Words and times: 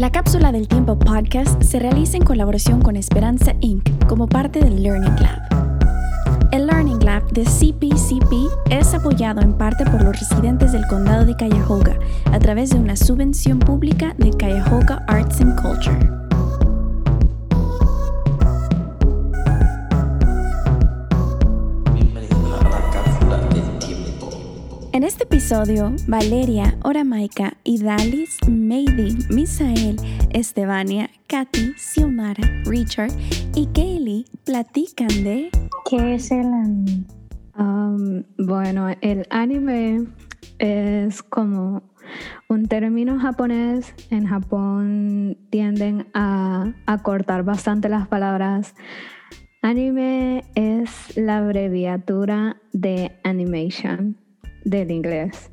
La 0.00 0.10
cápsula 0.10 0.50
del 0.50 0.66
tiempo 0.66 0.98
podcast 0.98 1.62
se 1.62 1.78
realiza 1.78 2.16
en 2.16 2.24
colaboración 2.24 2.80
con 2.80 2.96
Esperanza 2.96 3.52
Inc. 3.60 4.06
como 4.06 4.26
parte 4.26 4.60
del 4.60 4.82
Learning 4.82 5.14
Lab. 5.16 6.48
El 6.52 6.68
Learning 6.68 7.04
Lab 7.04 7.30
de 7.32 7.44
CPCP 7.44 8.32
es 8.70 8.94
apoyado 8.94 9.42
en 9.42 9.52
parte 9.52 9.84
por 9.84 10.02
los 10.02 10.18
residentes 10.18 10.72
del 10.72 10.86
condado 10.86 11.26
de 11.26 11.36
Cuyahoga 11.36 11.98
a 12.32 12.38
través 12.38 12.70
de 12.70 12.78
una 12.78 12.96
subvención 12.96 13.58
pública 13.58 14.14
de 14.16 14.30
Cuyahoga 14.30 15.04
Arts 15.06 15.42
and 15.42 15.60
Culture. 15.60 16.19
En 25.00 25.06
este 25.06 25.24
episodio, 25.24 25.94
Valeria, 26.08 26.76
Oramaika, 26.84 27.54
Idalis, 27.64 28.36
Meidi, 28.46 29.16
Misael, 29.30 29.96
Estebania, 30.28 31.08
Katy, 31.26 31.72
Xiomara, 31.78 32.46
Richard 32.66 33.10
y 33.54 33.64
Kaylee 33.68 34.26
platican 34.44 35.08
de... 35.08 35.48
¿Qué 35.88 36.16
es 36.16 36.30
el 36.30 36.52
anime? 36.52 37.06
Um, 37.58 38.24
bueno, 38.46 38.88
el 39.00 39.26
anime 39.30 40.04
es 40.58 41.22
como 41.22 41.82
un 42.50 42.66
término 42.66 43.18
japonés. 43.18 43.94
En 44.10 44.26
Japón 44.26 45.38
tienden 45.48 46.08
a, 46.12 46.74
a 46.84 46.98
cortar 46.98 47.42
bastante 47.42 47.88
las 47.88 48.06
palabras. 48.06 48.74
Anime 49.62 50.44
es 50.54 51.16
la 51.16 51.38
abreviatura 51.38 52.58
de 52.74 53.18
animation 53.24 54.18
del 54.70 54.90
inglés. 54.90 55.50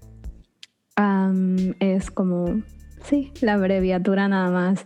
es 1.80 2.12
como, 2.12 2.62
sí, 3.04 3.32
la 3.42 3.54
abreviatura 3.54 4.28
nada 4.28 4.50
más. 4.50 4.86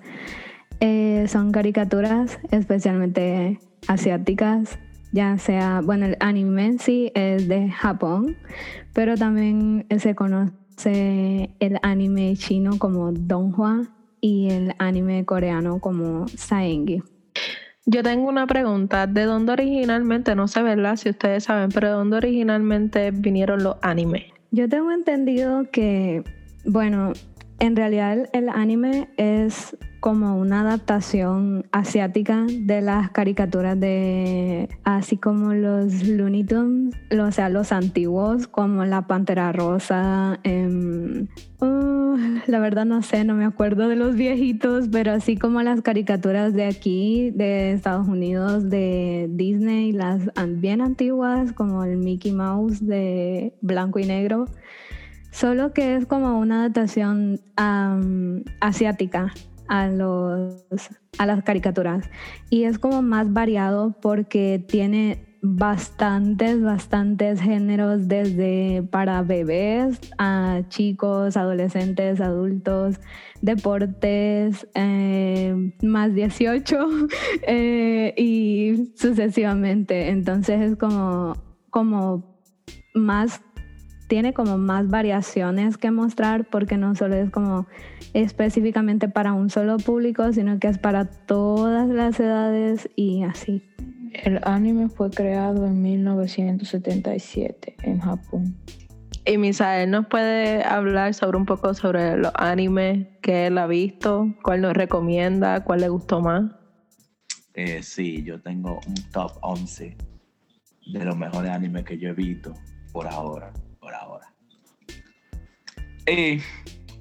Eh, 0.80 1.26
son 1.27 1.52
caricaturas 1.52 2.39
especialmente 2.49 3.59
asiáticas, 3.88 4.80
ya 5.11 5.38
sea, 5.38 5.81
bueno, 5.83 6.08
el 6.08 6.17
anime 6.19 6.78
sí 6.80 7.11
es 7.14 7.47
de 7.47 7.69
Japón, 7.69 8.36
pero 8.94 9.16
también 9.16 9.86
se 10.00 10.16
conoce 10.16 11.53
el 11.59 11.78
anime 11.84 12.36
chino 12.36 12.80
como 12.80 13.11
Donghua 13.11 13.89
y 14.22 14.50
el 14.50 14.73
anime 14.80 15.25
coreano 15.25 15.80
como 15.80 16.28
Saengi. 16.30 17.03
Yo 17.86 18.04
tengo 18.04 18.30
una 18.30 18.46
pregunta. 18.46 19.08
¿De 19.08 19.24
dónde 19.24 19.54
originalmente, 19.54 20.36
no 20.36 20.48
sé, 20.48 20.62
verdad, 20.62 20.96
si 20.98 21.10
ustedes 21.10 21.46
saben, 21.46 21.70
pero 21.70 21.88
de 21.88 21.94
dónde 21.94 22.18
originalmente 22.18 23.12
vinieron 23.12 23.64
los 23.64 23.78
animes? 23.82 24.24
Yo 24.52 24.70
tengo 24.70 24.92
entendido 24.92 25.70
que, 25.72 26.24
bueno, 26.66 27.14
en 27.62 27.76
realidad 27.76 28.28
el 28.34 28.50
anime 28.50 29.08
es 29.17 29.78
como 30.00 30.36
una 30.36 30.62
adaptación 30.62 31.68
asiática 31.72 32.48
de 32.50 32.81
las 32.81 33.12
caricaturas 33.12 33.80
de, 33.80 34.68
así 34.84 35.18
como 35.18 35.53
los 35.53 36.08
Looney 36.08 36.44
Tunes, 36.44 36.95
o 37.12 37.31
sea, 37.31 37.50
los 37.50 37.72
antiguos, 37.72 38.48
como 38.48 38.84
la 38.84 39.06
Pantera 39.06 39.52
Rosa. 39.52 40.40
Em, 40.42 41.28
uh, 41.59 42.18
la 42.48 42.59
verdad 42.59 42.86
no 42.86 43.03
sé, 43.03 43.23
no 43.26 43.36
me 43.36 43.45
acuerdo 43.45 43.90
de 43.90 43.96
los 43.96 44.16
viejitos, 44.16 44.88
pero 44.92 45.12
así 45.12 45.38
como 45.38 45.62
las 45.62 45.84
caricaturas 45.84 46.56
de 46.56 46.66
aquí, 46.66 47.30
de 47.30 47.73
Estados 47.73 48.08
Unidos, 48.08 48.72
de 48.72 49.30
Disney, 49.30 49.92
las 49.92 50.31
bien 50.48 50.81
antiguas, 50.81 51.53
como 51.53 51.84
el 51.84 51.98
Mickey 51.98 52.31
Mouse 52.31 52.84
de 52.84 53.53
blanco 53.62 54.00
y 54.00 54.06
negro. 54.06 54.48
Solo 55.32 55.74
que 55.74 55.96
es 55.96 56.06
como 56.06 56.38
una 56.40 56.60
adaptación 56.62 57.42
asiática 58.60 59.34
a, 59.68 59.88
los, 59.88 60.66
a 61.18 61.26
las 61.26 61.44
caricaturas. 61.44 62.10
Y 62.50 62.64
es 62.66 62.78
como 62.78 63.02
más 63.02 63.32
variado 63.32 63.96
porque 64.02 64.64
tiene 64.68 65.32
bastantes, 65.42 66.62
bastantes 66.62 67.41
géneros 67.41 68.08
desde 68.08 68.84
para 68.84 69.24
bebés 69.24 70.00
a 70.18 70.62
chicos, 70.70 71.36
adolescentes, 71.36 72.22
adultos, 72.22 73.00
deportes, 73.41 74.68
eh, 74.75 75.74
más 75.81 76.14
18 76.14 76.88
eh, 77.47 78.14
y 78.18 78.94
sucesivamente. 78.96 80.09
Entonces 80.09 80.62
es 80.62 80.75
como, 80.75 81.34
como 81.70 82.38
más 82.94 83.41
tiene 84.11 84.33
como 84.33 84.57
más 84.57 84.89
variaciones 84.89 85.77
que 85.77 85.89
mostrar 85.89 86.44
porque 86.44 86.75
no 86.75 86.95
solo 86.95 87.16
es 87.16 87.29
como 87.29 87.66
específicamente 88.13 89.07
para 89.07 89.31
un 89.31 89.49
solo 89.49 89.77
público, 89.77 90.33
sino 90.33 90.59
que 90.59 90.67
es 90.67 90.77
para 90.77 91.05
todas 91.05 91.88
las 91.88 92.19
edades 92.19 92.89
y 92.97 93.23
así. 93.23 93.63
El 94.11 94.41
anime 94.44 94.89
fue 94.89 95.11
creado 95.11 95.66
en 95.66 95.81
1977 95.81 97.77
en 97.83 97.99
Japón. 98.01 98.57
Y 99.25 99.38
Misael 99.38 99.89
nos 99.89 100.07
puede 100.07 100.61
hablar 100.61 101.13
sobre 101.13 101.38
un 101.38 101.45
poco 101.45 101.73
sobre 101.73 102.17
los 102.17 102.33
animes 102.35 103.07
que 103.22 103.47
él 103.47 103.57
ha 103.57 103.66
visto, 103.66 104.28
cuál 104.43 104.59
nos 104.59 104.73
recomienda, 104.73 105.63
cuál 105.63 105.79
le 105.79 105.88
gustó 105.88 106.19
más. 106.19 106.51
Eh, 107.53 107.81
sí, 107.81 108.23
yo 108.25 108.41
tengo 108.41 108.81
un 108.85 108.95
top 109.13 109.31
11 109.41 109.95
de 110.88 111.05
los 111.05 111.16
mejores 111.16 111.49
animes 111.49 111.85
que 111.85 111.97
yo 111.97 112.09
he 112.09 112.13
visto 112.13 112.53
por 112.91 113.07
ahora 113.07 113.53
por 113.81 113.94
ahora. 113.94 114.34
Y 116.08 116.40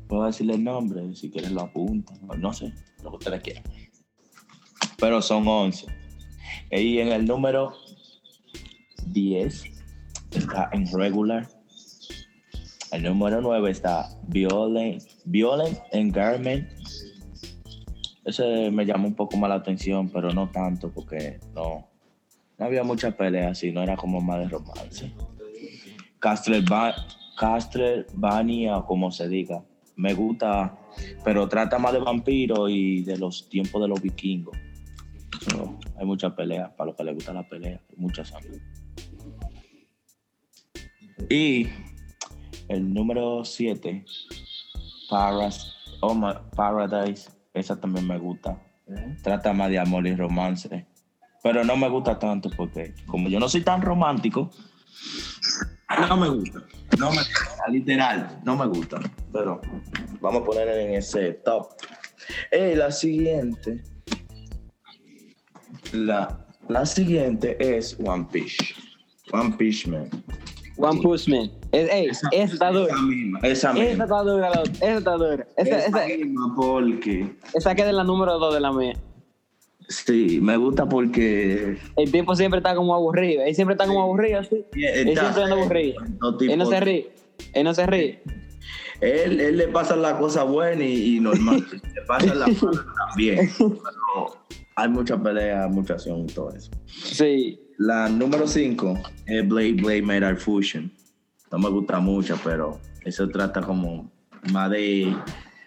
puedo 0.08 0.24
decirle 0.24 0.54
el 0.54 0.64
nombre, 0.64 1.14
si 1.14 1.30
quieres 1.30 1.52
lo 1.52 1.60
apuntan, 1.60 2.18
no 2.38 2.52
sé, 2.52 2.72
lo 3.04 3.10
que 3.10 3.16
ustedes 3.16 3.42
quieran. 3.42 3.62
Pero 4.98 5.22
son 5.22 5.46
11. 5.46 5.86
Y 6.72 6.98
en 6.98 7.08
el 7.08 7.26
número 7.26 7.74
10 9.06 9.64
está 10.32 10.70
en 10.72 10.90
regular. 10.92 11.48
El 12.92 13.04
número 13.04 13.40
9 13.40 13.70
está 13.70 14.08
Violent, 14.28 15.02
Violent 15.24 15.78
Environment. 15.92 16.68
Ese 18.24 18.70
me 18.70 18.84
llamó 18.84 19.08
un 19.08 19.14
poco 19.14 19.36
más 19.36 19.48
la 19.48 19.56
atención, 19.56 20.10
pero 20.10 20.32
no 20.32 20.50
tanto 20.50 20.90
porque 20.90 21.38
no, 21.54 21.88
no 22.58 22.64
había 22.64 22.82
mucha 22.84 23.12
pelea 23.12 23.50
así, 23.50 23.72
no 23.72 23.82
era 23.82 23.96
como 23.96 24.20
más 24.20 24.40
de 24.40 24.48
romance. 24.48 25.12
Castlevania, 26.20 28.82
como 28.86 29.10
se 29.10 29.28
diga. 29.28 29.64
Me 29.96 30.14
gusta, 30.14 30.78
pero 31.24 31.48
trata 31.48 31.78
más 31.78 31.92
de 31.92 31.98
vampiros 31.98 32.70
y 32.70 33.02
de 33.02 33.18
los 33.18 33.48
tiempos 33.48 33.82
de 33.82 33.88
los 33.88 34.00
vikingos. 34.00 34.56
hay 35.98 36.06
mucha 36.06 36.34
pelea, 36.34 36.74
para 36.76 36.88
los 36.88 36.96
que 36.96 37.04
les 37.04 37.14
gusta 37.14 37.32
la 37.32 37.48
pelea, 37.48 37.80
mucha 37.96 38.24
sangre. 38.24 38.60
Y 41.28 41.68
el 42.68 42.94
número 42.94 43.44
7, 43.44 44.04
oh 46.00 46.34
Paradise, 46.56 47.30
esa 47.52 47.80
también 47.80 48.06
me 48.06 48.18
gusta. 48.18 48.58
Trata 49.22 49.52
más 49.52 49.70
de 49.70 49.78
amor 49.78 50.06
y 50.06 50.14
romance. 50.14 50.86
Pero 51.42 51.64
no 51.64 51.76
me 51.76 51.88
gusta 51.88 52.18
tanto 52.18 52.50
porque 52.50 52.94
como 53.06 53.28
yo 53.28 53.40
no 53.40 53.48
soy 53.48 53.62
tan 53.62 53.82
romántico, 53.82 54.50
no 55.98 56.16
me 56.16 56.28
gusta. 56.28 56.62
No 56.98 57.10
me 57.10 57.18
gusta, 57.18 57.68
literal, 57.68 58.40
no 58.44 58.56
me 58.56 58.66
gusta. 58.66 59.00
Pero 59.32 59.60
vamos 60.20 60.42
a 60.42 60.44
poner 60.44 60.68
en 60.68 60.94
ese 60.94 61.32
top. 61.44 61.68
Eh, 62.50 62.74
la 62.76 62.90
siguiente. 62.90 63.82
La, 65.92 66.46
la 66.68 66.86
siguiente 66.86 67.56
es 67.58 67.96
One 68.04 68.26
Piece. 68.30 68.74
One 69.32 69.54
Piece 69.56 69.88
Man. 69.88 70.08
One 70.76 71.00
Piece 71.00 71.30
Man. 71.30 71.50
Es, 71.72 71.88
esa, 71.92 72.28
está 72.32 72.70
dura. 72.70 72.92
Esa 72.92 73.02
misma. 73.02 73.38
Esa 73.42 73.72
misma. 73.72 73.90
Esa 73.90 74.02
está 74.04 74.22
dura. 74.22 74.62
Esa 74.62 74.98
está 74.98 75.12
dura. 75.12 75.46
Esa, 75.56 75.86
esa, 75.86 76.06
misma 76.06 76.54
porque. 76.56 77.36
Esa 77.54 77.74
que 77.74 77.82
es 77.82 77.86
de 77.86 77.92
la 77.92 78.04
número 78.04 78.38
2 78.38 78.54
de 78.54 78.60
la 78.60 78.72
mía. 78.72 78.94
Sí, 79.90 80.38
me 80.40 80.56
gusta 80.56 80.88
porque. 80.88 81.76
El 81.96 82.12
tiempo 82.12 82.36
siempre 82.36 82.58
está 82.58 82.76
como 82.76 82.94
aburrido. 82.94 83.42
Él 83.42 83.56
siempre 83.56 83.74
está 83.74 83.88
como 83.88 84.00
aburrido, 84.00 84.42
sí. 84.44 84.64
Él 84.72 85.18
siempre 85.18 85.42
anda 85.42 85.56
aburrido. 85.56 86.00
él 86.40 86.58
no 86.58 86.66
se 86.66 86.80
ríe. 86.80 87.10
Él 87.52 87.64
no 87.64 87.74
se 87.74 87.86
ríe. 87.86 88.22
Él, 89.00 89.40
él 89.40 89.56
le 89.56 89.66
pasa 89.66 89.96
la 89.96 90.16
cosa 90.16 90.44
buena 90.44 90.84
y, 90.84 91.18
normal. 91.18 91.66
le 91.94 92.02
pasa 92.06 92.34
la 92.34 92.46
mala 92.46 92.86
también. 93.08 93.50
Pero 93.58 94.44
hay 94.76 94.88
mucha 94.88 95.20
pelea, 95.20 95.66
mucha 95.66 95.94
acción 95.94 96.20
y 96.20 96.26
todo 96.26 96.54
eso. 96.54 96.70
Sí. 96.86 97.60
La 97.78 98.08
número 98.08 98.46
5 98.46 98.94
es 99.26 99.48
Blade 99.48 99.72
Blade 99.72 100.02
Metal 100.02 100.36
Fusion. 100.36 100.92
No 101.50 101.58
me 101.58 101.68
gusta 101.68 101.98
mucho, 101.98 102.38
pero 102.44 102.78
eso 103.04 103.28
trata 103.28 103.60
como 103.60 104.08
más 104.52 104.70
de 104.70 105.16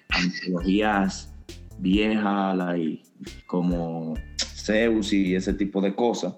antologías 0.10 1.34
viejas, 1.80 2.78
y 2.78 3.04
como 3.48 4.16
Zeus 4.38 5.14
y 5.14 5.36
ese 5.36 5.54
tipo 5.54 5.82
de 5.82 5.96
cosas. 5.96 6.36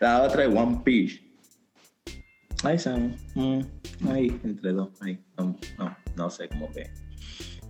La 0.00 0.22
otra 0.22 0.44
es 0.44 0.54
One 0.54 0.80
Piece. 0.84 1.20
Ahí 2.64 2.76
están. 2.76 3.16
Mm, 3.34 3.60
ahí, 4.08 4.40
entre 4.44 4.72
dos. 4.72 4.90
Ahí. 5.00 5.18
No, 5.36 5.56
no, 6.16 6.30
sé 6.30 6.48
cómo 6.48 6.70
que. 6.70 6.90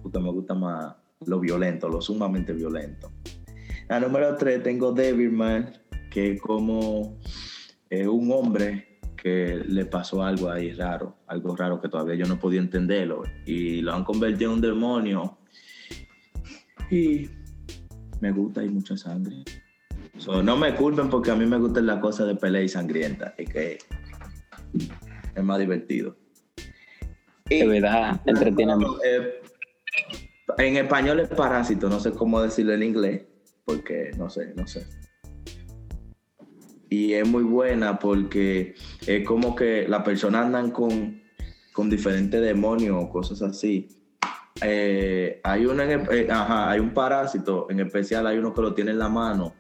gusta, 0.03 0.21
me 0.21 0.31
gusta 0.31 0.55
más 0.55 0.95
lo 1.27 1.41
violento, 1.41 1.89
lo 1.89 2.01
sumamente 2.01 2.53
violento. 2.53 3.13
La 3.89 4.01
número 4.01 4.37
3 4.37 4.63
tengo 4.63 4.93
Devilman, 4.93 5.73
que 6.11 6.33
es 6.33 6.41
como 6.41 7.19
eh, 7.91 8.07
un 8.07 8.31
hombre 8.33 9.01
que 9.17 9.63
le 9.67 9.85
pasó 9.85 10.23
algo 10.23 10.51
ahí 10.51 10.73
raro, 10.73 11.17
algo 11.27 11.55
raro 11.55 11.81
que 11.81 11.89
todavía 11.89 12.15
yo 12.17 12.27
no 12.27 12.39
podía 12.39 12.61
entenderlo, 12.61 13.23
y 13.47 13.81
lo 13.81 13.93
han 13.93 14.05
convertido 14.05 14.51
en 14.51 14.57
un 14.57 14.61
demonio. 14.61 15.39
Y 16.93 17.31
me 18.21 18.33
gusta, 18.33 18.61
hay 18.61 18.69
mucha 18.69 18.97
sangre. 18.99 19.43
no 20.45 20.57
me 20.59 20.75
culpen 20.75 21.09
porque 21.09 21.31
a 21.31 21.35
mí 21.35 21.47
me 21.47 21.57
gustan 21.57 21.87
las 21.87 22.01
cosas 22.01 22.27
de 22.27 22.37
pelea 22.37 22.63
y 22.63 22.69
sangrienta, 22.69 23.35
y 23.39 23.47
que 23.47 23.79
es 25.35 25.43
más 25.43 25.59
divertido. 25.59 26.15
de 27.49 27.67
verdad, 27.67 28.21
entretiene 28.27 28.75
eh, 29.07 29.41
en 30.59 30.77
español 30.77 31.21
es 31.21 31.29
parásito, 31.31 31.89
no 31.89 31.99
sé 31.99 32.11
cómo 32.13 32.43
decirlo 32.43 32.75
en 32.75 32.83
inglés, 32.83 33.25
porque 33.65 34.11
no 34.19 34.29
sé, 34.29 34.53
no 34.55 34.67
sé 34.67 34.87
y 36.93 37.15
es 37.15 37.27
muy 37.27 37.43
buena 37.43 37.99
porque 37.99 38.75
es 39.07 39.27
como 39.27 39.57
que 39.57 39.89
las 39.89 40.03
personas 40.03 40.45
andan 40.45 40.71
con, 40.73 41.23
con 41.73 41.89
diferentes 41.89 42.39
demonios 42.43 43.03
o 43.03 43.09
cosas 43.09 43.41
así. 43.41 43.89
Eh, 44.65 45.41
hay, 45.43 45.67
uno 45.67 45.83
eh, 45.83 46.29
hay 46.31 46.79
un 46.79 46.91
parásito, 46.91 47.69
en 47.71 47.81
especial 47.81 48.27
hay 48.27 48.39
uno 48.39 48.55
que 48.55 48.63
lo 48.63 48.75
tiene 48.75 48.93
en 48.93 48.99
la 48.99 49.09
mano 49.09 49.55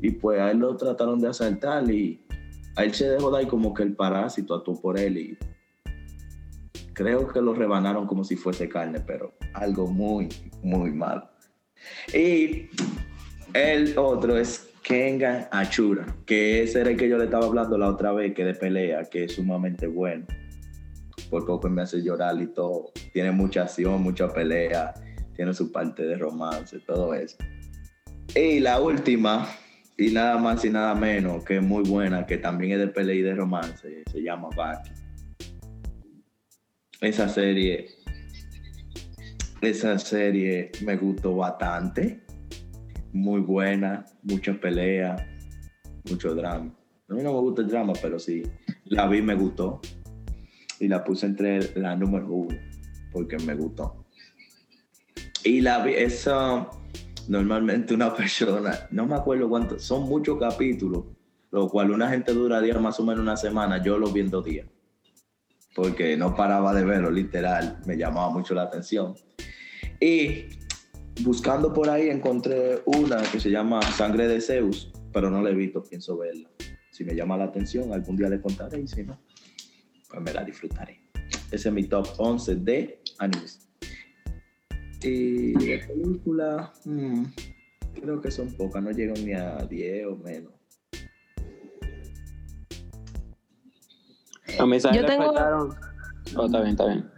y 0.00 0.10
pues 0.10 0.38
a 0.40 0.50
él 0.50 0.58
lo 0.58 0.76
trataron 0.76 1.18
de 1.20 1.28
asaltar 1.28 1.90
y 1.90 2.20
a 2.76 2.84
él 2.84 2.92
se 2.92 3.08
dejó 3.08 3.30
de 3.30 3.38
ahí 3.38 3.46
como 3.46 3.72
que 3.72 3.82
el 3.82 3.94
parásito 3.94 4.54
actuó 4.54 4.80
por 4.80 4.98
él 4.98 5.16
y 5.16 5.38
creo 6.92 7.28
que 7.28 7.40
lo 7.40 7.54
rebanaron 7.54 8.06
como 8.06 8.24
si 8.24 8.36
fuese 8.36 8.68
carne, 8.68 9.00
pero 9.00 9.34
algo 9.54 9.86
muy, 9.86 10.28
muy 10.62 10.90
malo. 10.90 11.28
Y 12.12 12.68
el 13.52 13.96
otro 13.96 14.38
es 14.38 14.70
Kengan 14.82 15.48
Achura, 15.50 16.06
que 16.24 16.62
ese 16.62 16.80
era 16.80 16.90
el 16.90 16.96
que 16.96 17.08
yo 17.08 17.18
le 17.18 17.24
estaba 17.24 17.46
hablando 17.46 17.76
la 17.76 17.88
otra 17.88 18.12
vez, 18.12 18.34
que 18.34 18.44
de 18.44 18.54
pelea, 18.54 19.04
que 19.04 19.24
es 19.24 19.34
sumamente 19.34 19.86
bueno. 19.86 20.26
Por 21.36 21.44
poco 21.44 21.68
me 21.68 21.82
hace 21.82 22.02
llorar 22.02 22.40
y 22.40 22.46
todo. 22.46 22.92
Tiene 23.12 23.30
mucha 23.30 23.64
acción, 23.64 24.02
mucha 24.02 24.32
pelea, 24.32 24.94
tiene 25.34 25.52
su 25.52 25.70
parte 25.70 26.02
de 26.02 26.16
romance, 26.16 26.78
todo 26.78 27.12
eso. 27.12 27.36
Y 28.34 28.58
la 28.60 28.80
última, 28.80 29.46
y 29.98 30.12
nada 30.12 30.38
más 30.38 30.64
y 30.64 30.70
nada 30.70 30.94
menos, 30.94 31.44
que 31.44 31.56
es 31.56 31.62
muy 31.62 31.82
buena, 31.86 32.24
que 32.24 32.38
también 32.38 32.72
es 32.72 32.78
de 32.78 32.88
pelea 32.88 33.16
y 33.16 33.20
de 33.20 33.34
romance, 33.34 34.02
se 34.10 34.22
llama 34.22 34.48
Baki. 34.56 34.92
Esa 37.02 37.28
serie, 37.28 37.90
esa 39.60 39.98
serie 39.98 40.72
me 40.86 40.96
gustó 40.96 41.36
bastante 41.36 42.24
muy 43.12 43.42
buena, 43.42 44.06
mucha 44.22 44.54
pelea, 44.58 45.16
mucho 46.08 46.34
drama. 46.34 46.74
A 47.10 47.12
mí 47.12 47.22
no 47.22 47.34
me 47.34 47.40
gusta 47.40 47.60
el 47.60 47.68
drama, 47.68 47.92
pero 48.00 48.18
sí, 48.18 48.42
la 48.86 49.06
vi, 49.06 49.20
me 49.20 49.34
gustó. 49.34 49.82
Y 50.78 50.88
la 50.88 51.04
puse 51.04 51.26
entre 51.26 51.78
la 51.78 51.96
número 51.96 52.26
uno, 52.26 52.56
porque 53.12 53.38
me 53.38 53.54
gustó. 53.54 54.04
Y 55.42 55.60
la 55.60 55.88
esa, 55.88 56.68
normalmente 57.28 57.94
una 57.94 58.14
persona, 58.16 58.88
no 58.90 59.06
me 59.06 59.14
acuerdo 59.14 59.48
cuántos, 59.48 59.82
son 59.82 60.08
muchos 60.08 60.38
capítulos, 60.38 61.04
lo 61.50 61.68
cual 61.68 61.90
una 61.90 62.08
gente 62.08 62.32
duraría 62.32 62.78
más 62.78 62.98
o 63.00 63.04
menos 63.04 63.20
una 63.22 63.36
semana, 63.36 63.82
yo 63.82 63.98
lo 63.98 64.10
vi 64.10 64.20
en 64.20 64.30
días. 64.44 64.66
Porque 65.74 66.16
no 66.16 66.34
paraba 66.34 66.74
de 66.74 66.84
verlo, 66.84 67.10
literal, 67.10 67.78
me 67.86 67.96
llamaba 67.96 68.30
mucho 68.30 68.54
la 68.54 68.62
atención. 68.62 69.14
Y 70.00 70.46
buscando 71.22 71.72
por 71.72 71.88
ahí 71.88 72.08
encontré 72.08 72.82
una 72.86 73.22
que 73.22 73.40
se 73.40 73.50
llama 73.50 73.80
Sangre 73.82 74.26
de 74.28 74.40
Zeus, 74.40 74.90
pero 75.12 75.30
no 75.30 75.40
la 75.42 75.50
he 75.50 75.54
visto, 75.54 75.82
pienso 75.82 76.16
verla. 76.16 76.48
Si 76.90 77.04
me 77.04 77.14
llama 77.14 77.36
la 77.36 77.44
atención, 77.44 77.92
algún 77.92 78.16
día 78.16 78.28
le 78.28 78.40
contaré 78.40 78.80
y 78.80 78.88
si 78.88 79.04
no, 79.04 79.18
pues 80.08 80.22
me 80.22 80.32
la 80.32 80.44
disfrutaré. 80.44 81.00
Ese 81.50 81.68
es 81.68 81.74
mi 81.74 81.84
top 81.84 82.06
11 82.18 82.56
de 82.56 83.00
animes. 83.18 83.68
Y 85.02 85.52
de 85.52 85.78
película, 85.86 86.72
hmm, 86.84 87.24
creo 87.94 88.20
que 88.20 88.30
son 88.30 88.52
pocas, 88.56 88.82
no 88.82 88.90
llegan 88.90 89.24
ni 89.24 89.32
a 89.32 89.56
10 89.58 90.06
o 90.06 90.16
menos. 90.16 90.52
A 94.58 94.66
mí 94.66 94.78
Yo 94.78 95.04
tengo... 95.04 95.34
Oh, 96.36 96.46
está 96.46 96.60
bien, 96.60 96.70
está 96.70 96.86
bien. 96.86 97.10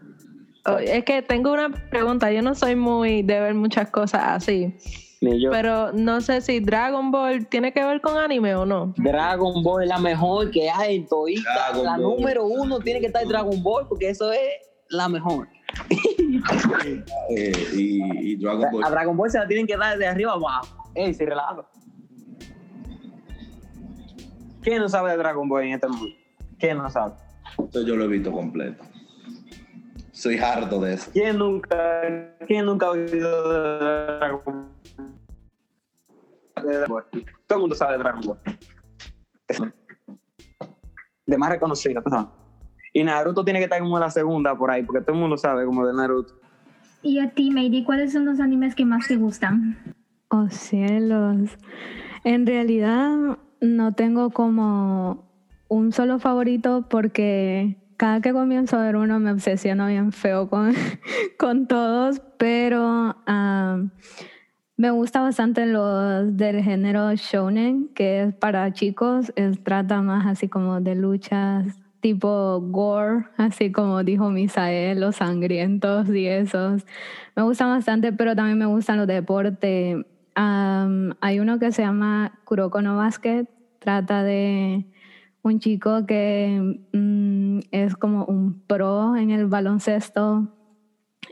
Oh, 0.67 0.79
es 0.79 1.05
que 1.05 1.23
tengo 1.23 1.53
una 1.53 1.71
pregunta. 1.91 2.31
Yo 2.33 2.43
no 2.43 2.55
soy 2.55 2.77
muy 2.77 3.23
de 3.23 3.41
ver 3.41 3.55
muchas 3.55 3.91
cosas 3.91 4.23
así. 4.25 4.75
Ni 5.21 5.41
yo. 5.41 5.51
Pero 5.51 5.93
no 5.93 6.21
sé 6.21 6.41
si 6.41 6.61
Dragon 6.61 7.11
Ball 7.11 7.47
tiene 7.47 7.73
que 7.73 7.85
ver 7.85 8.01
con 8.01 8.17
anime 8.17 8.55
o 8.55 8.65
no. 8.65 8.95
Dragon 8.97 9.63
Ball 9.63 9.83
es 9.83 9.89
la 9.89 9.99
mejor 9.99 10.51
que 10.51 10.71
hay 10.71 10.97
en 10.97 11.07
Toita. 11.07 11.73
La 11.83 11.97
número 11.97 12.47
uno 12.47 12.79
tiene 12.79 13.01
que 13.01 13.07
estar 13.07 13.23
en 13.23 13.29
Dragon 13.29 13.63
Ball 13.63 13.87
porque 13.89 14.11
eso 14.11 14.33
es 14.33 14.41
la 14.91 15.09
mejor. 15.09 15.49
Eh, 17.31 17.53
y, 17.75 18.37
Dragon 18.37 18.71
Ball. 18.73 18.85
A 18.85 18.91
Dragon 18.91 19.17
Ball 19.17 19.31
se 19.31 19.39
la 19.39 19.47
tienen 19.47 19.67
que 19.67 19.77
dar 19.77 19.99
de 19.99 20.07
arriba 20.07 20.33
abajo. 20.33 20.91
Ey, 20.95 21.13
se 21.13 21.27
relaja. 21.27 21.69
¿Quién 24.63 24.79
no 24.79 24.89
sabe 24.89 25.11
de 25.13 25.17
Dragon 25.17 25.49
Ball 25.49 25.65
en 25.65 25.75
este 25.75 25.89
mundo? 25.89 26.15
¿Quién 26.59 26.79
no 26.79 26.89
sabe? 26.91 27.15
Esto 27.59 27.83
yo 27.83 27.97
lo 27.97 28.05
he 28.05 28.09
visto 28.09 28.33
completo. 28.33 28.85
Soy 30.13 30.39
harto 30.39 30.81
de 30.81 30.95
eso. 30.95 31.11
¿Quién 31.13 31.39
nunca, 31.39 32.03
quién 32.47 32.67
nunca 32.67 32.87
ha 32.87 32.91
oído 32.91 33.53
de 33.53 34.17
Dragon 34.19 34.41
Ball? 34.45 34.68
Todo 36.61 37.57
el 37.57 37.61
mundo 37.61 37.75
sabe 37.75 37.93
de 37.93 37.99
Dragon 37.99 38.21
Ball. 38.25 38.39
De 41.27 41.39
más 41.39 41.51
reconocido, 41.51 42.03
¿no? 42.11 42.33
Y 42.93 43.05
Naruto 43.05 43.45
tiene 43.45 43.59
que 43.59 43.65
estar 43.65 43.81
como 43.81 43.99
la 43.99 44.11
segunda 44.11 44.57
por 44.57 44.71
ahí, 44.71 44.83
porque 44.83 45.03
todo 45.03 45.15
el 45.15 45.21
mundo 45.21 45.37
sabe 45.37 45.65
como 45.67 45.87
de 45.87 45.93
Naruto. 45.93 46.35
Y 47.03 47.21
a 47.21 47.31
ti, 47.31 47.51
Meidi, 47.51 47.85
¿cuáles 47.85 48.13
son 48.13 48.25
los 48.25 48.41
animes 48.41 48.75
que 48.75 48.85
más 48.85 49.07
te 49.07 49.17
gustan? 49.17 49.77
Oh 50.29 50.49
cielos. 50.51 51.57
En 52.25 52.47
realidad 52.47 53.39
no 53.61 53.95
tengo 53.95 54.31
como 54.31 55.29
un 55.69 55.93
solo 55.93 56.19
favorito 56.19 56.87
porque 56.89 57.77
cada 57.97 58.21
que 58.21 58.33
comienzo 58.33 58.79
a 58.79 58.83
ver 58.83 58.97
uno 58.97 59.19
me 59.21 59.33
obsesiono 59.33 59.87
bien 59.87 60.13
feo 60.13 60.49
con, 60.49 60.73
con 61.39 61.67
todos, 61.67 62.21
pero 62.39 63.17
me 64.79 64.93
gusta 64.93 65.21
bastante 65.21 65.67
los 65.67 66.37
del 66.37 66.63
género 66.63 67.13
shonen, 67.17 67.89
que 67.97 68.23
es 68.23 68.35
para 68.35 68.73
chicos, 68.73 69.33
es, 69.35 69.63
trata 69.65 70.03
más 70.03 70.25
así 70.27 70.49
como 70.49 70.81
de 70.81 70.95
luchas 70.95 71.67
tipo 72.01 72.61
gore, 72.61 73.25
así 73.37 73.73
como 73.73 74.05
dijo 74.05 74.31
Misael, 74.31 75.01
los 75.01 75.17
sangrientos 75.17 76.09
y 76.11 76.29
esos. 76.29 76.87
Me 77.35 77.43
gustan 77.43 77.71
bastante, 77.71 78.13
pero 78.13 78.37
también 78.37 78.57
me 78.57 78.67
gustan 78.67 78.99
los 78.99 79.09
deportes. 79.09 79.97
hay 80.37 81.41
uno 81.41 81.59
que 81.59 81.73
se 81.73 81.83
llama 81.83 82.39
Kuroko 82.45 82.81
no 82.81 82.97
Basket, 82.97 83.47
trata 83.81 84.23
de 84.23 84.87
un 85.43 85.59
chico 85.59 86.07
que 86.07 86.79
mm, 86.93 87.61
es 87.73 87.97
como 87.97 88.27
un 88.27 88.61
pro 88.69 89.17
en 89.17 89.31
el 89.31 89.47
baloncesto 89.47 90.47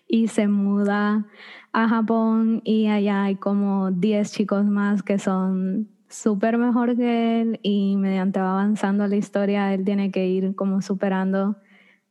y 0.09 0.29
se 0.29 0.49
muda 0.49 1.27
a 1.73 1.89
Japón 1.89 2.63
y 2.65 2.89
allá 2.89 3.25
hay 3.25 3.37
como 3.37 3.91
10 3.91 4.33
chicos 4.33 4.65
más 4.65 5.03
que 5.03 5.19
son 5.19 5.89
súper 6.09 6.59
mejor 6.59 6.97
que 6.97 7.41
él 7.41 7.61
y 7.63 7.97
mediante 7.97 8.41
va 8.41 8.53
avanzando 8.53 9.07
la 9.07 9.17
historia 9.17 9.75
él 9.75 9.85
tiene 9.85 10.11
que 10.11 10.27
ir 10.27 10.55
como 10.55 10.81
superando 10.81 11.57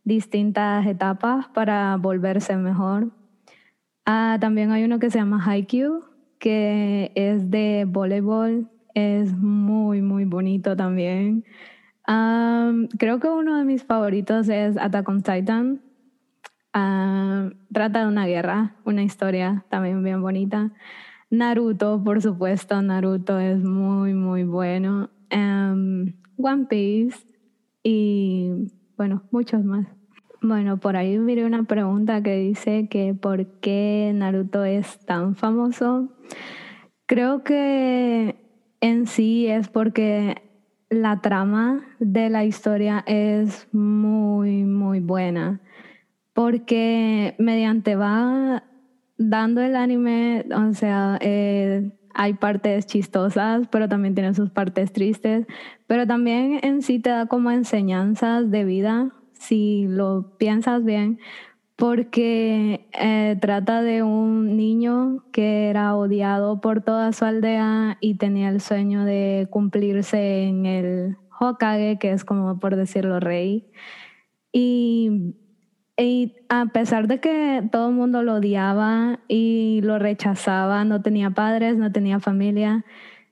distintas 0.04 0.86
etapas 0.86 1.48
para 1.48 1.98
volverse 1.98 2.56
mejor. 2.58 3.12
Ah, 4.06 4.38
también 4.40 4.72
hay 4.72 4.84
uno 4.84 5.00
que 5.00 5.10
se 5.10 5.18
llama 5.18 5.44
Haikyuu, 5.44 6.04
que 6.38 7.12
es 7.16 7.50
de 7.50 7.86
voleibol, 7.88 8.70
es 8.94 9.36
muy, 9.36 10.02
muy 10.02 10.26
bonito 10.26 10.76
también 10.76 11.44
creo 12.98 13.20
que 13.20 13.28
uno 13.28 13.58
de 13.58 13.64
mis 13.64 13.84
favoritos 13.84 14.50
es 14.50 14.78
Attack 14.78 15.10
on 15.10 15.22
Titan. 15.22 15.82
Trata 17.72 18.02
de 18.02 18.08
una 18.08 18.26
guerra, 18.26 18.76
una 18.84 19.04
historia 19.04 19.66
también 19.70 20.04
bien 20.04 20.22
bonita. 20.22 20.72
Naruto, 21.30 22.04
por 22.04 22.22
supuesto, 22.22 22.82
Naruto 22.82 23.40
es 23.40 23.64
muy, 23.64 24.14
muy 24.14 24.44
bueno. 24.44 25.10
One 26.38 26.66
Piece 26.70 27.26
y 27.84 28.70
bueno, 28.98 29.24
muchos 29.32 29.64
más. 29.64 29.88
Bueno, 30.42 30.78
por 30.78 30.96
ahí 30.96 31.18
miré 31.18 31.46
una 31.46 31.64
pregunta 31.64 32.22
que 32.22 32.36
dice 32.38 32.88
que 32.90 33.14
por 33.14 33.46
qué 33.62 34.12
Naruto 34.14 34.64
es 34.64 35.00
tan 35.06 35.36
famoso. 35.36 36.10
Creo 37.06 37.44
que 37.44 38.36
en 38.82 39.08
sí 39.08 39.48
es 39.48 39.70
porque 39.70 40.42
la 40.90 41.22
trama 41.22 41.82
de 42.00 42.30
la 42.30 42.46
historia 42.46 43.04
es 43.08 43.68
muy, 43.74 44.64
muy 44.64 45.00
buena, 45.00 45.62
porque 46.36 47.34
mediante 47.40 47.96
va 47.96 48.64
dando 49.18 49.62
el 49.62 49.78
anime, 49.78 50.46
o 50.54 50.74
sea, 50.74 51.18
eh, 51.22 51.90
hay 52.14 52.34
partes 52.34 52.86
chistosas, 52.88 53.70
pero 53.72 53.88
también 53.88 54.16
tiene 54.16 54.34
sus 54.34 54.50
partes 54.50 54.92
tristes, 54.92 55.48
pero 55.88 56.06
también 56.06 56.60
en 56.62 56.82
sí 56.82 57.00
te 57.00 57.10
da 57.10 57.28
como 57.28 57.52
enseñanzas 57.52 58.52
de 58.52 58.66
vida, 58.66 59.14
si 59.32 59.88
lo 59.88 60.36
piensas 60.38 60.84
bien, 60.84 61.20
porque 61.78 62.90
eh, 63.00 63.38
trata 63.40 63.82
de 63.82 64.04
un 64.04 64.58
niño 64.58 65.24
que 65.32 65.70
era 65.70 65.96
odiado 65.96 66.60
por 66.60 66.82
toda 66.82 67.14
su 67.14 67.24
aldea 67.24 67.98
y 68.02 68.16
tenía 68.16 68.50
el 68.50 68.60
sueño 68.60 69.06
de 69.06 69.48
cumplirse 69.50 70.44
en 70.44 70.66
el 70.66 71.18
Hokage, 71.40 71.98
que 71.98 72.12
es 72.12 72.26
como 72.26 72.60
por 72.60 72.76
decirlo 72.76 73.22
rey. 73.22 73.68
Y, 74.52 75.36
y 75.98 76.36
a 76.50 76.66
pesar 76.68 77.08
de 77.08 77.20
que 77.20 77.64
todo 77.72 77.90
el 77.90 77.96
mundo 77.96 78.22
lo 78.24 78.36
odiaba 78.36 79.20
y 79.28 79.82
lo 79.84 79.98
rechazaba, 80.00 80.84
no 80.84 81.02
tenía 81.02 81.30
padres, 81.30 81.78
no 81.78 81.92
tenía 81.92 82.20
familia, 82.20 82.84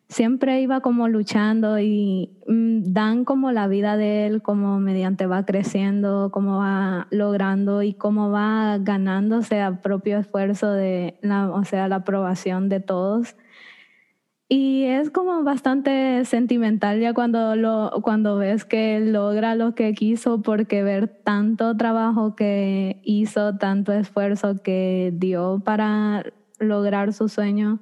siempre 0.07 0.61
iba 0.61 0.79
como 0.79 1.07
luchando 1.07 1.79
y 1.79 2.29
mm, 2.47 2.93
dan 2.93 3.25
como 3.25 3.51
la 3.51 3.67
vida 3.67 3.97
de 3.97 4.27
él, 4.27 4.41
como 4.41 4.79
mediante 4.79 5.25
va 5.25 5.45
creciendo, 5.45 6.29
cómo 6.31 6.59
va 6.59 7.07
logrando 7.09 7.81
y 7.81 7.93
cómo 7.93 8.31
va 8.31 8.77
ganándose 8.79 9.61
a 9.61 9.81
propio 9.81 10.19
esfuerzo 10.19 10.71
de 10.71 11.17
la, 11.21 11.49
o 11.49 11.65
sea, 11.65 11.87
la 11.87 11.97
aprobación 11.97 12.69
de 12.69 12.79
todos. 12.79 13.35
Y 14.55 14.83
es 14.83 15.09
como 15.09 15.41
bastante 15.41 16.23
sentimental 16.25 16.99
ya 16.99 17.15
cuando, 17.15 17.55
lo, 17.55 17.89
cuando 18.03 18.37
ves 18.37 18.65
que 18.65 18.99
logra 18.99 19.55
lo 19.55 19.73
que 19.73 19.95
quiso, 19.95 20.43
porque 20.43 20.83
ver 20.83 21.07
tanto 21.07 21.75
trabajo 21.75 22.35
que 22.35 23.01
hizo, 23.01 23.57
tanto 23.57 23.93
esfuerzo 23.93 24.61
que 24.61 25.11
dio 25.15 25.59
para 25.65 26.23
lograr 26.59 27.13
su 27.13 27.29
sueño 27.29 27.79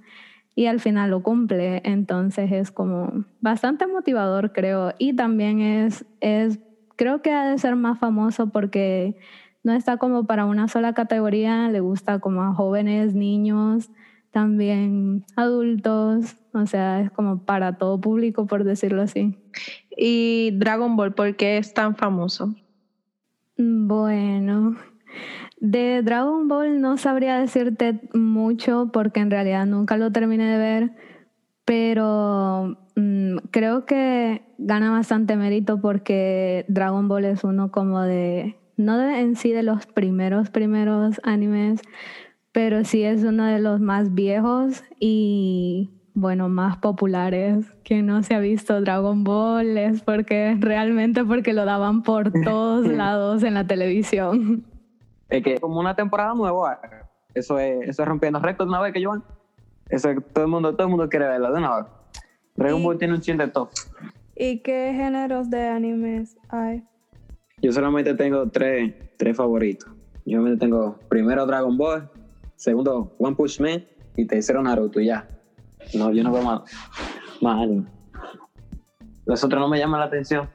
y 0.55 0.67
al 0.67 0.79
final 0.79 1.09
lo 1.09 1.21
cumple. 1.23 1.81
Entonces 1.83 2.49
es 2.53 2.71
como 2.71 3.25
bastante 3.41 3.85
motivador, 3.85 4.53
creo. 4.53 4.93
Y 4.97 5.13
también 5.13 5.59
es, 5.59 6.05
es, 6.21 6.57
creo 6.95 7.21
que 7.21 7.33
ha 7.33 7.51
de 7.51 7.57
ser 7.57 7.75
más 7.75 7.99
famoso 7.99 8.47
porque 8.47 9.17
no 9.61 9.73
está 9.73 9.97
como 9.97 10.23
para 10.23 10.45
una 10.45 10.69
sola 10.69 10.93
categoría, 10.93 11.67
le 11.67 11.81
gusta 11.81 12.19
como 12.19 12.43
a 12.43 12.53
jóvenes, 12.53 13.13
niños, 13.13 13.89
también 14.31 15.25
adultos, 15.35 16.37
o 16.53 16.65
sea, 16.65 17.01
es 17.01 17.11
como 17.11 17.43
para 17.45 17.77
todo 17.77 17.99
público, 17.99 18.45
por 18.45 18.63
decirlo 18.63 19.01
así. 19.01 19.37
¿Y 19.95 20.51
Dragon 20.55 20.95
Ball 20.95 21.13
por 21.13 21.35
qué 21.35 21.57
es 21.57 21.73
tan 21.73 21.95
famoso? 21.95 22.53
Bueno, 23.57 24.75
de 25.59 26.01
Dragon 26.01 26.47
Ball 26.47 26.81
no 26.81 26.97
sabría 26.97 27.37
decirte 27.39 28.01
mucho 28.13 28.89
porque 28.91 29.19
en 29.19 29.31
realidad 29.31 29.65
nunca 29.65 29.97
lo 29.97 30.11
terminé 30.11 30.45
de 30.45 30.57
ver, 30.57 30.91
pero 31.65 32.77
mm, 32.95 33.37
creo 33.51 33.85
que 33.85 34.41
gana 34.57 34.91
bastante 34.91 35.35
mérito 35.35 35.79
porque 35.79 36.65
Dragon 36.67 37.07
Ball 37.07 37.25
es 37.25 37.43
uno 37.43 37.71
como 37.71 38.01
de, 38.01 38.57
no 38.77 38.99
en 38.99 39.35
sí 39.35 39.51
de 39.51 39.63
los 39.63 39.85
primeros, 39.85 40.49
primeros 40.49 41.21
animes, 41.23 41.81
pero 42.51 42.83
sí 42.83 43.03
es 43.03 43.23
uno 43.23 43.45
de 43.45 43.59
los 43.59 43.79
más 43.79 44.13
viejos 44.13 44.83
y 44.99 45.91
bueno, 46.13 46.49
más 46.49 46.77
populares 46.77 47.65
que 47.83 48.01
no 48.01 48.23
se 48.23 48.35
ha 48.35 48.39
visto 48.39 48.81
Dragon 48.81 49.23
Ball 49.23 49.77
es 49.77 50.01
porque 50.01 50.55
realmente 50.59 51.23
porque 51.23 51.53
lo 51.53 51.65
daban 51.65 52.03
por 52.03 52.31
todos 52.43 52.87
lados 52.87 53.43
en 53.43 53.53
la 53.53 53.65
televisión. 53.65 54.65
Es 55.29 55.43
que 55.43 55.59
como 55.59 55.79
una 55.79 55.95
temporada 55.95 56.33
nueva, 56.33 56.79
eso 57.33 57.57
es, 57.59 57.87
eso 57.87 58.01
es 58.01 58.07
rompiendo 58.07 58.39
récords 58.39 58.69
una 58.69 58.81
vez 58.81 58.93
que 58.93 59.01
yo 59.01 59.13
Eso 59.89 60.09
todo 60.33 60.43
el 60.43 60.51
mundo, 60.51 60.73
todo 60.73 60.87
el 60.87 60.89
mundo 60.89 61.09
quiere 61.09 61.27
verlo 61.27 61.51
de 61.51 61.57
una 61.57 61.77
vez. 61.77 61.85
Dragon 62.55 62.83
Ball 62.83 62.97
tiene 62.97 63.13
un 63.13 63.21
chin 63.21 63.37
de 63.37 63.47
top. 63.47 63.69
¿Y 64.35 64.59
qué 64.59 64.93
géneros 64.93 65.49
de 65.49 65.67
animes 65.67 66.37
hay? 66.49 66.83
Yo 67.61 67.71
solamente 67.71 68.13
tengo 68.15 68.49
tres, 68.49 68.93
tres 69.17 69.37
favoritos. 69.37 69.89
Yo 70.25 70.39
solamente 70.39 70.65
tengo 70.65 70.99
primero 71.07 71.45
Dragon 71.45 71.77
Ball, 71.77 72.09
segundo 72.55 73.15
One 73.19 73.35
Punch 73.35 73.59
Man 73.61 73.85
y 74.17 74.25
tercero 74.25 74.61
Naruto 74.61 74.99
ya. 74.99 75.27
No, 75.93 76.11
yo 76.11 76.23
no 76.23 76.31
veo 76.31 76.43
más, 76.43 76.61
más 77.41 77.63
anime. 77.63 77.87
Los 79.25 79.43
otros 79.43 79.59
no 79.59 79.67
me 79.67 79.77
llaman 79.77 79.99
la 79.99 80.07
atención. 80.07 80.49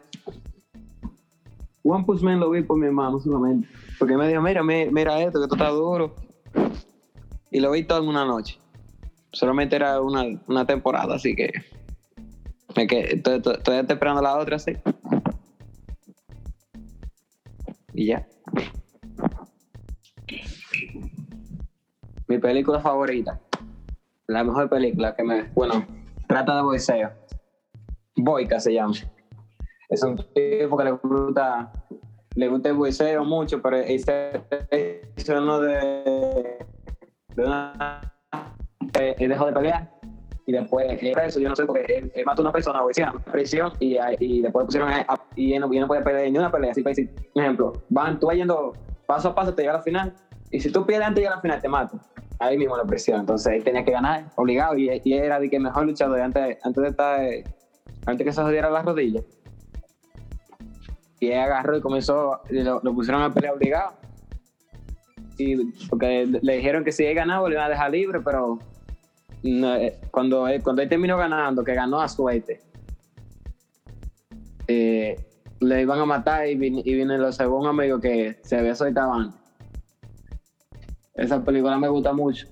One 1.83 2.04
Punch 2.04 2.23
Man 2.23 2.40
lo 2.40 2.50
vi 2.50 2.62
por 2.62 2.78
mi 2.78 2.87
hermano 2.87 3.21
solamente. 3.21 3.68
Porque 3.99 4.16
me 4.16 4.28
dijo, 4.28 4.42
mira, 4.42 4.62
mira 4.62 5.21
esto, 5.21 5.38
que 5.38 5.45
esto 5.45 5.54
está 5.54 5.68
duro. 5.68 6.14
Y 7.50 7.61
lo 7.61 7.71
vi 7.71 7.85
todo 7.85 8.02
en 8.02 8.09
una 8.09 8.25
noche. 8.25 8.59
Solamente 9.33 9.76
era 9.76 10.00
una, 10.00 10.25
una 10.47 10.66
temporada, 10.66 11.14
así 11.14 11.35
que. 11.37 11.52
Me 12.75 12.87
que 12.87 13.00
estoy, 13.00 13.37
estoy, 13.37 13.76
esperando 13.76 14.21
la 14.21 14.37
otra, 14.37 14.59
sí. 14.59 14.73
Y 17.95 18.06
ya. 18.06 18.26
Mi 22.28 22.38
película 22.38 22.80
favorita. 22.80 23.40
La 24.28 24.45
mejor 24.45 24.68
película 24.68 25.14
que 25.14 25.23
me. 25.23 25.45
Bueno, 25.54 25.87
trata 26.28 26.56
de 26.56 26.62
boiceo. 26.62 27.11
Boica 28.16 28.59
se 28.61 28.75
llama. 28.75 28.95
Es 29.88 30.02
un 30.02 30.16
tipo 30.16 30.76
que 30.76 30.85
le 30.85 30.90
gusta 30.90 31.73
le 32.37 32.49
gusta 32.49 32.68
el 32.68 32.75
buceo 32.75 33.25
mucho, 33.25 33.61
pero 33.62 33.78
ese 33.78 34.42
es 34.71 35.28
uno 35.28 35.59
de, 35.59 36.59
de 37.35 37.45
una, 37.45 38.00
eh, 39.00 39.16
dejó 39.26 39.47
de 39.47 39.52
pelear 39.52 39.90
y 40.47 40.52
después 40.52 40.87
preso, 41.12 41.40
yo 41.40 41.49
no 41.49 41.56
sé, 41.56 41.64
porque 41.64 42.11
él, 42.14 42.25
mató 42.25 42.42
a 42.42 42.45
una 42.45 42.52
persona 42.52 42.83
buceando, 42.83 43.18
prisión 43.21 43.73
y, 43.80 43.97
y 44.21 44.42
después 44.42 44.66
pusieron 44.66 44.90
a, 44.90 45.06
y, 45.35 45.54
él 45.54 45.61
no, 45.61 45.73
y 45.73 45.80
no 45.80 45.88
puede 45.88 46.02
pelear 46.02 46.30
ni 46.30 46.38
una 46.38 46.52
pelea, 46.52 46.73
así 46.73 46.85
un 47.35 47.42
ejemplo, 47.42 47.73
van, 47.88 48.21
tú 48.21 48.26
vas 48.26 48.37
yendo 48.37 48.75
paso 49.06 49.30
a 49.30 49.35
paso, 49.35 49.54
te 49.54 49.62
llega 49.62 49.75
a 49.75 49.78
la 49.78 49.83
final, 49.83 50.12
y 50.50 50.61
si 50.61 50.71
tú 50.71 50.85
pierdes 50.85 51.09
antes 51.09 51.16
de 51.16 51.21
llegar 51.23 51.33
a 51.33 51.37
la 51.37 51.42
final, 51.42 51.61
te 51.61 51.68
mato. 51.68 51.99
Ahí 52.38 52.59
mismo 52.59 52.76
la 52.76 52.85
presión, 52.85 53.21
entonces 53.21 53.52
él 53.55 53.64
tenía 53.64 53.85
que 53.85 53.93
ganar, 53.93 54.31
obligado, 54.37 54.76
y, 54.76 54.90
y 55.05 55.14
era 55.14 55.40
de 55.40 55.49
que 55.49 55.59
mejor 55.59 55.87
luchador 55.87 56.21
antes, 56.21 56.59
antes 56.62 56.83
de 56.83 56.88
estar, 56.90 57.25
eh, 57.25 57.45
antes 58.05 58.26
que 58.26 58.33
se 58.33 58.43
jodiera 58.43 58.69
las 58.69 58.85
rodillas 58.85 59.25
y 61.21 61.28
él 61.28 61.38
agarró 61.38 61.76
y 61.76 61.81
comenzó, 61.81 62.40
lo, 62.50 62.81
lo 62.83 62.95
pusieron 62.95 63.23
a 63.23 63.33
pelear 63.33 63.55
obligado. 63.55 63.95
Y 65.38 65.73
porque 65.88 66.26
le 66.26 66.57
dijeron 66.57 66.85
que 66.85 66.93
si 66.93 67.05
él 67.05 67.14
ganaba 67.14 67.49
le 67.49 67.55
iban 67.55 67.66
a 67.66 67.71
dejar 67.71 67.90
libre, 67.90 68.21
pero 68.21 68.59
eh, 69.43 69.99
cuando, 70.11 70.49
él, 70.49 70.62
cuando 70.62 70.83
él 70.83 70.88
terminó 70.88 71.16
ganando, 71.16 71.62
que 71.62 71.75
ganó 71.75 72.00
a 72.00 72.09
suerte, 72.09 72.61
eh, 74.66 75.16
le 75.61 75.83
iban 75.83 76.00
a 76.00 76.07
matar 76.07 76.49
y, 76.49 76.55
vino, 76.55 76.81
y 76.85 76.95
vino 76.95 77.16
lo 77.16 77.33
según 77.33 78.00
que 78.00 78.38
se 78.43 78.57
había 78.57 78.75
soltado 78.75 79.12
antes. 79.12 79.40
Esa 81.16 81.42
película 81.42 81.78
me 81.78 81.88
gusta 81.88 82.12
mucho, 82.12 82.46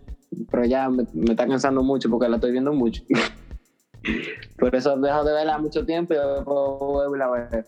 pero 0.50 0.64
ya 0.64 0.88
me, 0.88 1.02
está 1.02 1.46
cansando 1.46 1.82
mucho 1.82 2.08
porque 2.08 2.28
la 2.28 2.36
estoy 2.36 2.52
viendo 2.52 2.72
mucho. 2.72 3.02
Por 4.58 4.74
eso 4.74 4.96
dejo 4.96 5.24
de 5.24 5.32
verla 5.32 5.58
mucho 5.58 5.84
tiempo 5.84 6.14
y 6.14 6.16
después 6.16 6.44
vuelvo 6.46 7.24
a 7.24 7.30
ver. 7.30 7.66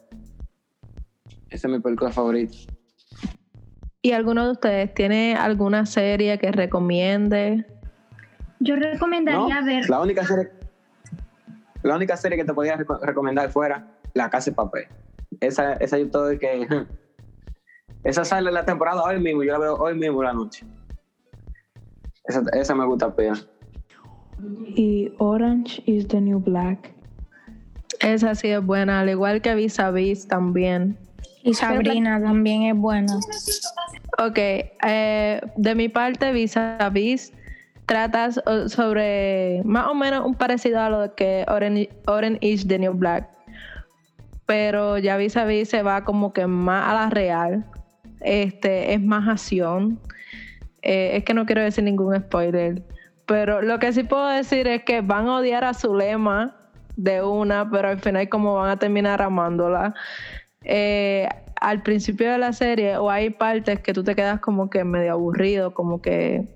Esa 1.51 1.69
es 1.69 1.73
mi 1.73 1.81
película 1.81 2.11
favorita. 2.11 2.55
¿Y 4.03 4.13
alguno 4.13 4.45
de 4.45 4.53
ustedes 4.53 4.95
tiene 4.95 5.35
alguna 5.35 5.85
serie 5.87 6.39
que 6.39 6.53
recomiende? 6.53 7.67
Yo 8.61 8.77
recomendaría 8.77 9.63
ver. 9.63 9.89
La 9.91 10.01
única 10.01 10.25
serie, 10.25 10.51
la 11.83 11.97
única 11.97 12.17
serie 12.17 12.39
que 12.39 12.45
te 12.45 12.55
podía 12.55 12.77
recomendar 13.03 13.51
fuera 13.51 13.87
La 14.15 14.31
Casa 14.31 14.51
de 14.51 14.57
Papel. 14.57 14.87
Esa, 15.41 15.75
esa 15.75 15.99
yo 15.99 16.11
todo 16.11 16.39
que. 16.39 16.67
Esa 18.05 18.25
sale 18.25 18.53
la 18.53 18.65
temporada 18.65 19.03
hoy 19.03 19.19
mismo, 19.19 19.43
yo 19.43 19.53
la 19.53 19.59
veo 19.59 19.75
hoy 19.75 19.95
mismo 19.99 20.23
la 20.23 20.33
noche. 20.33 20.65
Esa, 22.29 22.43
esa 22.53 22.75
me 22.75 22.85
gusta 22.87 23.15
pena. 23.15 23.39
Y 24.75 25.13
Orange 25.19 25.83
is 25.87 26.07
the 26.09 26.21
New 26.21 26.41
Black. 26.41 26.93
Esa 28.01 28.35
sí 28.35 28.49
es 28.49 28.65
buena, 28.65 29.01
al 29.01 29.09
igual 29.09 29.41
que 29.41 29.55
Vis 29.55 29.81
a 29.81 29.91
Vis 29.91 30.29
también. 30.29 30.99
Y 31.43 31.55
Sabrina 31.55 32.21
también 32.21 32.63
es 32.63 32.77
buena. 32.77 33.19
Ok, 34.19 34.39
eh, 34.39 35.41
de 35.57 35.75
mi 35.75 35.89
parte, 35.89 36.33
Vis 36.33 36.57
a 36.57 36.91
Vis 36.91 37.33
tratas 37.87 38.43
sobre 38.67 39.63
más 39.65 39.87
o 39.87 39.95
menos 39.95 40.27
un 40.27 40.35
parecido 40.35 40.81
a 40.81 40.91
lo 40.91 41.15
que 41.15 41.47
Orange, 41.49 42.39
is 42.41 42.67
the 42.67 42.79
New 42.79 42.93
Black. 42.95 43.29
Pero 44.45 44.99
ya 44.99 45.17
Vis 45.17 45.37
a 45.37 45.45
Vis 45.45 45.69
se 45.69 45.83
va 45.83 46.05
como 46.05 46.33
que 46.33 46.47
más 46.47 46.91
a 46.91 46.95
la 46.95 47.11
real. 47.11 47.65
Este, 48.21 48.93
es 48.95 49.01
más 49.01 49.29
acción. 49.29 50.01
Eh, 50.89 51.17
es 51.17 51.25
que 51.25 51.35
no 51.35 51.47
quiero 51.47 51.63
decir 51.63 51.83
ningún 51.83 52.17
spoiler. 52.17 52.81
Pero 53.27 53.61
lo 53.61 53.81
que 53.81 53.93
sí 53.93 54.05
puedo 54.05 54.29
decir 54.29 54.69
es 54.69 54.85
que 54.85 55.01
van 55.01 55.27
a 55.27 55.39
odiar 55.39 55.65
a 55.65 55.75
su 55.75 55.97
lema 55.97 56.55
de 56.95 57.25
una, 57.25 57.69
pero 57.69 57.89
al 57.89 57.99
final 57.99 58.29
como 58.29 58.55
van 58.55 58.71
a 58.71 58.79
terminar 58.79 59.21
amándola. 59.21 59.95
Eh, 60.63 61.29
al 61.61 61.83
principio 61.83 62.31
de 62.31 62.39
la 62.39 62.53
serie 62.53 62.99
o 62.99 63.11
hay 63.11 63.31
partes 63.31 63.81
que 63.81 63.93
tú 63.93 64.05
te 64.05 64.15
quedas 64.15 64.39
como 64.39 64.71
que 64.71 64.85
medio 64.85 65.13
aburrido, 65.13 65.75
como 65.75 66.01
que 66.01 66.47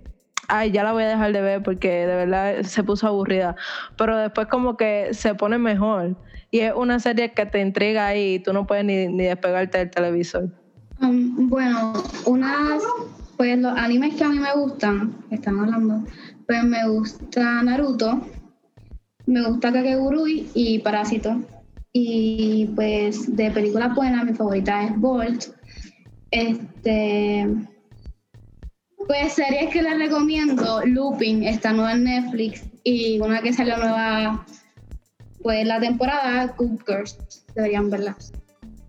ay, 0.47 0.71
ya 0.71 0.85
la 0.85 0.93
voy 0.93 1.03
a 1.03 1.09
dejar 1.09 1.33
de 1.33 1.41
ver 1.41 1.63
porque 1.65 2.07
de 2.07 2.15
verdad 2.15 2.63
se 2.63 2.85
puso 2.85 3.09
aburrida. 3.09 3.57
Pero 3.97 4.17
después 4.17 4.47
como 4.47 4.77
que 4.77 5.09
se 5.13 5.35
pone 5.35 5.59
mejor. 5.59 6.15
Y 6.53 6.61
es 6.61 6.73
una 6.75 7.01
serie 7.01 7.33
que 7.33 7.47
te 7.47 7.61
intriga 7.61 8.15
y 8.15 8.39
tú 8.39 8.53
no 8.53 8.65
puedes 8.65 8.85
ni, 8.85 9.09
ni 9.09 9.25
despegarte 9.25 9.79
del 9.79 9.91
televisor. 9.91 10.49
Um, 11.01 11.49
bueno, 11.49 11.95
unas, 12.27 12.83
pues 13.41 13.59
los 13.59 13.75
animes 13.75 14.17
que 14.17 14.25
a 14.25 14.29
mí 14.29 14.39
me 14.39 14.53
gustan, 14.53 15.17
están 15.31 15.59
hablando, 15.61 16.05
pues 16.47 16.63
me 16.63 16.87
gusta 16.87 17.63
Naruto, 17.63 18.21
me 19.25 19.49
gusta 19.49 19.73
Kakegurui 19.73 20.51
y 20.53 20.79
Parásito. 20.81 21.41
Y 21.91 22.71
pues 22.77 23.35
de 23.35 23.51
películas 23.51 23.95
buenas, 23.95 24.27
mi 24.27 24.35
favorita 24.35 24.85
es 24.85 24.95
Bolt. 24.95 25.45
Este, 26.31 27.49
pues 29.09 29.33
series 29.33 29.71
que 29.73 29.85
les 29.85 29.99
recomiendo, 29.99 30.83
Looping, 30.85 31.45
está 31.45 31.73
nueva 31.73 31.93
en 31.95 32.05
Netflix 32.05 32.63
y 32.85 33.21
una 33.21 33.41
que 33.41 33.55
salió 33.55 33.79
nueva, 33.79 34.45
pues 35.43 35.67
la 35.67 35.81
temporada, 35.81 36.55
Good 36.59 36.83
Girls, 36.87 37.47
deberían 37.55 37.89
verla. 37.89 38.19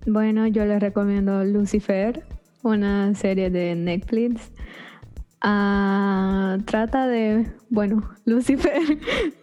Bueno, 0.06 0.46
yo 0.48 0.66
les 0.66 0.82
recomiendo 0.82 1.42
Lucifer, 1.46 2.26
una 2.64 3.14
serie 3.16 3.50
de 3.50 3.76
Netflix. 3.76 4.52
Ah, 5.42 6.58
trata 6.66 7.08
de, 7.08 7.52
bueno, 7.70 8.10
Lucifer, 8.26 9.00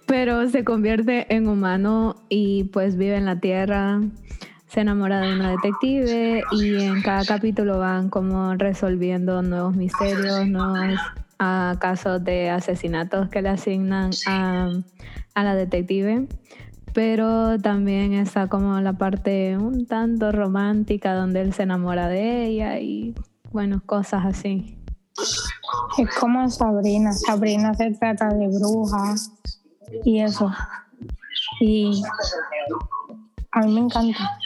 pero 0.06 0.48
se 0.48 0.64
convierte 0.64 1.32
en 1.34 1.48
humano 1.48 2.14
y 2.28 2.64
pues 2.64 2.96
vive 2.96 3.16
en 3.16 3.24
la 3.24 3.40
Tierra, 3.40 4.00
se 4.68 4.80
enamora 4.80 5.20
de 5.20 5.34
una 5.34 5.50
detective 5.50 6.42
y 6.52 6.76
en 6.76 7.02
cada 7.02 7.24
capítulo 7.24 7.78
van 7.78 8.10
como 8.10 8.54
resolviendo 8.54 9.42
nuevos 9.42 9.74
misterios, 9.74 10.46
nuevos 10.46 11.00
ah, 11.38 11.76
casos 11.80 12.22
de 12.22 12.50
asesinatos 12.50 13.28
que 13.30 13.42
le 13.42 13.48
asignan 13.48 14.10
a, 14.26 14.70
a 15.34 15.44
la 15.44 15.54
detective 15.56 16.28
pero 16.92 17.58
también 17.58 18.14
está 18.14 18.48
como 18.48 18.80
la 18.80 18.92
parte 18.92 19.56
un 19.56 19.86
tanto 19.86 20.32
romántica 20.32 21.14
donde 21.14 21.40
él 21.42 21.52
se 21.52 21.64
enamora 21.64 22.08
de 22.08 22.46
ella 22.46 22.78
y 22.78 23.14
bueno, 23.50 23.82
cosas 23.84 24.24
así. 24.24 24.78
Es 25.98 26.14
como 26.16 26.48
Sabrina. 26.48 27.12
Sabrina 27.12 27.74
se 27.74 27.90
trata 27.92 28.28
de 28.28 28.46
brujas 28.48 29.32
y 30.04 30.20
eso. 30.20 30.52
Y 31.60 32.02
a 33.52 33.60
mí 33.60 33.72
me 33.72 33.80
encanta. 33.80 34.38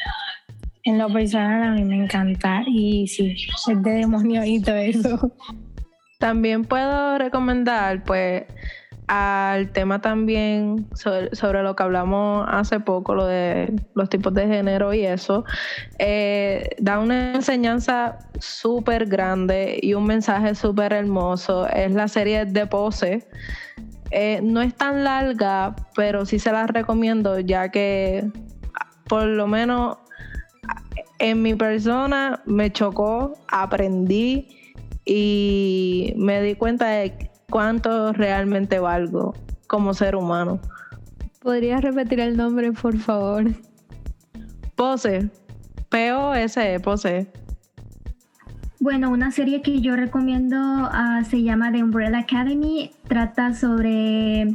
En 0.85 0.99
lo 0.99 1.13
personal 1.13 1.63
a 1.63 1.71
mí 1.73 1.85
me 1.85 2.05
encanta. 2.05 2.63
Y 2.67 3.07
sí, 3.07 3.35
es 3.69 3.83
de 3.83 3.91
demonio 3.91 4.45
y 4.45 4.61
todo 4.61 4.77
eso. 4.77 5.33
También 6.19 6.65
puedo 6.65 7.19
recomendar, 7.19 8.05
pues, 8.05 8.45
al 9.15 9.69
tema 9.73 10.01
también 10.01 10.87
sobre, 10.95 11.63
lo 11.63 11.77
que 11.77 11.83
hablamos 11.83 12.47
hace 12.49 12.81
poco, 12.81 13.15
lo 13.15 13.27
de 13.27 13.71
los 13.95 14.09
tipos 14.09 14.33
de 14.33 14.47
género 14.47 14.95
y 14.95 15.05
eso, 15.05 15.45
eh, 15.99 16.71
da 16.79 16.99
una 16.99 17.35
enseñanza 17.35 18.17
súper 18.39 19.05
grande 19.05 19.79
y 19.83 19.93
un 19.93 20.05
mensaje 20.05 20.55
súper 20.55 20.95
hermoso. 20.95 21.69
Es 21.69 21.93
la 21.93 22.09
serie 22.09 22.47
de 22.47 22.67
Pose. 22.67 23.29
Eh, 24.13 24.41
no 24.43 24.63
es 24.63 24.75
tan 24.75 25.05
larga, 25.05 25.77
pero 25.95 26.25
sí 26.25 26.39
se 26.39 26.51
la 26.51 26.67
recomiendo 26.67 27.39
ya 27.39 27.69
que 27.69 28.27
por 29.09 29.25
lo 29.25 29.47
menos 29.47 29.99
en 31.19 31.43
mi 31.43 31.55
persona 31.55 32.41
me 32.47 32.73
chocó, 32.73 33.35
aprendí 33.49 34.79
y 35.05 36.15
me 36.17 36.41
di 36.41 36.55
cuenta 36.55 36.87
de 36.87 37.32
cuánto 37.53 38.15
realmente 38.15 38.81
valgo 38.81 39.35
como 39.69 39.95
ser 39.95 40.17
humano. 40.17 40.59
¿Podrías 41.41 41.83
repetir 41.83 42.19
el 42.19 42.37
nombre, 42.37 42.73
por 42.73 42.97
favor? 42.97 43.45
Pose. 44.75 45.31
P-O-S-E, 45.91 46.81
Pose. 46.81 47.31
Bueno, 48.81 49.11
una 49.11 49.31
serie 49.31 49.61
que 49.61 49.81
yo 49.81 49.95
recomiendo 49.95 50.57
ah, 50.59 51.23
se 51.29 51.43
llama 51.43 51.71
The 51.71 51.83
Umbrella 51.85 52.21
Academy. 52.21 52.91
Trata 53.07 53.55
sobre. 53.55 54.49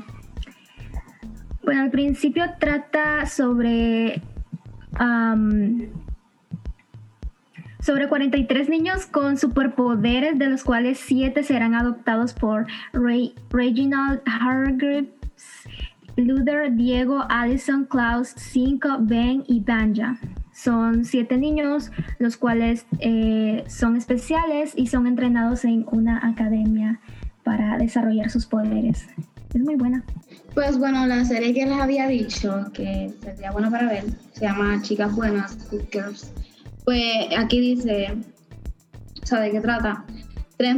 Bueno, 1.63 1.83
al 1.83 1.91
principio 1.91 2.45
trata 2.59 3.27
sobre 3.27 4.21
sobre 7.87 8.09
43 8.09 8.67
niños 8.67 9.05
con 9.05 9.37
superpoderes, 9.37 10.37
de 10.37 10.49
los 10.49 10.65
cuales 10.65 10.99
7 11.05 11.41
serán 11.41 11.73
adoptados 11.73 12.33
por 12.33 12.67
Reginald 12.91 14.19
Hargreaves, 14.25 15.07
Luther, 16.17 16.75
Diego, 16.75 17.23
Allison, 17.29 17.85
Klaus, 17.85 18.33
Cinco, 18.35 18.97
Ben 18.99 19.45
y 19.47 19.61
Banja. 19.61 20.19
Son 20.51 21.05
7 21.05 21.37
niños, 21.37 21.89
los 22.19 22.35
cuales 22.35 22.85
eh, 22.99 23.63
son 23.69 23.95
especiales 23.95 24.73
y 24.75 24.87
son 24.87 25.07
entrenados 25.07 25.63
en 25.63 25.85
una 25.89 26.17
academia 26.27 26.99
para 27.45 27.77
desarrollar 27.77 28.29
sus 28.29 28.47
poderes. 28.47 29.07
Es 29.53 29.61
muy 29.61 29.75
buena. 29.75 30.03
Pues 30.53 30.77
bueno, 30.77 31.07
la 31.07 31.23
serie 31.23 31.53
que 31.53 31.65
les 31.65 31.79
había 31.79 32.05
dicho 32.09 32.65
que 32.73 33.13
sería 33.23 33.51
buena 33.51 33.71
para 33.71 33.87
ver 33.87 34.03
se 34.33 34.41
llama 34.41 34.81
Chicas 34.81 35.15
Buenas, 35.15 35.69
Good 35.71 35.85
Girls. 35.89 36.33
Pues 36.87 37.27
aquí 37.37 37.59
dice, 37.59 38.15
¿sabe 39.23 39.51
qué 39.51 39.59
trata? 39.59 40.05
Tres, 40.55 40.77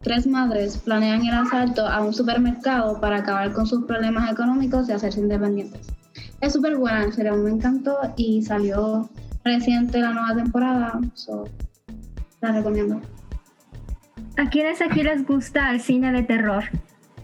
tres, 0.00 0.26
madres 0.26 0.78
planean 0.78 1.22
el 1.26 1.34
asalto 1.34 1.86
a 1.86 2.00
un 2.00 2.14
supermercado 2.14 2.98
para 2.98 3.18
acabar 3.18 3.52
con 3.52 3.66
sus 3.66 3.84
problemas 3.84 4.32
económicos 4.32 4.88
y 4.88 4.92
hacerse 4.92 5.20
independientes. 5.20 5.88
Es 6.40 6.54
súper 6.54 6.78
buena, 6.78 7.04
en 7.04 7.12
serio, 7.12 7.36
me 7.36 7.50
encantó 7.50 7.98
y 8.16 8.40
salió 8.40 9.10
reciente 9.44 10.00
la 10.00 10.14
nueva 10.14 10.34
temporada, 10.34 10.98
so, 11.12 11.44
la 12.40 12.52
recomiendo. 12.52 12.98
¿A 14.38 14.48
quiénes 14.48 14.80
aquí 14.80 15.02
les 15.02 15.26
gusta 15.26 15.72
el 15.72 15.82
cine 15.82 16.10
de 16.10 16.22
terror? 16.22 16.64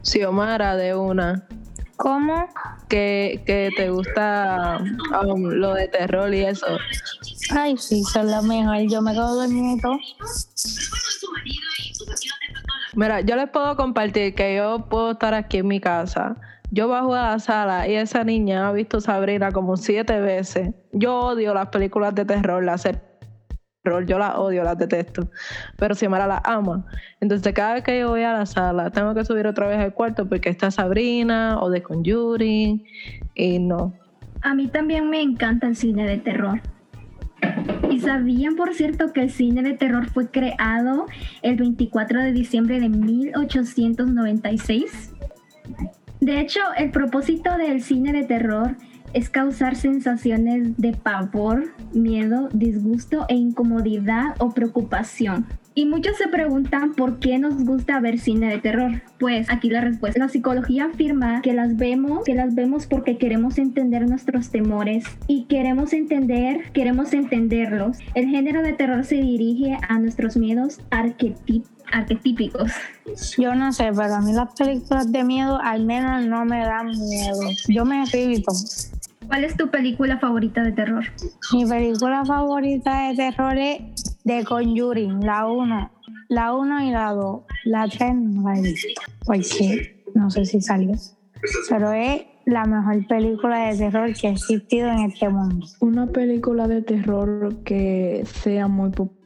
Xiomara 0.03 0.77
de 0.77 0.95
una. 0.95 1.49
¿Cómo? 2.03 2.49
Que, 2.89 3.45
que 3.47 3.71
te 3.77 3.89
gusta 3.89 4.83
um, 5.25 5.41
lo 5.45 5.75
de 5.75 5.87
terror 5.87 6.35
y 6.35 6.41
eso. 6.41 6.67
Ay, 7.53 7.77
sí, 7.77 8.03
son 8.03 8.27
las 8.27 8.43
mejores. 8.43 8.91
Yo 8.91 9.01
me 9.01 9.13
quedo 9.13 9.37
dormido. 9.37 9.97
Mira, 12.97 13.21
yo 13.21 13.37
les 13.37 13.49
puedo 13.51 13.77
compartir 13.77 14.35
que 14.35 14.57
yo 14.57 14.89
puedo 14.91 15.13
estar 15.13 15.33
aquí 15.33 15.59
en 15.59 15.69
mi 15.69 15.79
casa. 15.79 16.35
Yo 16.73 16.89
bajo 16.89 17.15
a 17.15 17.31
la 17.31 17.39
sala 17.39 17.87
y 17.87 17.95
esa 17.95 18.25
niña 18.25 18.67
ha 18.67 18.73
visto 18.73 19.01
Sabrina 19.01 19.53
como 19.53 19.77
siete 19.77 20.19
veces. 20.19 20.75
Yo 20.91 21.21
odio 21.21 21.55
las 21.55 21.69
películas 21.69 22.17
de 22.17 22.25
terror, 22.25 22.65
las 22.65 22.85
terror, 23.83 24.07
yo 24.07 24.19
las 24.19 24.37
odio, 24.37 24.63
las 24.63 24.79
detesto. 24.79 25.29
Pero 25.77 25.95
Xiomara 25.95 26.27
las 26.27 26.41
ama. 26.45 26.87
Entonces 27.21 27.53
cada 27.53 27.75
vez 27.75 27.85
que 27.85 27.99
yo 27.99 28.11
voy 28.11 28.23
a 28.23 28.33
la 28.33 28.47
sala, 28.47 28.91
tengo 28.91 29.15
que 29.15 29.25
subir 29.25 29.47
otra 29.47 29.67
vez 29.67 29.79
al 29.79 29.93
cuarto 29.93 30.29
porque 30.29 30.49
está 30.49 30.71
Sabrina 30.71 31.59
o 31.61 31.71
The 31.71 31.83
Conjuring 31.83 32.85
y 33.35 33.59
no. 33.59 33.93
A 34.43 34.55
mí 34.55 34.69
también 34.69 35.11
me 35.11 35.21
encanta 35.21 35.67
el 35.67 35.77
cine 35.77 36.07
de 36.07 36.19
terror. 36.19 36.61
¿Y 37.91 38.01
sabían, 38.01 38.55
por 38.55 38.73
cierto, 38.75 39.13
que 39.13 39.23
el 39.23 39.31
cine 39.31 39.63
de 39.63 39.75
terror 39.75 40.07
fue 40.07 40.29
creado 40.29 41.07
el 41.43 41.57
24 41.57 42.23
de 42.23 42.33
diciembre 42.33 42.81
de 42.81 42.89
1896? 42.89 45.13
De 46.21 46.41
hecho, 46.41 46.61
el 46.77 46.93
propósito 46.93 47.57
del 47.57 47.83
cine 47.83 48.13
de 48.13 48.25
terror 48.25 48.77
es 49.15 49.31
causar 49.31 49.77
sensaciones 49.77 50.77
de 50.77 50.93
pavor, 50.93 51.73
miedo, 51.93 52.49
disgusto 52.53 53.27
e 53.29 53.35
incomodidad 53.35 54.35
o 54.39 54.51
preocupación. 54.51 55.47
Y 55.75 55.87
muchos 55.87 56.19
se 56.19 56.29
preguntan 56.29 56.93
por 56.93 57.19
qué 57.19 57.39
nos 57.39 57.65
gusta 57.65 57.99
ver 57.99 58.19
cine 58.19 58.51
de 58.51 58.59
terror. 58.59 59.01
Pues 59.19 59.49
aquí 59.49 59.71
la 59.71 59.81
respuesta. 59.81 60.19
La 60.19 60.29
psicología 60.29 60.91
afirma 60.93 61.41
que 61.41 61.55
las 61.55 61.77
vemos, 61.77 62.25
que 62.25 62.35
las 62.35 62.55
vemos 62.55 62.87
porque 62.87 63.17
queremos 63.17 63.57
entender 63.57 64.07
nuestros 64.07 64.51
temores 64.51 65.05
y 65.29 65.45
queremos 65.45 65.95
entender, 65.95 66.71
queremos 66.73 67.15
entenderlos. 67.15 67.97
El 68.15 68.29
género 68.29 68.63
de 68.63 68.75
terror 68.75 69.05
se 69.05 69.17
dirige 69.17 69.79
a 69.89 69.99
nuestros 69.99 70.37
miedos 70.37 70.81
arquetípicos. 70.91 72.73
Yo 73.39 73.55
no 73.55 73.73
sé, 73.73 73.91
pero 73.97 74.15
a 74.15 74.21
mí 74.21 74.35
las 74.35 74.55
películas 74.55 75.11
de 75.11 75.25
miedo 75.25 75.59
al 75.59 75.87
menos 75.87 76.27
no 76.27 76.45
me 76.45 76.67
dan 76.67 76.89
miedo. 76.89 77.41
Yo 77.69 77.87
me 77.87 78.05
evito. 78.13 78.53
¿Cuál 79.27 79.45
es 79.45 79.57
tu 79.57 79.71
película 79.71 80.19
favorita 80.19 80.63
de 80.63 80.73
terror? 80.73 81.05
Mi 81.53 81.65
película 81.67 82.25
favorita 82.25 83.09
de 83.09 83.17
terror 83.17 83.57
es 83.57 83.81
The 84.25 84.45
Conjuring, 84.45 85.25
la 85.25 85.47
1, 85.47 85.91
la 86.29 86.55
1 86.55 86.83
y 86.85 86.91
la 86.91 87.13
2. 87.13 87.43
La 87.65 87.89
3 87.89 88.15
no 88.15 88.43
la 88.43 88.59
he 88.59 88.63
visto. 88.63 89.03
Pues 89.25 89.49
sí, 89.49 89.81
no 90.15 90.31
sé 90.31 90.45
si 90.45 90.61
salió. 90.61 90.93
Pero 91.69 91.93
es 91.93 92.23
la 92.47 92.65
mejor 92.65 93.07
película 93.07 93.69
de 93.69 93.79
terror 93.79 94.13
que 94.15 94.29
ha 94.29 94.31
existido 94.31 94.89
en 94.89 95.11
este 95.11 95.29
mundo. 95.29 95.67
Una 95.81 96.07
película 96.07 96.67
de 96.69 96.83
terror 96.83 97.63
que 97.65 98.25
sea 98.43 98.69
muy 98.69 98.91
popular 98.91 99.22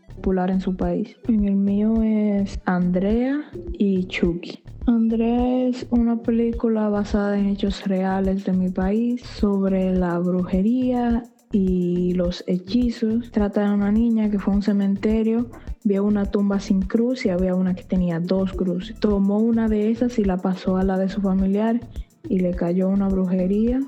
en 0.48 0.60
su 0.60 0.76
país. 0.76 1.16
En 1.28 1.44
el 1.46 1.54
mío 1.54 2.02
es 2.02 2.58
Andrea 2.64 3.44
y 3.72 4.04
Chucky. 4.06 4.62
Andrea 4.86 5.68
es 5.68 5.86
una 5.90 6.20
película 6.20 6.88
basada 6.88 7.38
en 7.38 7.46
hechos 7.46 7.86
reales 7.86 8.44
de 8.44 8.52
mi 8.52 8.68
país 8.68 9.22
sobre 9.22 9.92
la 9.92 10.18
brujería 10.18 11.22
y 11.52 12.12
los 12.14 12.42
hechizos. 12.48 13.30
Trata 13.30 13.68
de 13.68 13.74
una 13.74 13.92
niña 13.92 14.28
que 14.28 14.38
fue 14.38 14.52
a 14.52 14.56
un 14.56 14.62
cementerio, 14.62 15.46
vio 15.84 16.04
una 16.04 16.24
tumba 16.24 16.58
sin 16.58 16.82
cruz 16.82 17.24
y 17.24 17.30
había 17.30 17.54
una 17.54 17.74
que 17.74 17.84
tenía 17.84 18.18
dos 18.18 18.52
cruces. 18.52 18.98
Tomó 18.98 19.38
una 19.38 19.68
de 19.68 19.90
esas 19.90 20.18
y 20.18 20.24
la 20.24 20.38
pasó 20.38 20.76
a 20.76 20.82
la 20.82 20.98
de 20.98 21.08
su 21.08 21.20
familiar 21.20 21.80
y 22.28 22.40
le 22.40 22.52
cayó 22.52 22.88
una 22.88 23.08
brujería 23.08 23.80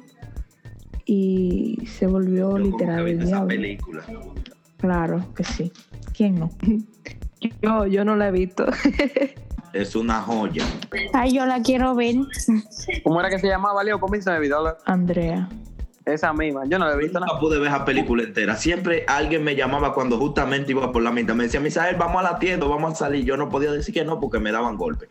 y 1.04 1.78
se 1.86 2.06
volvió 2.06 2.58
literal 2.58 3.08
el 3.08 3.24
diablo. 3.24 3.48
película. 3.48 4.04
Claro 4.78 5.32
que 5.34 5.44
sí. 5.44 5.72
¿Quién 6.16 6.38
no? 6.38 6.50
Yo, 7.62 7.86
yo 7.86 8.04
no 8.04 8.16
la 8.16 8.28
he 8.28 8.32
visto. 8.32 8.66
Es 9.74 9.94
una 9.94 10.22
joya. 10.22 10.64
Ay, 11.12 11.34
yo 11.34 11.44
la 11.44 11.60
quiero 11.60 11.94
ver. 11.94 12.14
¿Cómo 13.04 13.20
era 13.20 13.28
que 13.28 13.38
se 13.38 13.46
llamaba, 13.48 13.84
Leo? 13.84 14.00
¿Cómo 14.00 14.14
se 14.20 14.30
me 14.30 14.36
olvidó 14.38 14.64
la- 14.64 14.78
Andrea. 14.86 15.46
Esa 16.06 16.32
misma. 16.32 16.62
Yo 16.66 16.78
no 16.78 16.86
la 16.88 16.94
he 16.94 16.96
visto 16.96 17.20
nada. 17.20 17.30
Nunca 17.34 17.40
pude 17.40 17.58
ver 17.58 17.68
esa 17.68 17.84
película 17.84 18.22
entera. 18.22 18.56
Siempre 18.56 19.04
alguien 19.06 19.44
me 19.44 19.54
llamaba 19.54 19.92
cuando 19.92 20.16
justamente 20.18 20.72
iba 20.72 20.90
por 20.90 21.02
la 21.02 21.12
mitad. 21.12 21.34
Me 21.34 21.44
decía, 21.44 21.60
Misael, 21.60 21.96
vamos 21.96 22.24
a 22.24 22.32
la 22.32 22.38
tienda, 22.38 22.66
vamos 22.66 22.92
a 22.92 22.94
salir. 22.96 23.26
Yo 23.26 23.36
no 23.36 23.50
podía 23.50 23.70
decir 23.70 23.92
que 23.94 24.04
no 24.06 24.18
porque 24.18 24.38
me 24.38 24.50
daban 24.52 24.78
golpes. 24.78 25.10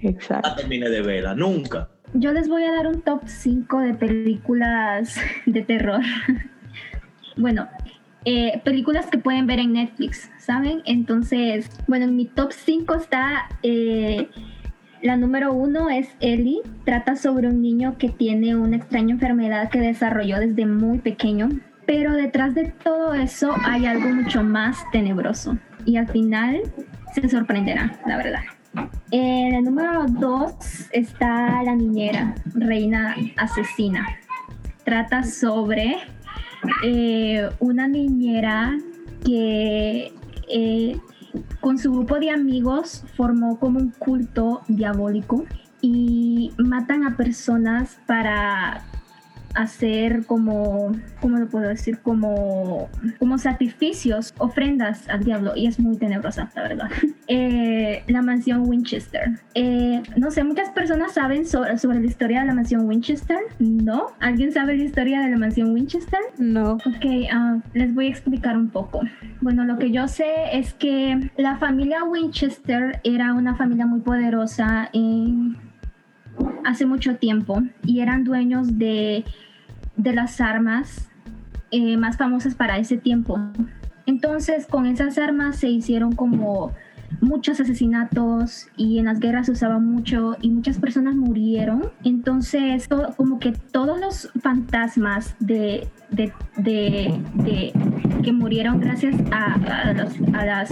Exacto. 0.00 0.48
No 0.48 0.56
terminé 0.56 0.88
de 0.88 1.02
verla, 1.02 1.34
nunca. 1.34 1.90
Yo 2.14 2.32
les 2.32 2.48
voy 2.48 2.64
a 2.64 2.72
dar 2.72 2.86
un 2.86 3.02
top 3.02 3.20
5 3.26 3.80
de 3.80 3.94
películas 3.94 5.14
de 5.44 5.60
terror. 5.62 6.00
bueno, 7.36 7.68
eh, 8.30 8.60
películas 8.62 9.06
que 9.06 9.16
pueden 9.16 9.46
ver 9.46 9.58
en 9.58 9.72
Netflix, 9.72 10.30
¿saben? 10.36 10.82
Entonces, 10.84 11.70
bueno, 11.86 12.04
en 12.04 12.14
mi 12.14 12.26
top 12.26 12.52
5 12.52 12.94
está 12.94 13.48
eh, 13.62 14.28
la 15.00 15.16
número 15.16 15.54
uno 15.54 15.88
es 15.88 16.10
Ellie. 16.20 16.60
Trata 16.84 17.16
sobre 17.16 17.48
un 17.48 17.62
niño 17.62 17.96
que 17.96 18.10
tiene 18.10 18.54
una 18.54 18.76
extraña 18.76 19.14
enfermedad 19.14 19.70
que 19.70 19.80
desarrolló 19.80 20.40
desde 20.40 20.66
muy 20.66 20.98
pequeño. 20.98 21.48
Pero 21.86 22.12
detrás 22.12 22.54
de 22.54 22.66
todo 22.66 23.14
eso 23.14 23.54
hay 23.64 23.86
algo 23.86 24.10
mucho 24.10 24.44
más 24.44 24.76
tenebroso. 24.92 25.56
Y 25.86 25.96
al 25.96 26.08
final 26.08 26.60
se 27.14 27.30
sorprenderán, 27.30 27.92
la 28.06 28.18
verdad. 28.18 28.42
En 29.10 29.54
el 29.54 29.64
número 29.64 30.04
2 30.06 30.90
está 30.92 31.62
La 31.62 31.74
Niñera, 31.74 32.34
Reina 32.52 33.16
Asesina. 33.38 34.06
Trata 34.84 35.22
sobre 35.22 35.96
eh, 36.82 37.48
una 37.60 37.88
niñera 37.88 38.78
que 39.24 40.12
eh, 40.48 41.00
con 41.60 41.78
su 41.78 41.92
grupo 41.92 42.18
de 42.18 42.30
amigos 42.30 43.04
formó 43.16 43.58
como 43.58 43.78
un 43.78 43.90
culto 43.90 44.62
diabólico 44.68 45.44
y 45.80 46.52
matan 46.58 47.04
a 47.04 47.16
personas 47.16 47.98
para 48.06 48.84
hacer 49.58 50.24
como, 50.26 50.92
¿cómo 51.20 51.38
lo 51.38 51.48
puedo 51.48 51.68
decir? 51.68 51.98
Como, 51.98 52.88
como 53.18 53.38
sacrificios, 53.38 54.32
ofrendas 54.38 55.08
al 55.08 55.24
diablo 55.24 55.52
y 55.56 55.66
es 55.66 55.80
muy 55.80 55.96
tenebrosa, 55.96 56.50
la 56.54 56.62
verdad. 56.62 56.88
Eh, 57.30 58.04
la 58.06 58.22
mansión 58.22 58.66
Winchester. 58.66 59.38
Eh, 59.52 60.02
no 60.16 60.30
sé, 60.30 60.44
muchas 60.44 60.70
personas 60.70 61.12
saben 61.12 61.44
sobre, 61.44 61.76
sobre 61.76 62.00
la 62.00 62.06
historia 62.06 62.40
de 62.40 62.46
la 62.46 62.54
mansión 62.54 62.86
Winchester. 62.88 63.36
¿No? 63.58 64.06
¿Alguien 64.18 64.50
sabe 64.50 64.78
la 64.78 64.84
historia 64.84 65.20
de 65.20 65.32
la 65.32 65.36
mansión 65.36 65.74
Winchester? 65.74 66.20
No. 66.38 66.76
Ok, 66.76 67.04
ah, 67.30 67.58
les 67.74 67.94
voy 67.94 68.06
a 68.06 68.08
explicar 68.08 68.56
un 68.56 68.70
poco. 68.70 69.02
Bueno, 69.42 69.66
lo 69.66 69.78
que 69.78 69.90
yo 69.90 70.08
sé 70.08 70.24
es 70.54 70.72
que 70.72 71.30
la 71.36 71.58
familia 71.58 72.02
Winchester 72.04 72.98
era 73.04 73.34
una 73.34 73.56
familia 73.56 73.84
muy 73.84 74.00
poderosa 74.00 74.88
en, 74.94 75.58
hace 76.64 76.86
mucho 76.86 77.16
tiempo 77.16 77.62
y 77.84 78.00
eran 78.00 78.24
dueños 78.24 78.78
de, 78.78 79.24
de 79.98 80.14
las 80.14 80.40
armas 80.40 81.10
eh, 81.70 81.98
más 81.98 82.16
famosas 82.16 82.54
para 82.54 82.78
ese 82.78 82.96
tiempo. 82.96 83.38
Entonces, 84.06 84.66
con 84.66 84.86
esas 84.86 85.18
armas 85.18 85.56
se 85.56 85.68
hicieron 85.68 86.12
como 86.12 86.72
muchos 87.20 87.58
asesinatos 87.60 88.68
y 88.76 88.98
en 88.98 89.06
las 89.06 89.18
guerras 89.20 89.46
se 89.46 89.52
usaba 89.52 89.78
mucho 89.78 90.36
y 90.40 90.50
muchas 90.50 90.78
personas 90.78 91.14
murieron. 91.14 91.90
Entonces, 92.04 92.88
como 93.16 93.38
que 93.38 93.52
todos 93.52 94.00
los 94.00 94.30
fantasmas 94.40 95.34
de, 95.40 95.88
de, 96.10 96.32
de- 96.56 97.72
que 98.22 98.32
murieron 98.32 98.80
gracias 98.80 99.14
a, 99.30 99.54
a 100.34 100.44
las 100.46 100.70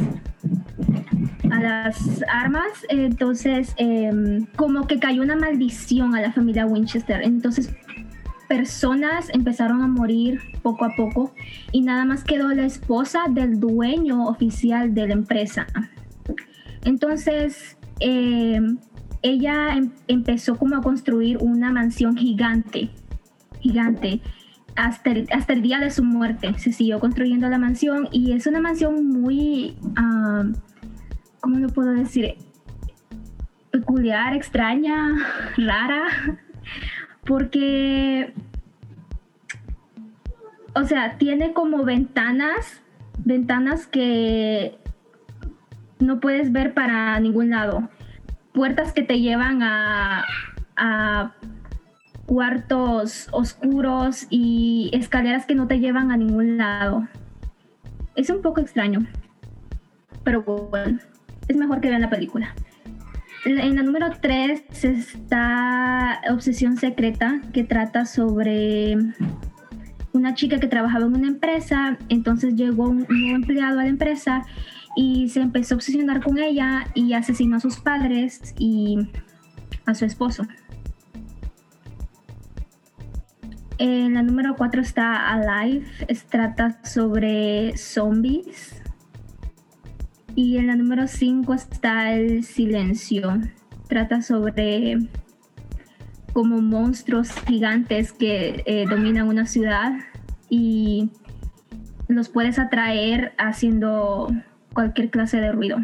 a 1.50 1.60
las 1.60 2.24
armas, 2.32 2.66
entonces 2.88 3.72
em, 3.76 4.46
como 4.56 4.86
que 4.86 4.98
cayó 4.98 5.22
una 5.22 5.36
maldición 5.36 6.14
a 6.14 6.20
la 6.20 6.32
familia 6.32 6.66
Winchester. 6.66 7.22
Entonces 7.22 7.74
personas 8.48 9.28
empezaron 9.32 9.82
a 9.82 9.86
morir 9.86 10.40
poco 10.62 10.84
a 10.84 10.90
poco 10.96 11.32
y 11.72 11.82
nada 11.82 12.04
más 12.04 12.24
quedó 12.24 12.48
la 12.48 12.64
esposa 12.64 13.24
del 13.28 13.60
dueño 13.60 14.26
oficial 14.26 14.94
de 14.94 15.08
la 15.08 15.14
empresa. 15.14 15.66
Entonces, 16.84 17.76
eh, 18.00 18.60
ella 19.22 19.76
em- 19.76 19.92
empezó 20.08 20.56
como 20.56 20.76
a 20.76 20.82
construir 20.82 21.38
una 21.38 21.72
mansión 21.72 22.16
gigante, 22.16 22.90
gigante, 23.60 24.20
hasta 24.76 25.10
el, 25.10 25.26
hasta 25.32 25.52
el 25.52 25.62
día 25.62 25.78
de 25.80 25.90
su 25.90 26.04
muerte. 26.04 26.54
Se 26.58 26.72
siguió 26.72 27.00
construyendo 27.00 27.48
la 27.48 27.58
mansión 27.58 28.08
y 28.12 28.32
es 28.32 28.46
una 28.46 28.60
mansión 28.60 29.06
muy, 29.08 29.76
ah, 29.96 30.44
¿cómo 31.40 31.58
lo 31.58 31.68
puedo 31.68 31.90
decir? 31.90 32.34
Peculiar, 33.70 34.34
extraña, 34.34 35.16
rara, 35.56 36.06
porque, 37.26 38.32
o 40.74 40.84
sea, 40.84 41.18
tiene 41.18 41.52
como 41.52 41.84
ventanas, 41.84 42.80
ventanas 43.24 43.86
que 43.86 44.78
no 45.98 46.20
puedes 46.20 46.52
ver 46.52 46.72
para 46.74 47.18
ningún 47.20 47.50
lado. 47.50 47.88
Puertas 48.52 48.92
que 48.92 49.02
te 49.02 49.20
llevan 49.20 49.62
a, 49.62 50.24
a 50.76 51.34
cuartos 52.26 53.28
oscuros 53.32 54.26
y 54.30 54.90
escaleras 54.92 55.46
que 55.46 55.54
no 55.54 55.66
te 55.66 55.78
llevan 55.78 56.10
a 56.10 56.16
ningún 56.16 56.56
lado. 56.56 57.08
Es 58.14 58.30
un 58.30 58.40
poco 58.40 58.60
extraño, 58.60 59.06
pero 60.24 60.42
bueno, 60.42 60.98
es 61.48 61.56
mejor 61.56 61.80
que 61.80 61.88
vean 61.88 62.00
la 62.00 62.10
película. 62.10 62.54
En 63.46 63.76
la 63.76 63.82
número 63.84 64.08
3 64.20 64.64
está 64.82 66.20
Obsesión 66.32 66.76
Secreta, 66.78 67.40
que 67.52 67.62
trata 67.62 68.04
sobre 68.04 68.96
una 70.12 70.34
chica 70.34 70.58
que 70.58 70.66
trabajaba 70.66 71.06
en 71.06 71.14
una 71.14 71.28
empresa, 71.28 71.96
entonces 72.08 72.56
llegó 72.56 72.88
un 72.88 73.06
nuevo 73.08 73.36
empleado 73.36 73.78
a 73.78 73.84
la 73.84 73.88
empresa 73.88 74.44
y 74.96 75.28
se 75.28 75.42
empezó 75.42 75.74
a 75.74 75.76
obsesionar 75.76 76.24
con 76.24 76.38
ella 76.38 76.86
y 76.94 77.12
asesinó 77.12 77.58
a 77.58 77.60
sus 77.60 77.78
padres 77.78 78.52
y 78.58 78.98
a 79.84 79.94
su 79.94 80.04
esposo. 80.06 80.44
En 83.78 84.14
la 84.14 84.22
número 84.22 84.56
4 84.56 84.80
está 84.80 85.28
Alive, 85.32 85.86
es- 86.08 86.24
trata 86.24 86.80
sobre 86.82 87.76
zombies. 87.76 88.75
Y 90.36 90.58
en 90.58 90.66
la 90.66 90.76
número 90.76 91.08
5 91.08 91.54
está 91.54 92.12
El 92.12 92.44
Silencio, 92.44 93.40
trata 93.88 94.20
sobre 94.20 94.98
como 96.34 96.60
monstruos 96.60 97.32
gigantes 97.46 98.12
que 98.12 98.62
eh, 98.66 98.84
dominan 98.86 99.28
una 99.28 99.46
ciudad 99.46 99.94
y 100.50 101.08
los 102.06 102.28
puedes 102.28 102.58
atraer 102.58 103.32
haciendo 103.38 104.28
cualquier 104.74 105.08
clase 105.08 105.40
de 105.40 105.52
ruido. 105.52 105.78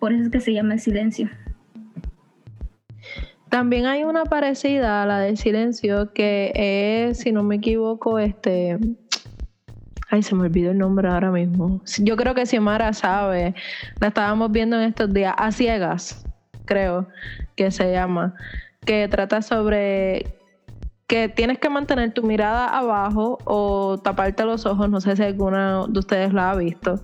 Por 0.00 0.12
eso 0.12 0.24
es 0.24 0.30
que 0.30 0.40
se 0.40 0.52
llama 0.52 0.74
El 0.74 0.80
Silencio. 0.80 1.30
También 3.50 3.86
hay 3.86 4.02
una 4.02 4.24
parecida 4.24 5.04
a 5.04 5.06
la 5.06 5.20
del 5.20 5.36
silencio 5.36 6.12
que 6.12 6.50
es, 6.56 7.18
si 7.18 7.30
no 7.30 7.44
me 7.44 7.54
equivoco, 7.54 8.18
este. 8.18 8.80
Ay, 10.14 10.22
se 10.22 10.32
me 10.36 10.42
olvidó 10.42 10.70
el 10.70 10.78
nombre 10.78 11.08
ahora 11.08 11.32
mismo. 11.32 11.80
Yo 11.98 12.16
creo 12.16 12.36
que 12.36 12.46
Xiomara 12.46 12.92
sabe. 12.92 13.52
La 13.98 14.06
estábamos 14.08 14.52
viendo 14.52 14.76
en 14.80 14.82
estos 14.90 15.12
días. 15.12 15.34
A 15.36 15.50
ciegas, 15.50 16.24
creo 16.66 17.08
que 17.56 17.72
se 17.72 17.90
llama. 17.90 18.32
Que 18.86 19.08
trata 19.08 19.42
sobre 19.42 20.36
que 21.08 21.28
tienes 21.28 21.58
que 21.58 21.68
mantener 21.68 22.14
tu 22.14 22.22
mirada 22.22 22.68
abajo 22.78 23.38
o 23.44 23.98
taparte 23.98 24.44
los 24.44 24.66
ojos. 24.66 24.88
No 24.88 25.00
sé 25.00 25.16
si 25.16 25.24
alguna 25.24 25.84
de 25.88 25.98
ustedes 25.98 26.32
la 26.32 26.52
ha 26.52 26.54
visto. 26.54 27.00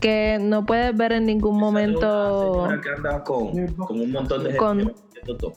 Que 0.00 0.38
no 0.40 0.64
puedes 0.64 0.96
ver 0.96 1.10
en 1.14 1.26
ningún 1.26 1.58
momento. 1.58 2.52
Una 2.52 2.68
señora 2.68 2.80
que 2.80 2.90
anda 2.90 3.24
con, 3.24 3.66
con 3.74 4.00
un 4.00 4.12
montón 4.12 4.38
de 4.44 4.50
gente 4.52 4.58
Con- 4.58 4.94
todo. 5.36 5.52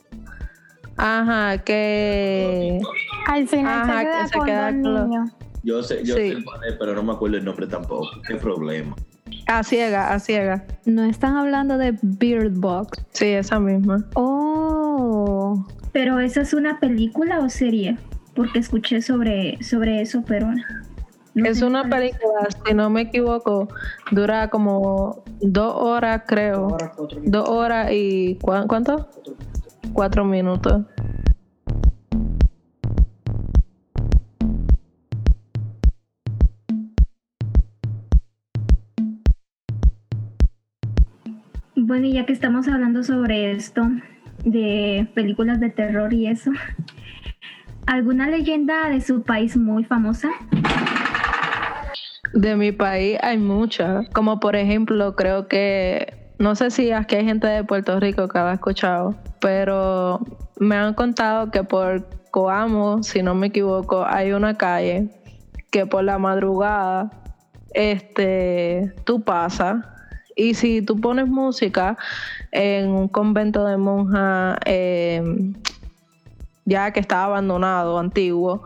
Ajá, 0.96 1.58
que. 1.58 2.80
Al 3.28 3.46
final 3.46 3.82
Ajá, 3.88 3.98
se 4.00 4.04
queda 4.04 4.22
que 4.22 4.26
se 4.28 4.38
con 4.38 4.46
queda 4.46 4.72
dos 4.72 4.82
con 4.82 4.94
los- 4.94 5.08
niños. 5.08 5.30
Yo 5.62 5.82
sé, 5.82 6.04
yo 6.04 6.14
Sí. 6.16 6.32
sé 6.34 6.44
cuál 6.44 6.60
es, 6.68 6.74
pero 6.78 6.94
no 6.94 7.02
me 7.02 7.12
acuerdo 7.12 7.36
el 7.36 7.44
nombre 7.44 7.66
tampoco. 7.66 8.08
Qué 8.26 8.36
problema. 8.36 8.94
A 9.46 9.62
ciega, 9.62 10.12
a 10.12 10.18
ciega. 10.20 10.64
No 10.86 11.04
están 11.04 11.36
hablando 11.36 11.76
de 11.78 11.96
Beard 12.02 12.52
Box. 12.52 13.04
Sí, 13.12 13.26
esa 13.26 13.58
misma. 13.60 14.04
Oh. 14.14 15.66
Pero 15.92 16.20
esa 16.20 16.42
es 16.42 16.54
una 16.54 16.78
película 16.80 17.40
o 17.40 17.48
serie, 17.48 17.96
porque 18.34 18.58
escuché 18.58 19.02
sobre, 19.02 19.62
sobre 19.62 20.00
eso, 20.02 20.22
pero 20.26 20.48
no 21.34 21.48
es 21.48 21.62
una 21.62 21.82
la- 21.82 21.88
película, 21.96 22.48
si 22.66 22.74
no 22.74 22.90
me 22.90 23.02
equivoco, 23.02 23.68
dura 24.12 24.48
como 24.48 25.22
dos 25.40 25.74
horas, 25.76 26.22
creo. 26.26 26.76
Dos 27.24 27.48
horas 27.48 27.90
y 27.92 28.36
¿cuán- 28.40 28.66
¿cuánto? 28.68 29.08
Cuatro 29.92 30.24
minutos. 30.24 30.82
Y 42.04 42.12
ya 42.12 42.24
que 42.24 42.32
estamos 42.32 42.68
hablando 42.68 43.02
sobre 43.02 43.50
esto, 43.50 43.82
de 44.44 45.08
películas 45.14 45.58
de 45.58 45.68
terror 45.68 46.12
y 46.12 46.28
eso, 46.28 46.52
¿alguna 47.86 48.28
leyenda 48.28 48.88
de 48.88 49.00
su 49.00 49.22
país 49.22 49.56
muy 49.56 49.82
famosa? 49.82 50.28
De 52.34 52.54
mi 52.54 52.70
país 52.70 53.18
hay 53.20 53.38
muchas, 53.38 54.08
como 54.10 54.38
por 54.38 54.54
ejemplo, 54.54 55.16
creo 55.16 55.48
que, 55.48 56.32
no 56.38 56.54
sé 56.54 56.70
si 56.70 56.92
aquí 56.92 57.16
hay 57.16 57.24
gente 57.24 57.48
de 57.48 57.64
Puerto 57.64 57.98
Rico 57.98 58.28
que 58.28 58.38
la 58.38 58.50
ha 58.50 58.54
escuchado, 58.54 59.16
pero 59.40 60.20
me 60.60 60.76
han 60.76 60.94
contado 60.94 61.50
que 61.50 61.64
por 61.64 62.08
Coamo, 62.30 63.02
si 63.02 63.22
no 63.22 63.34
me 63.34 63.48
equivoco, 63.48 64.04
hay 64.06 64.32
una 64.32 64.54
calle 64.54 65.08
que 65.72 65.84
por 65.84 66.04
la 66.04 66.18
madrugada, 66.18 67.10
este, 67.74 68.94
tú 69.04 69.20
pasas 69.22 69.84
y 70.38 70.54
si 70.54 70.80
tú 70.80 71.00
pones 71.00 71.26
música 71.26 71.98
en 72.52 72.90
un 72.90 73.08
convento 73.08 73.66
de 73.66 73.76
monjas 73.76 74.56
eh, 74.64 75.22
ya 76.64 76.92
que 76.92 77.00
está 77.00 77.24
abandonado, 77.24 77.98
antiguo, 77.98 78.62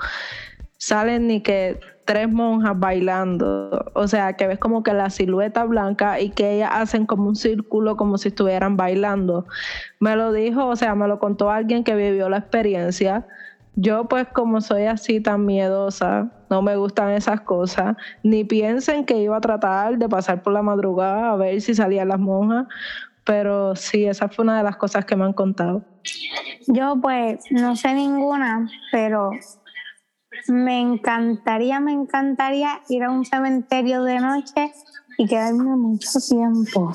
salen 0.76 1.28
ni 1.28 1.40
que 1.40 1.80
tres 2.04 2.28
monjas 2.30 2.78
bailando, 2.78 3.90
o 3.94 4.06
sea, 4.06 4.34
que 4.34 4.46
ves 4.48 4.58
como 4.58 4.82
que 4.82 4.92
la 4.92 5.08
silueta 5.08 5.64
blanca 5.64 6.20
y 6.20 6.30
que 6.30 6.56
ellas 6.56 6.70
hacen 6.72 7.06
como 7.06 7.28
un 7.28 7.36
círculo 7.36 7.96
como 7.96 8.18
si 8.18 8.28
estuvieran 8.28 8.76
bailando. 8.76 9.46
Me 9.98 10.14
lo 10.14 10.32
dijo, 10.32 10.66
o 10.66 10.76
sea, 10.76 10.94
me 10.94 11.08
lo 11.08 11.18
contó 11.18 11.50
alguien 11.50 11.84
que 11.84 11.94
vivió 11.94 12.28
la 12.28 12.38
experiencia. 12.38 13.26
Yo 13.74 14.06
pues 14.06 14.28
como 14.28 14.60
soy 14.60 14.84
así 14.84 15.20
tan 15.20 15.46
miedosa, 15.46 16.30
no 16.50 16.60
me 16.60 16.76
gustan 16.76 17.10
esas 17.10 17.40
cosas, 17.40 17.96
ni 18.22 18.44
piensen 18.44 19.06
que 19.06 19.16
iba 19.16 19.36
a 19.36 19.40
tratar 19.40 19.96
de 19.96 20.08
pasar 20.08 20.42
por 20.42 20.52
la 20.52 20.62
madrugada 20.62 21.32
a 21.32 21.36
ver 21.36 21.60
si 21.60 21.74
salían 21.74 22.08
las 22.08 22.18
monjas, 22.18 22.66
pero 23.24 23.74
sí, 23.74 24.04
esa 24.04 24.28
fue 24.28 24.44
una 24.44 24.58
de 24.58 24.64
las 24.64 24.76
cosas 24.76 25.06
que 25.06 25.16
me 25.16 25.24
han 25.24 25.32
contado. 25.32 25.84
Yo 26.66 26.96
pues 27.00 27.44
no 27.50 27.74
sé 27.76 27.94
ninguna, 27.94 28.68
pero 28.90 29.30
me 30.48 30.80
encantaría, 30.80 31.80
me 31.80 31.92
encantaría 31.92 32.80
ir 32.88 33.04
a 33.04 33.10
un 33.10 33.24
cementerio 33.24 34.02
de 34.02 34.20
noche 34.20 34.70
y 35.18 35.26
quedarme 35.26 35.76
mucho 35.76 36.08
tiempo. 36.28 36.92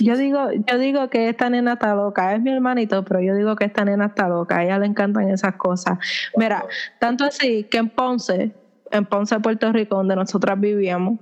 Yo 0.00 0.16
digo, 0.16 0.50
yo 0.52 0.78
digo 0.78 1.08
que 1.10 1.28
esta 1.28 1.50
nena 1.50 1.74
está 1.74 1.94
loca, 1.94 2.34
es 2.34 2.42
mi 2.42 2.50
hermanito, 2.50 3.04
pero 3.04 3.20
yo 3.20 3.34
digo 3.34 3.56
que 3.56 3.66
esta 3.66 3.84
nena 3.84 4.06
está 4.06 4.28
loca, 4.28 4.58
a 4.58 4.64
ella 4.64 4.78
le 4.78 4.86
encantan 4.86 5.28
esas 5.30 5.56
cosas. 5.56 5.98
Mira, 6.36 6.64
tanto 6.98 7.24
así 7.24 7.64
que 7.64 7.78
en 7.78 7.88
Ponce, 7.90 8.54
en 8.90 9.04
Ponce, 9.06 9.38
Puerto 9.40 9.72
Rico, 9.72 9.96
donde 9.96 10.16
nosotras 10.16 10.58
vivíamos, 10.58 11.18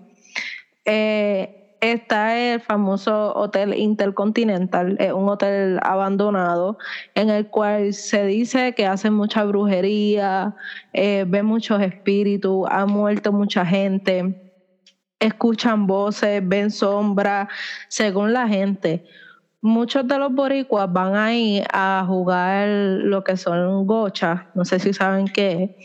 eh, 0.85 1.76
está 1.81 2.38
el 2.38 2.61
famoso 2.61 3.35
Hotel 3.35 3.74
Intercontinental, 3.74 4.96
es 5.00 5.12
un 5.12 5.28
hotel 5.28 5.81
abandonado 5.83 6.78
en 7.14 7.28
el 7.28 7.48
cual 7.48 7.92
se 7.92 8.24
dice 8.24 8.74
que 8.74 8.87
hacen 8.87 9.14
mucha 9.14 9.44
brujería, 9.44 10.55
eh, 10.92 11.24
ve 11.26 11.42
muchos 11.42 11.83
espíritus, 11.83 12.68
ha 12.70 12.87
muerto 12.87 13.33
mucha 13.33 13.66
gente 13.66 14.52
escuchan 15.23 15.87
voces, 15.87 16.47
ven 16.47 16.71
sombras, 16.71 17.49
según 17.89 18.33
la 18.33 18.49
gente. 18.49 19.05
Muchos 19.61 20.07
de 20.09 20.19
los 20.19 20.33
boricuas 20.33 20.93
van 20.93 21.15
ahí 21.15 21.63
a 21.73 22.05
jugar 22.07 22.69
lo 22.69 23.23
que 23.23 23.37
son 23.37 23.87
gochas, 23.87 24.41
no 24.55 24.65
sé 24.65 24.81
si 24.81 24.93
saben 24.93 25.29
qué, 25.29 25.77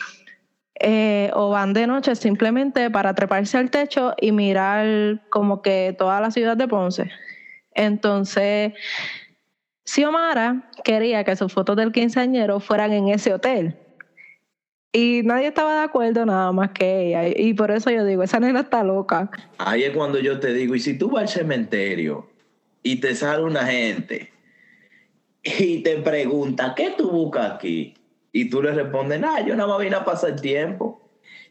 eh, 0.80 1.30
o 1.34 1.50
van 1.50 1.74
de 1.74 1.86
noche 1.86 2.16
simplemente 2.16 2.90
para 2.90 3.14
treparse 3.14 3.58
al 3.58 3.70
techo 3.70 4.16
y 4.20 4.32
mirar 4.32 5.22
como 5.30 5.62
que 5.62 5.96
toda 5.98 6.20
la 6.20 6.32
ciudad 6.32 6.58
de 6.58 6.68
Ponce. 6.68 7.12
Entonces, 7.76 8.74
Xiomara 9.86 10.70
quería 10.84 11.24
que 11.24 11.36
sus 11.36 11.54
fotos 11.54 11.76
del 11.76 11.92
quinceañero 11.92 12.60
fueran 12.60 12.92
en 12.94 13.10
ese 13.10 13.34
hotel. 13.34 13.78
Y 14.92 15.22
nadie 15.24 15.48
estaba 15.48 15.80
de 15.80 15.86
acuerdo 15.86 16.26
nada 16.26 16.52
más 16.52 16.72
que 16.72 17.08
ella. 17.08 17.28
Y 17.28 17.54
por 17.54 17.72
eso 17.72 17.90
yo 17.90 18.06
digo, 18.06 18.24
esa 18.24 18.40
nena 18.40 18.62
está 18.62 18.84
loca. 18.84 19.30
Ahí 19.58 19.84
es 19.84 19.96
cuando 19.96 20.20
yo 20.20 20.40
te 20.40 20.54
digo, 20.54 20.76
y 20.76 20.80
si 20.80 20.98
tú 20.98 21.10
vas 21.10 21.24
al 21.24 21.30
cementerio 21.30 22.30
y 22.84 23.00
te 23.00 23.14
sale 23.16 23.44
una 23.44 23.66
gente 23.66 24.32
y 25.44 25.84
te 25.84 25.98
pregunta, 25.98 26.74
¿qué 26.76 26.94
tú 26.98 27.12
buscas 27.12 27.52
aquí? 27.52 27.96
Y 28.32 28.50
tú 28.50 28.62
le 28.62 28.72
respondes, 28.72 29.20
nada, 29.20 29.42
yo 29.46 29.56
nada 29.56 29.70
más 29.70 29.80
vine 29.80 29.96
a 29.96 30.06
pasar 30.06 30.40
tiempo. 30.40 31.02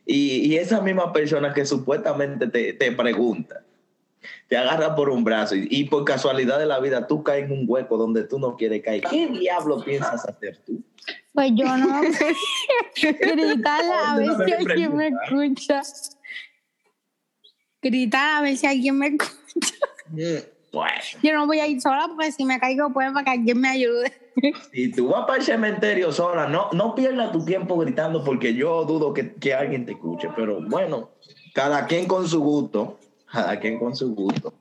Y, 0.06 0.52
y 0.52 0.56
esa 0.56 0.80
misma 0.80 1.12
persona 1.12 1.52
que 1.52 1.66
supuestamente 1.66 2.46
te, 2.46 2.72
te 2.72 2.92
pregunta, 2.92 3.64
te 4.48 4.56
agarra 4.56 4.94
por 4.94 5.10
un 5.10 5.24
brazo 5.24 5.56
y, 5.56 5.66
y 5.68 5.84
por 5.84 6.04
casualidad 6.04 6.58
de 6.58 6.66
la 6.66 6.78
vida 6.78 7.06
tú 7.08 7.24
caes 7.24 7.44
en 7.46 7.52
un 7.52 7.64
hueco 7.66 7.96
donde 7.96 8.22
tú 8.24 8.38
no 8.38 8.56
quieres 8.56 8.82
caer. 8.82 9.02
¿Qué 9.10 9.26
diablo 9.26 9.82
piensas 9.82 10.24
hacer 10.24 10.58
tú? 10.64 10.80
Pues 11.32 11.52
yo 11.54 11.76
no 11.76 12.00
gritarla 13.02 14.12
a 14.12 14.16
ver 14.16 14.30
si 14.46 14.52
alguien 14.52 14.96
me 14.96 15.08
escucha. 15.08 15.82
Gritar 17.82 18.38
a 18.38 18.40
ver 18.42 18.56
si 18.56 18.66
alguien 18.66 18.98
me 18.98 19.06
escucha. 19.08 19.74
Yo 21.22 21.32
no 21.32 21.46
voy 21.46 21.60
a 21.60 21.66
ir 21.66 21.80
sola 21.80 22.08
porque 22.08 22.32
si 22.32 22.44
me 22.44 22.58
caigo 22.58 22.92
pues 22.92 23.10
para 23.12 23.24
que 23.24 23.30
alguien 23.30 23.60
me 23.60 23.68
ayude. 23.68 24.12
si 24.72 24.90
tú 24.92 25.08
vas 25.08 25.26
para 25.26 25.38
el 25.38 25.44
cementerio 25.44 26.12
sola, 26.12 26.48
no, 26.48 26.68
no 26.72 26.94
pierdas 26.94 27.32
tu 27.32 27.44
tiempo 27.44 27.76
gritando 27.78 28.22
porque 28.24 28.54
yo 28.54 28.84
dudo 28.84 29.14
que, 29.14 29.34
que 29.34 29.54
alguien 29.54 29.86
te 29.86 29.92
escuche. 29.92 30.28
Pero 30.36 30.60
bueno, 30.60 31.10
cada 31.54 31.86
quien 31.86 32.06
con 32.06 32.28
su 32.28 32.40
gusto. 32.40 32.98
Cada 33.30 33.58
quien 33.58 33.78
con 33.78 33.96
su 33.96 34.14
gusto. 34.14 34.52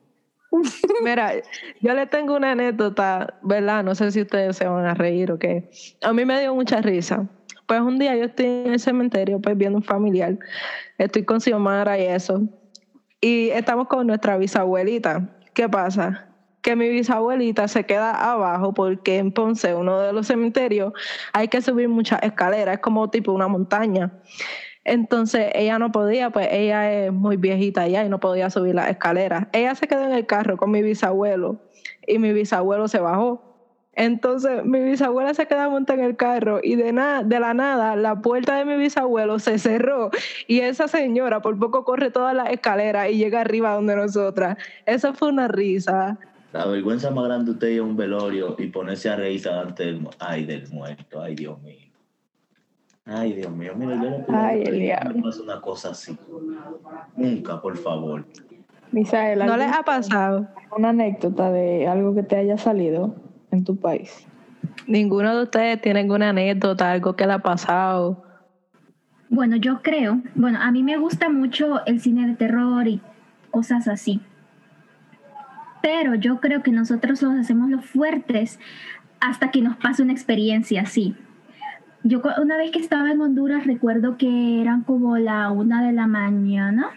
Mira, 1.03 1.33
yo 1.81 1.93
le 1.93 2.05
tengo 2.07 2.35
una 2.35 2.51
anécdota, 2.51 3.35
¿verdad? 3.41 3.83
No 3.83 3.95
sé 3.95 4.11
si 4.11 4.21
ustedes 4.21 4.57
se 4.57 4.67
van 4.67 4.85
a 4.85 4.93
reír 4.93 5.31
o 5.31 5.39
qué. 5.39 5.69
A 6.01 6.13
mí 6.13 6.25
me 6.25 6.39
dio 6.39 6.53
mucha 6.55 6.81
risa. 6.81 7.27
Pues 7.67 7.81
un 7.81 7.97
día 7.97 8.15
yo 8.15 8.25
estoy 8.25 8.45
en 8.45 8.73
el 8.73 8.79
cementerio, 8.79 9.41
pues 9.41 9.57
viendo 9.57 9.77
un 9.77 9.83
familiar. 9.83 10.37
Estoy 10.97 11.23
con 11.23 11.41
Xiomara 11.41 11.97
y 11.97 12.05
eso. 12.05 12.41
Y 13.21 13.49
estamos 13.49 13.87
con 13.87 14.05
nuestra 14.05 14.37
bisabuelita. 14.37 15.29
¿Qué 15.53 15.67
pasa? 15.67 16.27
Que 16.61 16.75
mi 16.75 16.89
bisabuelita 16.89 17.67
se 17.67 17.85
queda 17.85 18.31
abajo 18.31 18.73
porque 18.73 19.17
en 19.17 19.31
Ponce, 19.31 19.73
uno 19.73 19.99
de 19.99 20.13
los 20.13 20.27
cementerios, 20.27 20.93
hay 21.33 21.47
que 21.47 21.61
subir 21.61 21.89
muchas 21.89 22.21
escaleras, 22.21 22.75
es 22.75 22.81
como 22.81 23.09
tipo 23.09 23.31
una 23.31 23.47
montaña. 23.47 24.11
Entonces 24.85 25.47
ella 25.55 25.79
no 25.79 25.91
podía, 25.91 26.29
pues 26.29 26.47
ella 26.51 26.91
es 26.93 27.11
muy 27.11 27.37
viejita 27.37 27.87
ya 27.87 28.05
y 28.05 28.09
no 28.09 28.19
podía 28.19 28.51
subir 28.51 28.75
las 28.75 28.89
escaleras. 28.89 29.47
Ella 29.51 29.73
se 29.73 29.87
quedó 29.87 30.05
en 30.05 30.13
el 30.13 30.27
carro 30.27 30.57
con 30.57 30.69
mi 30.69 30.83
bisabuelo 30.83 31.59
y 32.07 32.19
mi 32.19 32.31
bisabuelo 32.33 32.87
se 32.87 32.99
bajó. 32.99 33.41
Entonces 33.93 34.63
mi 34.63 34.81
bisabuela 34.81 35.33
se 35.33 35.47
queda 35.47 35.69
montada 35.69 35.99
en 35.99 36.05
el 36.05 36.15
carro 36.15 36.59
y 36.61 36.75
de, 36.75 36.91
nada, 36.91 37.23
de 37.23 37.39
la 37.39 37.53
nada 37.53 37.95
la 37.95 38.21
puerta 38.21 38.57
de 38.57 38.65
mi 38.65 38.75
bisabuelo 38.75 39.39
se 39.39 39.57
cerró 39.57 40.11
y 40.47 40.59
esa 40.59 40.87
señora 40.87 41.41
por 41.41 41.57
poco 41.57 41.85
corre 41.85 42.11
todas 42.11 42.35
las 42.35 42.51
escaleras 42.51 43.09
y 43.09 43.17
llega 43.17 43.41
arriba 43.41 43.73
donde 43.73 43.95
nosotras. 43.95 44.57
Eso 44.85 45.13
fue 45.13 45.29
una 45.29 45.47
risa. 45.47 46.19
La 46.53 46.65
vergüenza 46.67 47.09
más 47.09 47.25
grande 47.25 47.45
de 47.45 47.51
usted 47.51 47.79
a 47.79 47.83
un 47.83 47.97
velorio 47.97 48.55
y 48.59 48.67
ponerse 48.67 49.09
a 49.09 49.15
reírse 49.15 49.49
ay, 50.19 50.45
del 50.45 50.69
muerto. 50.69 51.21
Ay, 51.21 51.35
Dios 51.35 51.59
mío. 51.61 51.84
Ay, 53.05 53.33
Dios 53.33 53.51
mío. 53.55 53.73
Mira, 53.75 53.95
yo 54.01 54.09
no 54.09 54.25
puedo 54.25 54.39
Ay, 54.39 54.63
el 54.63 54.79
diablo. 54.79 55.15
me 55.15 55.21
pase 55.21 55.41
una 55.41 55.61
cosa 55.61 55.89
así. 55.91 56.17
Nunca, 57.15 57.61
por 57.61 57.77
favor. 57.77 58.25
Misael, 58.91 59.39
¿No 59.39 59.45
les 59.57 59.67
¿alguna- 59.67 59.79
ha 59.79 59.83
pasado? 59.83 60.47
una 60.75 60.89
anécdota 60.89 61.51
de 61.51 61.87
algo 61.87 62.13
que 62.15 62.23
te 62.23 62.35
haya 62.35 62.57
salido 62.57 63.15
en 63.51 63.63
tu 63.63 63.75
país? 63.77 64.27
¿Ninguno 64.87 65.35
de 65.37 65.43
ustedes 65.43 65.81
tiene 65.81 66.01
alguna 66.01 66.29
anécdota, 66.29 66.91
algo 66.91 67.15
que 67.15 67.25
le 67.25 67.33
ha 67.33 67.39
pasado? 67.39 68.23
Bueno, 69.29 69.55
yo 69.55 69.81
creo, 69.81 70.21
bueno, 70.35 70.59
a 70.61 70.71
mí 70.71 70.83
me 70.83 70.97
gusta 70.97 71.29
mucho 71.29 71.85
el 71.85 71.99
cine 72.01 72.27
de 72.27 72.35
terror 72.35 72.87
y 72.87 73.01
cosas 73.51 73.87
así. 73.87 74.21
Pero 75.81 76.15
yo 76.15 76.39
creo 76.41 76.63
que 76.63 76.71
nosotros 76.71 77.21
los 77.21 77.33
hacemos 77.35 77.69
los 77.69 77.85
fuertes 77.85 78.59
hasta 79.19 79.51
que 79.51 79.61
nos 79.61 79.77
pase 79.77 80.01
una 80.03 80.13
experiencia 80.13 80.81
así. 80.81 81.15
Yo 82.07 82.21
una 82.39 82.55
vez 82.55 82.69
que 82.69 82.77
estaba 82.77 83.09
en 83.09 83.19
Honduras 83.19 83.65
recuerdo 83.65 84.15
que 84.15 84.61
eran 84.61 84.83
como 84.83 85.17
la 85.17 85.49
una 85.49 85.83
de 85.83 85.91
la 85.91 86.05
mañana 86.05 86.91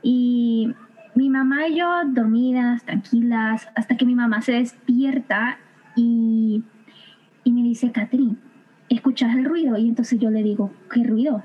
y 0.00 0.72
mi 1.16 1.28
mamá 1.28 1.66
y 1.66 1.78
yo 1.78 1.88
dormidas, 2.06 2.84
tranquilas, 2.84 3.68
hasta 3.74 3.96
que 3.96 4.06
mi 4.06 4.14
mamá 4.14 4.40
se 4.40 4.52
despierta 4.52 5.58
y, 5.96 6.62
y 7.42 7.50
me 7.50 7.64
dice, 7.64 7.90
Catherine, 7.90 8.36
¿escuchas 8.88 9.34
el 9.34 9.44
ruido? 9.44 9.76
Y 9.76 9.88
entonces 9.88 10.20
yo 10.20 10.30
le 10.30 10.44
digo, 10.44 10.72
¿qué 10.88 11.02
ruido? 11.02 11.42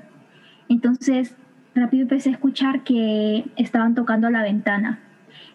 Entonces 0.68 1.36
rápido 1.74 2.02
empecé 2.02 2.28
a 2.28 2.34
escuchar 2.34 2.84
que 2.84 3.44
estaban 3.56 3.96
tocando 3.96 4.30
la 4.30 4.44
ventana 4.44 5.00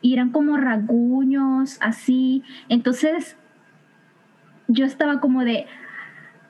y 0.02 0.12
eran 0.12 0.32
como 0.32 0.58
raguños, 0.58 1.78
así. 1.80 2.44
Entonces 2.68 3.38
yo 4.68 4.86
estaba 4.86 5.22
como 5.22 5.46
de, 5.46 5.68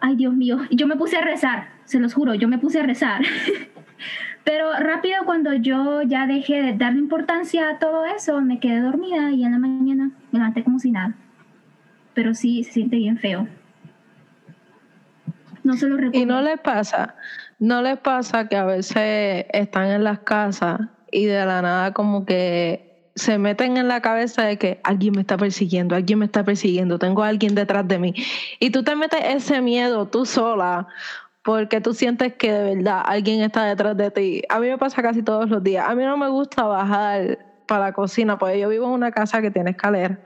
ay 0.04 0.18
Dios 0.18 0.34
mío, 0.34 0.60
y 0.70 0.76
yo 0.76 0.86
me 0.86 0.98
puse 0.98 1.16
a 1.16 1.22
rezar, 1.22 1.70
se 1.86 1.98
los 1.98 2.14
juro, 2.14 2.36
yo 2.36 2.50
me 2.50 2.58
puse 2.58 2.82
a 2.82 2.84
rezar. 2.84 3.22
Pero 4.44 4.74
rápido 4.78 5.24
cuando 5.24 5.54
yo 5.54 6.02
ya 6.02 6.28
dejé 6.28 6.62
de 6.62 6.74
darle 6.74 7.00
importancia 7.00 7.70
a 7.70 7.80
todo 7.80 8.06
eso, 8.06 8.42
me 8.42 8.60
quedé 8.60 8.82
dormida 8.82 9.32
y 9.32 9.46
en 9.46 9.54
la 9.54 9.60
mañana 9.60 10.12
me 10.32 10.40
levanté 10.40 10.66
como 10.66 10.80
si 10.80 10.92
nada. 10.92 11.16
Pero 12.14 12.34
sí, 12.34 12.66
se 12.66 12.74
siente 12.74 12.98
bien 12.98 13.18
feo. 13.18 13.48
No 15.64 15.76
se 15.76 15.88
lo 15.88 15.96
recomiendo. 15.96 16.20
Y 16.20 16.26
no 16.26 16.42
les 16.42 16.60
pasa, 16.60 17.16
no 17.60 17.82
les 17.82 17.98
pasa 17.98 18.50
que 18.50 18.58
a 18.58 18.66
veces 18.66 19.46
están 19.54 19.88
en 19.88 20.04
las 20.04 20.20
casas 20.20 20.82
y 21.10 21.28
de 21.28 21.46
la 21.46 21.62
nada 21.62 21.94
como 21.94 22.26
que 22.26 22.93
se 23.16 23.38
meten 23.38 23.78
en 23.78 23.88
la 23.88 24.02
cabeza 24.02 24.44
de 24.44 24.58
que 24.58 24.80
alguien 24.84 25.14
me 25.16 25.22
está 25.22 25.38
persiguiendo, 25.38 25.96
alguien 25.96 26.20
me 26.20 26.26
está 26.26 26.44
persiguiendo, 26.44 26.98
tengo 26.98 27.24
a 27.24 27.28
alguien 27.28 27.56
detrás 27.56 27.88
de 27.88 28.00
mí. 28.00 28.14
Y 28.60 28.72
tú 28.72 28.84
te 28.84 28.96
metes 28.96 29.22
ese 29.24 29.62
miedo 29.62 30.08
tú 30.08 30.26
sola 30.26 30.88
porque 31.44 31.82
tú 31.82 31.94
sientes 31.94 32.34
que 32.36 32.52
de 32.52 32.76
verdad 32.76 33.04
alguien 33.06 33.42
está 33.42 33.66
detrás 33.66 33.98
de 33.98 34.12
ti. 34.12 34.42
A 34.50 34.60
mí 34.60 34.68
me 34.68 34.78
pasa 34.78 35.02
casi 35.02 35.22
todos 35.22 35.50
los 35.50 35.64
días. 35.64 35.88
A 35.88 35.94
mí 35.94 36.04
no 36.04 36.18
me 36.18 36.30
gusta 36.30 36.64
bajar 36.64 37.38
para 37.68 37.86
la 37.86 37.94
cocina, 37.94 38.38
porque 38.38 38.60
yo 38.60 38.70
vivo 38.70 38.86
en 38.88 38.94
una 38.94 39.12
casa 39.12 39.42
que 39.42 39.52
tiene 39.52 39.72
escalera. 39.72 40.20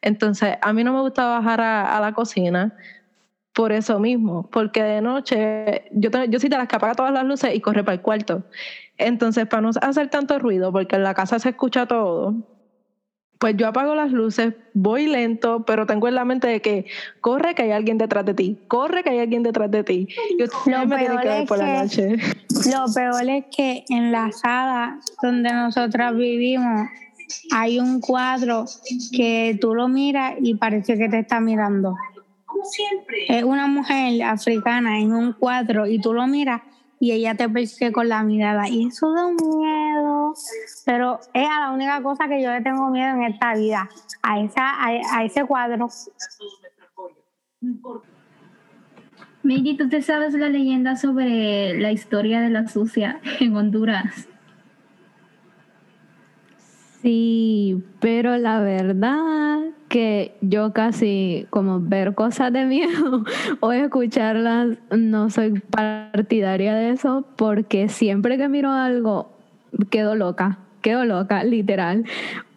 Entonces, 0.00 0.56
a 0.60 0.72
mí 0.72 0.84
no 0.84 0.92
me 0.92 1.00
gusta 1.00 1.26
bajar 1.26 1.60
a, 1.60 1.96
a 1.96 2.00
la 2.00 2.12
cocina 2.12 2.74
por 3.54 3.72
eso 3.72 4.00
mismo, 4.00 4.48
porque 4.50 4.82
de 4.82 5.00
noche 5.00 5.84
yo, 5.92 6.10
yo 6.28 6.40
sí 6.40 6.48
te 6.48 6.56
las 6.56 6.68
que 6.68 6.76
apaga 6.76 6.94
todas 6.94 7.12
las 7.12 7.24
luces 7.24 7.54
y 7.54 7.60
corre 7.60 7.84
para 7.84 7.94
el 7.94 8.00
cuarto. 8.00 8.42
Entonces, 8.98 9.46
para 9.46 9.62
no 9.62 9.70
hacer 9.80 10.10
tanto 10.10 10.38
ruido, 10.38 10.72
porque 10.72 10.96
en 10.96 11.04
la 11.04 11.14
casa 11.14 11.38
se 11.38 11.50
escucha 11.50 11.86
todo, 11.86 12.34
pues 13.38 13.56
yo 13.56 13.66
apago 13.66 13.94
las 13.94 14.10
luces, 14.10 14.54
voy 14.72 15.06
lento, 15.06 15.64
pero 15.66 15.86
tengo 15.86 16.08
en 16.08 16.14
la 16.14 16.24
mente 16.24 16.46
de 16.46 16.62
que 16.62 16.86
corre 17.20 17.54
que 17.54 17.62
hay 17.62 17.72
alguien 17.72 17.98
detrás 17.98 18.24
de 18.24 18.34
ti, 18.34 18.58
corre 18.68 19.02
que 19.02 19.10
hay 19.10 19.18
alguien 19.18 19.42
detrás 19.42 19.70
de 19.70 19.84
ti. 19.84 20.08
Yo 20.38 20.46
lo, 20.66 20.86
me 20.86 20.96
peor 20.96 21.20
que 21.20 21.42
es 21.42 21.48
por 21.48 21.58
la 21.58 21.82
noche. 21.82 22.16
lo 22.16 22.92
peor 22.94 23.28
es 23.28 23.44
que 23.54 23.84
en 23.88 24.12
la 24.12 24.32
sala 24.32 24.98
donde 25.22 25.52
nosotras 25.52 26.16
vivimos 26.16 26.88
hay 27.52 27.80
un 27.80 28.00
cuadro 28.00 28.64
que 29.12 29.58
tú 29.60 29.74
lo 29.74 29.88
miras 29.88 30.34
y 30.40 30.54
parece 30.54 30.96
que 30.96 31.08
te 31.08 31.20
está 31.20 31.38
mirando. 31.40 31.94
Es 33.28 33.44
una 33.44 33.66
mujer 33.66 34.22
africana 34.22 34.98
en 34.98 35.12
un 35.12 35.32
cuadro 35.32 35.86
y 35.86 36.00
tú 36.00 36.12
lo 36.12 36.26
miras 36.26 36.62
y 37.00 37.12
ella 37.12 37.34
te 37.34 37.48
persigue 37.48 37.92
con 37.92 38.08
la 38.08 38.22
mirada. 38.22 38.68
Y 38.68 38.86
eso 38.86 39.12
da 39.12 39.26
miedo. 39.28 40.34
Pero 40.86 41.20
es 41.34 41.46
a 41.48 41.60
la 41.60 41.70
única 41.72 42.02
cosa 42.02 42.28
que 42.28 42.42
yo 42.42 42.50
le 42.50 42.62
tengo 42.62 42.88
miedo 42.88 43.14
en 43.14 43.24
esta 43.24 43.54
vida, 43.54 43.88
a, 44.22 44.40
esa, 44.40 44.70
a, 44.70 45.18
a 45.18 45.24
ese 45.24 45.44
cuadro. 45.44 45.88
Meiji, 49.42 49.76
¿tú 49.76 49.88
te 49.88 50.00
sabes 50.00 50.32
la 50.34 50.48
leyenda 50.48 50.96
sobre 50.96 51.78
la 51.78 51.92
historia 51.92 52.40
de 52.40 52.50
la 52.50 52.66
sucia 52.68 53.20
en 53.40 53.54
Honduras? 53.54 54.28
Sí, 57.04 57.84
pero 58.00 58.38
la 58.38 58.60
verdad 58.60 59.58
que 59.90 60.38
yo 60.40 60.72
casi 60.72 61.46
como 61.50 61.78
ver 61.78 62.14
cosas 62.14 62.50
de 62.50 62.64
miedo 62.64 63.24
o 63.60 63.72
escucharlas 63.72 64.78
no 64.90 65.28
soy 65.28 65.60
partidaria 65.60 66.74
de 66.74 66.92
eso 66.92 67.26
porque 67.36 67.90
siempre 67.90 68.38
que 68.38 68.48
miro 68.48 68.70
algo 68.70 69.28
quedo 69.90 70.14
loca, 70.14 70.60
quedo 70.80 71.04
loca, 71.04 71.44
literal. 71.44 72.06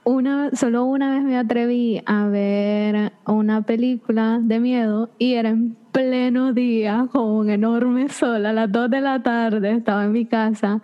Una, 0.05 0.51
solo 0.51 0.85
una 0.85 1.11
vez 1.11 1.23
me 1.23 1.37
atreví 1.37 2.01
a 2.05 2.27
ver 2.27 3.11
una 3.25 3.63
película 3.63 4.39
de 4.41 4.61
miedo 4.61 5.09
y 5.19 5.33
era 5.33 5.49
en 5.49 5.75
pleno 5.91 6.53
día 6.53 7.09
con 7.11 7.25
un 7.25 7.49
enorme 7.49 8.07
sol 8.07 8.45
a 8.45 8.53
las 8.53 8.71
2 8.71 8.89
de 8.91 9.01
la 9.01 9.21
tarde, 9.21 9.73
estaba 9.73 10.05
en 10.05 10.13
mi 10.13 10.25
casa 10.25 10.81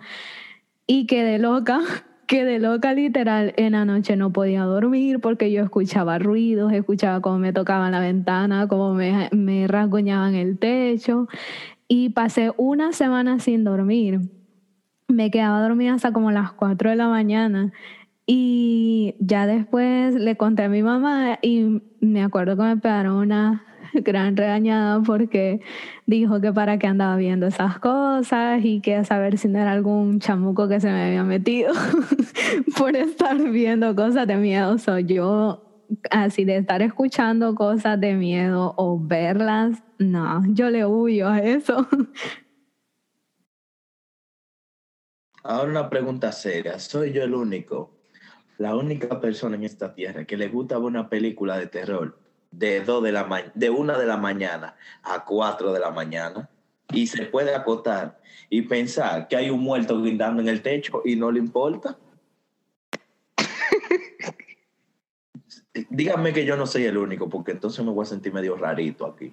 y 0.86 1.06
quedé 1.06 1.38
loca 1.38 1.80
quedé 2.34 2.58
loca 2.58 2.94
literal. 2.94 3.54
En 3.56 3.74
la 3.74 3.84
noche 3.84 4.16
no 4.16 4.32
podía 4.32 4.64
dormir 4.64 5.20
porque 5.20 5.52
yo 5.52 5.62
escuchaba 5.62 6.18
ruidos, 6.18 6.72
escuchaba 6.72 7.20
cómo 7.20 7.38
me 7.38 7.52
tocaban 7.52 7.92
la 7.92 8.00
ventana, 8.00 8.66
cómo 8.66 8.92
me, 8.92 9.28
me 9.30 9.68
rasguñaban 9.68 10.34
el 10.34 10.58
techo. 10.58 11.28
Y 11.86 12.08
pasé 12.08 12.50
una 12.56 12.92
semana 12.92 13.38
sin 13.38 13.62
dormir. 13.62 14.18
Me 15.06 15.30
quedaba 15.30 15.62
dormida 15.62 15.94
hasta 15.94 16.12
como 16.12 16.32
las 16.32 16.50
4 16.50 16.90
de 16.90 16.96
la 16.96 17.06
mañana. 17.06 17.72
Y 18.26 19.14
ya 19.20 19.46
después 19.46 20.16
le 20.16 20.36
conté 20.36 20.64
a 20.64 20.68
mi 20.68 20.82
mamá 20.82 21.38
y 21.40 21.82
me 22.00 22.24
acuerdo 22.24 22.56
que 22.56 22.64
me 22.64 22.76
pegaron 22.78 23.14
una 23.14 23.62
gran 24.02 24.36
regañada 24.36 25.00
porque 25.02 25.60
dijo 26.06 26.40
que 26.40 26.52
para 26.52 26.78
qué 26.78 26.86
andaba 26.86 27.16
viendo 27.16 27.46
esas 27.46 27.78
cosas 27.78 28.60
y 28.64 28.80
que 28.80 28.96
a 28.96 29.04
saber 29.04 29.38
si 29.38 29.48
no 29.48 29.58
era 29.58 29.72
algún 29.72 30.20
chamuco 30.20 30.68
que 30.68 30.80
se 30.80 30.90
me 30.90 31.06
había 31.06 31.24
metido 31.24 31.72
por 32.78 32.96
estar 32.96 33.36
viendo 33.50 33.94
cosas 33.94 34.26
de 34.26 34.36
miedo. 34.36 34.78
Soy 34.78 35.04
yo 35.04 35.62
así 36.10 36.44
de 36.44 36.56
estar 36.56 36.82
escuchando 36.82 37.54
cosas 37.54 38.00
de 38.00 38.14
miedo 38.14 38.74
o 38.76 38.98
verlas, 38.98 39.82
no, 39.98 40.42
yo 40.48 40.70
le 40.70 40.84
huyo 40.84 41.28
a 41.28 41.40
eso. 41.40 41.86
Ahora 45.42 45.70
una 45.70 45.90
pregunta 45.90 46.32
seria. 46.32 46.78
¿Soy 46.78 47.12
yo 47.12 47.22
el 47.22 47.34
único, 47.34 47.98
la 48.56 48.74
única 48.74 49.20
persona 49.20 49.56
en 49.56 49.64
esta 49.64 49.94
tierra 49.94 50.24
que 50.24 50.38
le 50.38 50.48
gusta 50.48 50.78
ver 50.78 50.86
una 50.86 51.10
película 51.10 51.58
de 51.58 51.66
terror 51.66 52.23
de, 52.58 52.80
dos 52.80 53.02
de, 53.02 53.12
la 53.12 53.52
de 53.54 53.70
una 53.70 53.98
de 53.98 54.06
la 54.06 54.16
mañana 54.16 54.76
a 55.02 55.24
cuatro 55.24 55.72
de 55.72 55.80
la 55.80 55.90
mañana 55.90 56.48
y 56.92 57.06
se 57.06 57.26
puede 57.26 57.54
acotar 57.54 58.20
y 58.50 58.62
pensar 58.62 59.28
que 59.28 59.36
hay 59.36 59.50
un 59.50 59.60
muerto 59.60 60.00
gritando 60.00 60.40
en 60.40 60.48
el 60.48 60.62
techo 60.62 61.02
y 61.04 61.16
no 61.16 61.30
le 61.30 61.40
importa? 61.40 61.98
Díganme 65.90 66.32
que 66.32 66.44
yo 66.44 66.56
no 66.56 66.66
soy 66.66 66.84
el 66.84 66.96
único, 66.96 67.28
porque 67.28 67.52
entonces 67.52 67.84
me 67.84 67.90
voy 67.90 68.04
a 68.04 68.06
sentir 68.06 68.32
medio 68.32 68.56
rarito 68.56 69.06
aquí. 69.06 69.32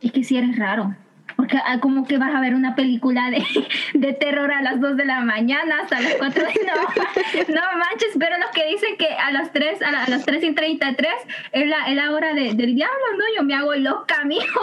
Es 0.00 0.12
que 0.12 0.24
si 0.24 0.36
eres 0.36 0.58
raro. 0.58 0.94
Porque 1.36 1.58
ah, 1.58 1.80
como 1.80 2.06
que 2.06 2.16
vas 2.18 2.34
a 2.34 2.40
ver 2.40 2.54
una 2.54 2.74
película 2.74 3.30
de, 3.30 3.44
de 3.94 4.12
terror 4.14 4.50
a 4.50 4.62
las 4.62 4.80
2 4.80 4.96
de 4.96 5.04
la 5.04 5.20
mañana 5.20 5.80
hasta 5.82 6.00
las 6.00 6.14
4 6.14 6.42
de 6.44 6.52
no, 6.66 7.54
no 7.54 7.60
manches, 7.78 8.10
pero 8.18 8.38
los 8.38 8.50
que 8.50 8.66
dicen 8.66 8.96
que 8.96 9.08
a 9.08 9.30
las 9.32 9.52
3, 9.52 9.82
a, 9.82 9.90
la- 9.92 10.04
a 10.04 10.08
las 10.08 10.24
3 10.24 10.42
y 10.44 10.52
33 10.54 11.08
es 11.52 11.66
la, 11.68 11.86
es 11.88 11.94
la 11.96 12.12
hora 12.12 12.32
de- 12.34 12.54
del 12.54 12.74
diablo, 12.74 12.96
no, 13.18 13.24
yo 13.36 13.44
me 13.44 13.54
hago 13.54 13.74
loca, 13.74 14.24
mijo. 14.24 14.60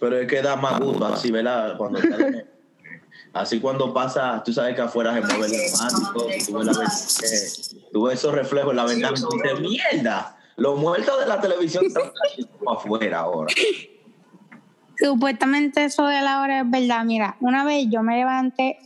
Pero 0.00 0.16
es 0.18 0.28
que 0.28 0.42
da 0.42 0.56
más 0.56 0.78
gusto 0.80 1.06
así, 1.06 1.30
¿verdad? 1.30 1.76
Cuando 1.76 1.98
así 3.32 3.60
cuando 3.60 3.92
pasa, 3.92 4.42
tú 4.44 4.52
sabes 4.52 4.74
que 4.74 4.80
afuera 4.80 5.12
se 5.14 5.20
mueve 5.20 5.46
el 5.46 5.52
neumático, 5.52 6.26
tú 6.46 6.78
ves, 6.80 7.72
eh, 7.72 7.76
tú 7.92 8.02
ves 8.04 8.18
esos 8.18 8.34
reflejos 8.34 8.70
en 8.70 8.76
la 8.76 8.84
ventana 8.84 9.16
y 9.16 9.36
dices, 9.42 9.60
mierda, 9.92 10.36
los 10.56 10.78
muertos 10.78 11.20
de 11.20 11.26
la 11.26 11.40
televisión 11.40 11.84
están 11.86 12.10
afuera 12.66 13.18
ahora. 13.20 13.52
Supuestamente 15.00 15.84
eso 15.84 16.06
de 16.06 16.20
la 16.22 16.40
hora 16.40 16.60
es 16.60 16.70
verdad. 16.70 17.04
Mira, 17.04 17.36
una 17.40 17.64
vez 17.64 17.86
yo 17.88 18.02
me 18.02 18.16
levanté 18.16 18.78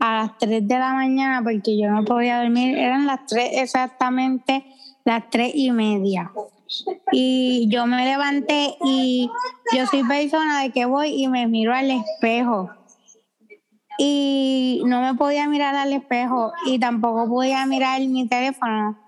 a 0.00 0.22
las 0.22 0.38
3 0.38 0.66
de 0.66 0.78
la 0.78 0.94
mañana 0.94 1.42
porque 1.42 1.78
yo 1.78 1.90
no 1.90 2.04
podía 2.04 2.40
dormir. 2.40 2.76
Eran 2.76 3.06
las 3.06 3.26
3 3.26 3.50
exactamente, 3.54 4.64
las 5.04 5.28
3 5.30 5.52
y 5.54 5.70
media. 5.70 6.32
Y 7.12 7.68
yo 7.68 7.86
me 7.86 8.04
levanté 8.04 8.76
y 8.84 9.30
yo 9.76 9.86
soy 9.86 10.04
persona 10.04 10.62
de 10.62 10.70
que 10.70 10.86
voy 10.86 11.22
y 11.22 11.28
me 11.28 11.46
miro 11.46 11.74
al 11.74 11.90
espejo. 11.90 12.70
Y 13.98 14.82
no 14.86 15.02
me 15.02 15.14
podía 15.14 15.46
mirar 15.46 15.74
al 15.74 15.92
espejo 15.92 16.52
y 16.66 16.78
tampoco 16.78 17.28
podía 17.28 17.66
mirar 17.66 18.00
mi 18.00 18.26
teléfono 18.26 18.98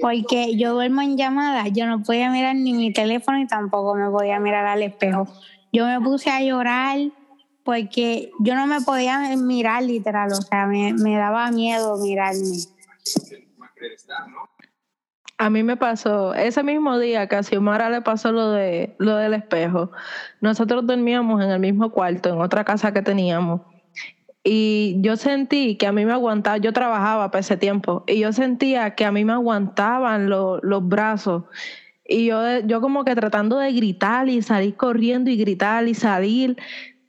porque 0.00 0.56
yo 0.56 0.74
duermo 0.74 1.02
en 1.02 1.16
llamada. 1.16 1.68
Yo 1.68 1.86
no 1.86 2.02
podía 2.02 2.30
mirar 2.30 2.54
ni 2.54 2.72
mi 2.72 2.92
teléfono 2.92 3.40
y 3.40 3.46
tampoco 3.46 3.94
me 3.94 4.08
podía 4.08 4.38
mirar 4.38 4.66
al 4.66 4.82
espejo. 4.82 5.26
Yo 5.72 5.86
me 5.86 6.00
puse 6.00 6.30
a 6.30 6.42
llorar 6.42 6.98
porque 7.64 8.30
yo 8.40 8.54
no 8.54 8.66
me 8.66 8.80
podía 8.80 9.36
mirar 9.36 9.82
literal, 9.82 10.32
o 10.32 10.42
sea, 10.42 10.66
me, 10.66 10.92
me 10.94 11.16
daba 11.16 11.50
miedo 11.50 11.98
mirarme. 11.98 12.56
A 15.38 15.48
mí 15.48 15.62
me 15.62 15.76
pasó, 15.76 16.34
ese 16.34 16.62
mismo 16.62 16.98
día 16.98 17.26
que 17.26 17.36
a 17.36 17.42
Xiomara 17.42 17.88
le 17.88 18.02
pasó 18.02 18.30
lo, 18.30 18.50
de, 18.50 18.94
lo 18.98 19.16
del 19.16 19.32
espejo, 19.32 19.90
nosotros 20.40 20.86
dormíamos 20.86 21.42
en 21.42 21.50
el 21.50 21.60
mismo 21.60 21.90
cuarto, 21.92 22.28
en 22.28 22.40
otra 22.40 22.64
casa 22.64 22.92
que 22.92 23.02
teníamos. 23.02 23.62
y 24.42 24.96
yo 25.00 25.16
sentí 25.16 25.76
que 25.76 25.86
a 25.86 25.92
mí 25.92 26.04
me 26.04 26.12
aguantaba, 26.12 26.58
yo 26.58 26.72
trabajaba 26.72 27.30
para 27.30 27.40
ese 27.40 27.56
tiempo, 27.56 28.04
y 28.06 28.18
yo 28.18 28.32
sentía 28.32 28.94
que 28.94 29.04
a 29.04 29.12
mí 29.12 29.24
me 29.24 29.32
aguantaban 29.32 30.28
los 30.28 30.88
brazos. 30.88 31.44
Y 32.12 32.26
yo, 32.26 32.58
yo 32.66 32.80
como 32.80 33.04
que 33.04 33.14
tratando 33.14 33.58
de 33.58 33.72
gritar 33.72 34.28
y 34.28 34.42
salir 34.42 34.74
corriendo 34.74 35.30
y 35.30 35.36
gritar 35.36 35.86
y 35.86 35.94
salir, 35.94 36.56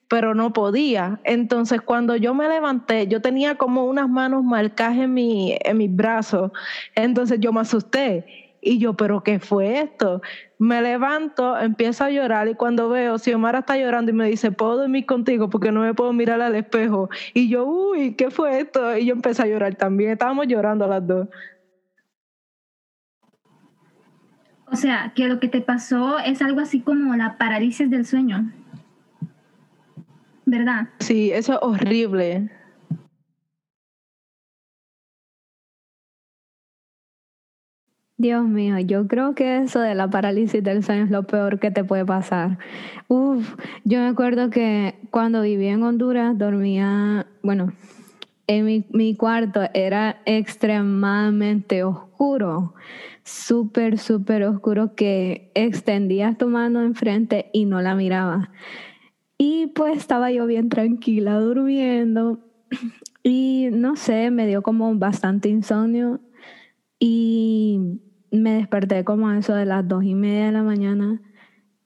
pero 0.08 0.36
no 0.36 0.54
podía. 0.54 1.20
Entonces 1.24 1.82
cuando 1.82 2.16
yo 2.16 2.36
me 2.36 2.48
levanté, 2.48 3.08
yo 3.08 3.20
tenía 3.20 3.56
como 3.56 3.86
unas 3.86 4.08
manos 4.08 4.44
marcadas 4.44 5.00
en, 5.00 5.12
mi, 5.16 5.58
en 5.60 5.78
mis 5.78 5.94
brazos. 5.94 6.52
Entonces 6.94 7.40
yo 7.40 7.52
me 7.52 7.62
asusté 7.62 8.52
y 8.62 8.78
yo, 8.78 8.94
¿pero 8.94 9.24
qué 9.24 9.40
fue 9.40 9.80
esto? 9.80 10.22
Me 10.60 10.84
levanto, 10.84 11.58
empiezo 11.58 12.04
a 12.04 12.12
llorar 12.12 12.48
y 12.48 12.54
cuando 12.54 12.88
veo, 12.90 13.18
Xiomara 13.18 13.60
está 13.60 13.78
llorando 13.78 14.12
y 14.12 14.14
me 14.14 14.28
dice, 14.28 14.52
¿puedo 14.52 14.78
dormir 14.78 15.08
contigo? 15.08 15.50
Porque 15.50 15.72
no 15.72 15.82
me 15.82 15.96
puedo 15.96 16.14
mirar 16.14 16.42
al 16.42 16.54
espejo. 16.54 17.10
Y 17.34 17.50
yo, 17.50 17.66
uy, 17.66 18.14
¿qué 18.14 18.30
fue 18.30 18.60
esto? 18.60 18.96
Y 18.96 19.08
yo 19.08 19.16
empecé 19.16 19.42
a 19.42 19.48
llorar 19.48 19.74
también. 19.74 20.12
Estábamos 20.12 20.46
llorando 20.46 20.86
las 20.86 21.08
dos. 21.08 21.28
O 24.72 24.78
sea, 24.78 25.12
que 25.14 25.28
lo 25.28 25.40
que 25.40 25.50
te 25.50 25.62
pasó 25.62 26.18
es 26.20 26.42
algo 26.42 26.62
así 26.62 26.80
como 26.80 27.14
la 27.16 27.38
parálisis 27.38 27.90
del 27.90 28.06
sueño. 28.06 28.52
¿Verdad? 30.46 30.90
Sí, 31.00 31.32
eso 31.32 31.54
es 31.54 31.60
horrible. 31.62 32.50
Dios 38.18 38.46
mío, 38.46 38.78
yo 38.80 39.08
creo 39.08 39.34
que 39.34 39.58
eso 39.58 39.80
de 39.80 39.96
la 39.96 40.10
parálisis 40.10 40.64
del 40.64 40.84
sueño 40.84 41.06
es 41.06 41.10
lo 41.10 41.24
peor 41.24 41.60
que 41.60 41.72
te 41.72 41.84
puede 41.84 42.06
pasar. 42.06 42.60
Uf, 43.08 43.56
yo 43.84 44.00
me 44.00 44.08
acuerdo 44.08 44.52
que 44.52 44.96
cuando 45.10 45.42
vivía 45.42 45.74
en 45.74 45.84
Honduras 45.84 46.38
dormía, 46.38 47.26
bueno, 47.42 47.74
en 48.58 48.86
mi, 48.92 49.16
cuarto 49.16 49.62
era 49.74 50.22
extremadamente 50.26 51.86
oscuro, 51.86 52.74
súper, 53.24 53.98
súper 53.98 54.44
oscuro 54.44 54.94
que 54.94 55.52
extendías 55.56 56.38
tu 56.38 56.48
mano 56.48 56.82
enfrente 56.82 57.50
y 57.54 57.64
no 57.64 57.82
la 57.82 57.96
miraba. 57.96 58.52
Y 59.38 59.68
pues 59.68 59.98
estaba 59.98 60.32
yo 60.32 60.46
bien 60.48 60.68
tranquila 60.68 61.40
durmiendo 61.40 62.40
y 63.24 63.70
no 63.72 63.96
sé, 63.96 64.32
me 64.32 64.46
dio 64.48 64.62
como 64.62 64.94
bastante 64.96 65.48
insomnio 65.48 66.20
y 67.00 68.02
me 68.32 68.56
desperté 68.56 69.06
como 69.06 69.30
a 69.30 69.38
eso 69.38 69.56
de 69.56 69.66
las 69.66 69.88
dos 69.88 70.04
y 70.04 70.14
media 70.14 70.48
de 70.48 70.52
la 70.52 70.64
mañana 70.64 71.22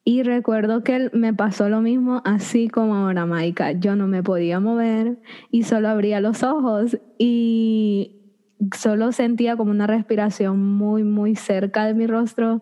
y 0.08 0.22
recuerdo 0.22 0.84
que 0.84 1.10
me 1.14 1.34
pasó 1.34 1.68
lo 1.68 1.82
mismo 1.82 2.22
así 2.26 2.70
como 2.70 2.93
ahora, 2.93 3.26
Maika. 3.26 3.72
Yo 3.72 3.95
no 3.95 4.06
me 4.06 4.22
podía 4.22 4.60
mover 4.60 5.18
y 5.49 5.64
solo 5.64 5.89
abría 5.89 6.22
los 6.22 6.43
ojos 6.43 6.99
y 7.18 8.16
solo 8.78 9.12
sentía 9.12 9.58
como 9.58 9.72
una 9.72 9.88
respiración 9.88 10.64
muy, 10.64 11.03
muy 11.03 11.36
cerca 11.36 11.88
de 11.88 11.95
mi 11.95 12.06
rostro. 12.06 12.62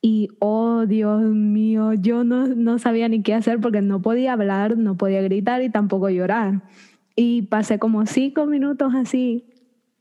Y, 0.00 0.28
oh 0.38 0.86
Dios 0.86 1.20
mío, 1.22 1.92
yo 1.94 2.22
no, 2.22 2.46
no 2.46 2.78
sabía 2.78 3.08
ni 3.08 3.20
qué 3.22 3.34
hacer 3.34 3.60
porque 3.60 3.82
no 3.82 4.00
podía 4.00 4.34
hablar, 4.34 4.78
no 4.78 4.96
podía 4.96 5.22
gritar 5.22 5.62
y 5.62 5.70
tampoco 5.70 6.08
llorar. 6.08 6.62
Y 7.16 7.42
pasé 7.42 7.80
como 7.80 8.06
cinco 8.06 8.46
minutos 8.46 8.94
así 8.94 9.49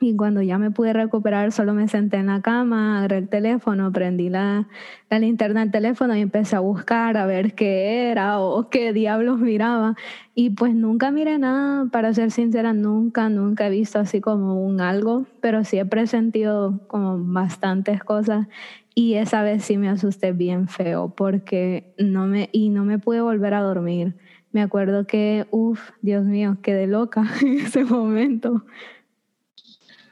y 0.02 0.16
cuando 0.16 0.41
ya 0.41 0.58
me 0.58 0.72
pude 0.72 0.93
recuperar, 0.93 1.52
solo 1.52 1.74
me 1.74 1.89
senté 1.89 2.18
en 2.18 2.28
la 2.28 2.41
cama, 2.41 3.00
agarré 3.00 3.18
el 3.18 3.28
teléfono, 3.28 3.91
prendí 3.91 4.30
la, 4.30 4.68
la, 5.10 5.20
linterna 5.20 5.60
del 5.60 5.72
teléfono 5.72 6.16
y 6.16 6.22
empecé 6.22 6.56
a 6.56 6.62
buscar 6.62 7.18
a 7.18 7.26
ver 7.26 7.54
qué 7.54 8.10
era 8.10 8.39
o 8.39 8.70
qué 8.70 8.93
diablos 8.93 9.39
miraba. 9.39 9.95
Y 10.36 10.52
pues 10.52 10.74
nunca 10.74 11.12
miré 11.12 11.38
nada, 11.38 11.88
para 11.91 12.14
ser 12.14 12.32
sincera, 12.32 12.72
nunca, 12.72 13.28
nunca 13.28 13.68
he 13.68 13.70
visto 13.70 14.00
así 14.00 14.22
como 14.22 14.64
un 14.64 14.80
algo, 14.80 15.26
pero 15.41 15.66
sí 15.66 15.78
he 15.78 15.86
presentido 15.86 16.80
como 16.88 17.18
bastantes 17.20 18.02
cosas. 18.02 18.47
Y 18.95 19.16
esa 19.16 19.43
vez 19.43 19.66
sí 19.66 19.78
me 19.78 19.89
asusté 19.89 20.32
bien 20.32 20.70
feo 20.70 21.14
porque 21.16 21.93
no 21.97 22.26
me, 22.26 22.50
y 22.54 22.70
no 22.70 22.86
me 22.86 23.00
pude 23.00 23.20
volver 23.20 23.54
a 23.54 23.62
dormir. 23.62 24.16
Me 24.54 24.62
acuerdo 24.62 25.06
que, 25.06 25.45
uff, 25.52 25.91
Dios 26.02 26.24
mío, 26.24 26.58
quedé 26.62 26.88
loca 26.88 27.24
en 27.41 27.60
ese 27.60 27.84
momento. 27.84 28.64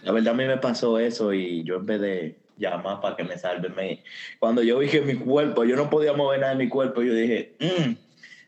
La 0.08 0.14
verdad 0.14 0.36
a 0.36 0.38
mí 0.38 0.45
me 0.45 0.55
pasó 0.55 0.99
eso 0.99 1.34
y 1.34 1.66
yo 1.66 1.76
en 1.76 1.86
vez 1.86 1.99
de 1.99 2.39
llamar 2.55 3.01
para 3.01 3.18
que 3.18 3.26
me 3.26 3.38
salve, 3.38 3.68
me... 3.68 4.05
cuando 4.39 4.64
yo 4.64 4.80
vi 4.80 4.88
que 4.88 5.01
mi 5.01 5.16
cuerpo, 5.16 5.66
yo 5.66 5.76
no 5.76 5.89
podía 5.89 6.14
mover 6.14 6.39
nada 6.39 6.53
en 6.53 6.60
mi 6.60 6.70
cuerpo, 6.70 7.01
yo 7.01 7.14
dije, 7.14 7.58
mm", 7.60 7.91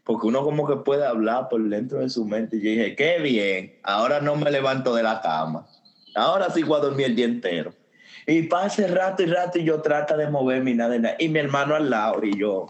porque 0.05 0.27
uno 0.27 0.41
como 0.45 0.65
que 0.65 0.77
puede 0.77 1.05
hablar 1.05 1.49
por 1.49 1.61
dentro 1.67 1.99
de 1.99 2.09
su 2.09 2.23
mente. 2.23 2.55
Y 2.55 2.61
yo 2.61 2.69
dije, 2.69 2.95
qué 2.95 3.19
bien, 3.19 3.77
ahora 3.83 4.21
no 4.21 4.37
me 4.37 4.49
levanto 4.49 4.95
de 4.95 5.03
la 5.03 5.19
cama. 5.19 5.67
Ahora 6.15 6.49
sí 6.49 6.63
voy 6.63 6.77
a 6.79 6.83
dormir 6.83 7.07
el 7.07 7.17
día 7.17 7.25
entero. 7.25 7.73
Y 8.25 8.43
pase 8.43 8.87
rato 8.87 9.23
y 9.23 9.25
rato 9.25 9.59
y 9.59 9.65
yo 9.65 9.81
trato 9.81 10.15
de 10.15 10.29
moverme 10.29 10.71
y 10.71 10.75
nada 10.75 10.91
de 10.91 10.99
nada. 10.99 11.15
Y 11.19 11.27
mi 11.27 11.39
hermano 11.39 11.75
al 11.75 11.89
lado 11.89 12.23
y 12.23 12.39
yo 12.39 12.67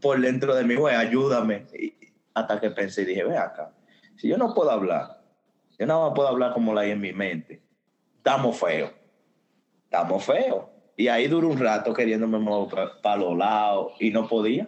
por 0.00 0.20
dentro 0.20 0.54
de 0.54 0.62
mí, 0.62 0.76
güey, 0.76 0.94
ayúdame. 0.94 1.66
hasta 2.34 2.60
que 2.60 2.70
pensé 2.70 3.02
y 3.02 3.06
dije, 3.06 3.24
ve 3.24 3.36
acá, 3.36 3.72
si 4.14 4.28
yo 4.28 4.38
no 4.38 4.54
puedo 4.54 4.70
hablar, 4.70 5.24
yo 5.76 5.88
más 5.88 6.12
puedo 6.14 6.28
hablar 6.28 6.52
como 6.52 6.72
la 6.72 6.82
hay 6.82 6.92
en 6.92 7.00
mi 7.00 7.12
mente 7.12 7.63
estamos 8.24 8.56
feos. 8.58 8.90
Estamos 9.84 10.24
feos. 10.24 10.64
Y 10.96 11.08
ahí 11.08 11.28
duró 11.28 11.48
un 11.48 11.58
rato 11.58 11.92
queriéndome 11.92 12.38
mover 12.38 12.92
para 13.02 13.18
los 13.18 13.36
lados 13.36 13.92
y 14.00 14.10
no 14.10 14.26
podía. 14.26 14.66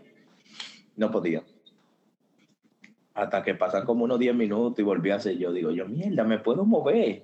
No 0.94 1.11
podía. 1.11 1.42
Hasta 3.14 3.42
que 3.42 3.54
pasan 3.54 3.86
como 3.86 4.04
unos 4.04 4.18
10 4.18 4.34
minutos 4.34 4.78
y 4.78 4.82
volví 4.82 5.11
a 5.11 5.16
hacer 5.16 5.38
yo. 5.38 5.52
Digo, 5.52 5.70
yo, 5.70 5.86
mierda, 5.86 6.24
me 6.24 6.38
puedo 6.38 6.66
mover. 6.66 7.22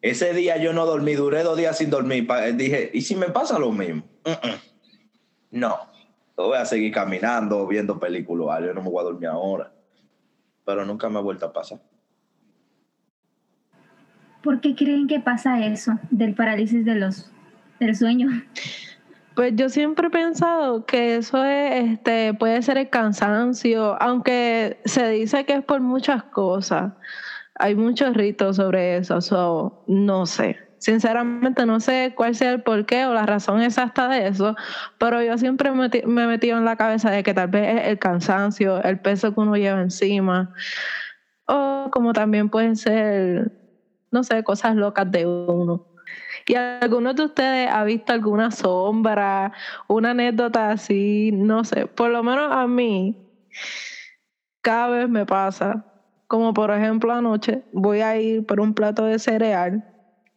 Ese 0.00 0.32
día 0.32 0.56
yo 0.56 0.72
no 0.72 0.86
dormí, 0.86 1.14
duré 1.14 1.42
dos 1.42 1.58
días 1.58 1.76
sin 1.76 1.90
dormir. 1.90 2.26
Dije, 2.54 2.90
¿y 2.94 3.02
si 3.02 3.14
me 3.14 3.26
pasa 3.26 3.58
lo 3.58 3.70
mismo? 3.70 4.04
No. 5.50 5.78
voy 6.36 6.56
a 6.56 6.64
seguir 6.64 6.92
caminando, 6.92 7.66
viendo 7.66 7.98
películas. 7.98 8.60
Yo 8.62 8.72
no 8.72 8.82
me 8.82 8.90
voy 8.90 9.00
a 9.00 9.04
dormir 9.04 9.28
ahora. 9.28 9.72
Pero 10.64 10.86
nunca 10.86 11.10
me 11.10 11.18
ha 11.18 11.22
vuelto 11.22 11.46
a 11.46 11.52
pasar. 11.52 11.80
¿Por 14.48 14.62
qué 14.62 14.74
creen 14.74 15.06
que 15.08 15.20
pasa 15.20 15.62
eso 15.62 15.98
del 16.10 16.32
parálisis 16.32 16.82
de 16.82 16.94
los, 16.94 17.30
del 17.80 17.94
sueño? 17.94 18.30
Pues 19.36 19.52
yo 19.54 19.68
siempre 19.68 20.06
he 20.06 20.10
pensado 20.10 20.86
que 20.86 21.16
eso 21.16 21.44
es, 21.44 21.84
este, 21.84 22.32
puede 22.32 22.62
ser 22.62 22.78
el 22.78 22.88
cansancio, 22.88 24.00
aunque 24.00 24.80
se 24.86 25.06
dice 25.10 25.44
que 25.44 25.52
es 25.52 25.62
por 25.62 25.82
muchas 25.82 26.22
cosas. 26.22 26.94
Hay 27.56 27.74
muchos 27.74 28.16
ritos 28.16 28.56
sobre 28.56 28.96
eso, 28.96 29.84
no 29.86 30.24
sé. 30.24 30.56
Sinceramente 30.78 31.66
no 31.66 31.78
sé 31.78 32.14
cuál 32.16 32.34
sea 32.34 32.52
el 32.52 32.62
porqué 32.62 33.04
o 33.04 33.12
la 33.12 33.26
razón 33.26 33.60
exacta 33.60 34.08
de 34.08 34.28
eso, 34.28 34.56
pero 34.96 35.22
yo 35.22 35.36
siempre 35.36 35.72
me 35.72 35.90
he 35.90 36.26
metido 36.26 36.56
en 36.56 36.64
la 36.64 36.76
cabeza 36.76 37.10
de 37.10 37.22
que 37.22 37.34
tal 37.34 37.48
vez 37.48 37.82
es 37.82 37.88
el 37.88 37.98
cansancio, 37.98 38.82
el 38.82 38.98
peso 38.98 39.34
que 39.34 39.40
uno 39.40 39.56
lleva 39.56 39.82
encima, 39.82 40.54
o 41.44 41.90
como 41.92 42.14
también 42.14 42.48
puede 42.48 42.76
ser 42.76 43.57
no 44.10 44.24
sé, 44.24 44.42
cosas 44.42 44.76
locas 44.76 45.10
de 45.10 45.26
uno. 45.26 45.82
¿Y 46.46 46.54
alguno 46.54 47.12
de 47.14 47.24
ustedes 47.24 47.70
ha 47.70 47.84
visto 47.84 48.12
alguna 48.12 48.50
sombra, 48.50 49.52
una 49.86 50.10
anécdota 50.10 50.70
así? 50.70 51.30
No 51.32 51.64
sé, 51.64 51.86
por 51.86 52.10
lo 52.10 52.22
menos 52.22 52.50
a 52.50 52.66
mí, 52.66 53.16
cada 54.62 54.88
vez 54.88 55.08
me 55.08 55.26
pasa. 55.26 55.84
Como 56.26 56.52
por 56.52 56.70
ejemplo 56.70 57.12
anoche, 57.12 57.62
voy 57.72 58.00
a 58.00 58.18
ir 58.18 58.44
por 58.44 58.60
un 58.60 58.74
plato 58.74 59.04
de 59.04 59.18
cereal 59.18 59.82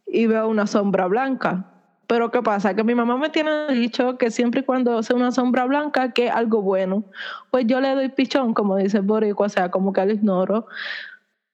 y 0.08 0.26
veo 0.28 0.48
una 0.48 0.66
sombra 0.68 1.08
blanca. 1.08 1.66
Pero 2.08 2.30
¿qué 2.30 2.42
pasa? 2.42 2.74
Que 2.74 2.84
mi 2.84 2.94
mamá 2.94 3.18
me 3.18 3.30
tiene 3.30 3.68
dicho 3.70 4.18
que 4.18 4.32
siempre 4.32 4.62
y 4.62 4.64
cuando 4.64 5.02
sea 5.02 5.16
una 5.16 5.32
sombra 5.32 5.66
blanca, 5.66 6.12
que 6.12 6.28
es 6.28 6.32
algo 6.32 6.62
bueno. 6.62 7.06
Pues 7.52 7.66
yo 7.68 7.80
le 7.80 7.96
doy 7.96 8.10
pichón, 8.10 8.54
como 8.54 8.76
dice 8.76 9.00
Borico, 9.00 9.44
o 9.44 9.50
sea, 9.50 9.72
como 9.72 9.94
que 9.94 10.06
lo 10.06 10.12
ignoro. 10.12 10.66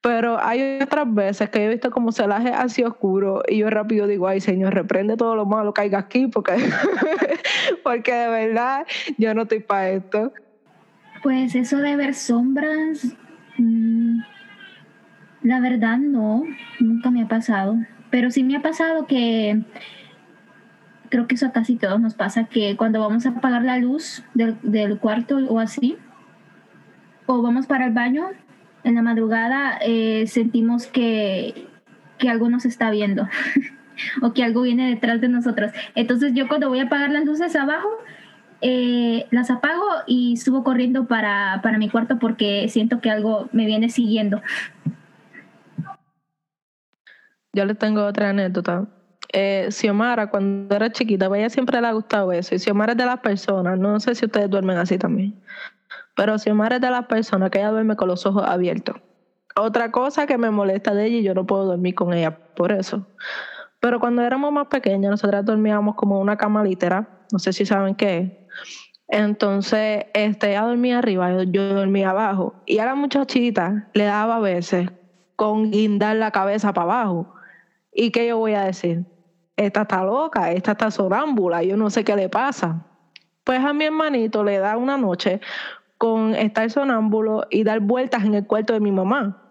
Pero 0.08 0.41
hay 0.41 0.80
otras 0.82 1.14
veces 1.14 1.49
que 1.49 1.66
he 1.66 1.68
visto 1.68 1.91
como 1.91 2.14
celaje 2.14 2.47
así 2.47 2.82
oscuro 2.82 3.43
y 3.45 3.58
yo 3.58 3.70
rápido 3.70 4.08
digo, 4.08 4.26
ay 4.26 4.39
Señor, 4.39 4.74
reprende 4.74 5.18
todo 5.18 5.36
lo 5.36 5.45
malo 5.45 5.74
que 5.74 5.82
haya 5.82 5.97
aquí 5.97 6.28
porque, 6.28 6.53
porque 7.84 8.14
de 8.14 8.30
verdad 8.30 8.88
yo 9.18 9.34
no 9.34 9.41
estoy 9.41 9.60
para 9.60 9.89
esto. 9.89 10.32
Pues 11.24 11.55
eso 11.55 11.80
de 11.80 11.97
ver 11.97 12.14
sombras, 12.14 13.18
mm, 13.58 14.20
la 15.41 15.60
verdad 15.60 15.97
no, 15.97 16.43
nunca 16.80 17.12
me 17.12 17.24
ha 17.24 17.28
pasado. 17.28 17.76
Pero 18.10 18.32
sí 18.32 18.45
me 18.45 18.55
ha 18.55 18.62
pasado 18.62 19.08
que 19.08 19.62
creo 21.10 21.28
que 21.28 21.36
eso 21.36 21.47
a 21.47 21.51
casi 21.51 21.76
todos 21.76 21.99
nos 21.99 22.14
pasa, 22.14 22.45
que 22.45 22.78
cuando 22.78 23.01
vamos 23.01 23.26
a 23.26 23.32
apagar 23.32 23.64
la 23.64 23.78
luz 23.78 24.24
del, 24.34 24.55
del 24.62 24.99
cuarto 24.99 25.36
o 25.49 25.60
así, 25.60 25.97
o 27.26 27.41
vamos 27.41 27.68
para 27.68 27.88
el 27.88 27.91
baño, 27.91 28.30
en 28.88 28.95
la 28.95 29.01
madrugada 29.01 29.77
eh, 29.81 30.25
sentimos 30.27 30.88
que, 30.88 31.67
que 32.17 32.29
algo 32.29 32.49
nos 32.49 32.65
está 32.65 32.89
viendo 32.89 33.27
o 34.21 34.33
que 34.33 34.43
algo 34.43 34.61
viene 34.61 34.89
detrás 34.89 35.21
de 35.21 35.29
nosotros. 35.29 35.71
Entonces 35.95 36.33
yo 36.33 36.47
cuando 36.47 36.69
voy 36.69 36.79
a 36.79 36.83
apagar 36.83 37.11
las 37.11 37.25
luces 37.25 37.55
abajo, 37.55 37.89
eh, 38.61 39.27
las 39.29 39.51
apago 39.51 39.85
y 40.07 40.38
subo 40.38 40.63
corriendo 40.63 41.05
para, 41.05 41.59
para 41.61 41.77
mi 41.77 41.89
cuarto 41.89 42.17
porque 42.17 42.67
siento 42.69 43.01
que 43.01 43.11
algo 43.11 43.49
me 43.51 43.65
viene 43.65 43.89
siguiendo. 43.89 44.41
yo 47.57 47.65
les 47.65 47.77
tengo 47.77 48.05
otra 48.05 48.29
anécdota. 48.29 48.88
Eh, 49.33 49.67
Xiomara, 49.71 50.29
cuando 50.29 50.73
era 50.75 50.91
chiquita, 50.91 51.25
a 51.25 51.38
ella 51.38 51.49
siempre 51.49 51.81
le 51.81 51.88
ha 51.88 51.91
gustado 51.91 52.31
eso. 52.31 52.55
Y 52.55 52.59
Xiomara 52.59 52.93
es 52.93 52.97
de 52.97 53.05
las 53.05 53.19
personas, 53.19 53.77
no 53.77 53.99
sé 53.99 54.15
si 54.15 54.25
ustedes 54.25 54.49
duermen 54.49 54.77
así 54.77 54.97
también, 54.97 55.35
pero 56.18 56.39
Xiomara 56.39 56.78
es 56.78 56.82
de 56.82 56.89
las 56.89 57.05
personas 57.05 57.51
que 57.51 57.59
ella 57.59 57.70
duerme 57.70 57.95
con 57.95 58.07
los 58.07 58.26
ojos 58.26 58.43
abiertos. 58.43 58.95
Otra 59.55 59.91
cosa 59.91 60.26
que 60.26 60.39
me 60.39 60.49
molesta 60.49 60.95
de 60.95 61.05
ella 61.05 61.18
y 61.18 61.24
yo 61.24 61.36
no 61.36 61.45
puedo 61.45 61.65
dormir 61.65 61.93
con 61.93 62.11
ella 62.11 62.36
por 62.55 62.72
eso. 62.72 63.05
Pero 63.80 63.99
cuando 63.99 64.24
éramos 64.24 64.51
más 64.51 64.65
pequeñas, 64.65 65.11
nosotras 65.11 65.45
dormíamos 65.45 65.93
como 65.93 66.20
una 66.20 66.36
cama 66.36 66.63
litera, 66.63 67.07
no 67.32 67.38
sé 67.38 67.53
si 67.53 67.68
saben 67.68 67.93
qué 67.93 68.18
es. 68.18 68.32
Entonces, 69.09 70.07
este, 70.15 70.49
ella 70.49 70.63
dormía 70.63 70.97
arriba, 70.97 71.32
yo, 71.32 71.43
yo 71.43 71.76
dormía 71.76 72.09
abajo. 72.09 72.55
Y 72.65 72.80
a 72.80 72.86
la 72.86 72.95
muchachita 72.95 73.88
le 73.93 74.05
daba 74.05 74.38
a 74.38 74.39
veces 74.39 74.89
con 75.36 75.70
guindar 75.70 76.15
la 76.15 76.32
cabeza 76.32 76.74
para 76.74 76.93
abajo. 76.93 77.32
¿Y 77.93 78.09
qué 78.09 78.28
yo 78.28 78.39
voy 78.39 78.55
a 78.55 78.63
decir? 78.63 79.05
Esta 79.55 79.84
está 79.84 80.03
loca, 80.03 80.51
esta 80.51 80.72
está 80.72 80.89
sonámbula, 80.89 81.61
yo 81.61 81.78
no 81.78 81.91
sé 81.91 82.03
qué 82.03 82.15
le 82.15 82.28
pasa. 82.28 82.88
Pues 83.43 83.59
a 83.59 83.72
mi 83.72 83.86
hermanito 83.86 84.43
le 84.43 84.57
da 84.57 84.78
una 84.78 84.97
noche 84.97 85.41
con 85.97 86.35
estar 86.35 86.69
sonámbulo 86.69 87.45
y 87.49 87.63
dar 87.63 87.79
vueltas 87.79 88.25
en 88.25 88.35
el 88.35 88.45
cuarto 88.45 88.73
de 88.73 88.79
mi 88.79 88.91
mamá. 88.91 89.43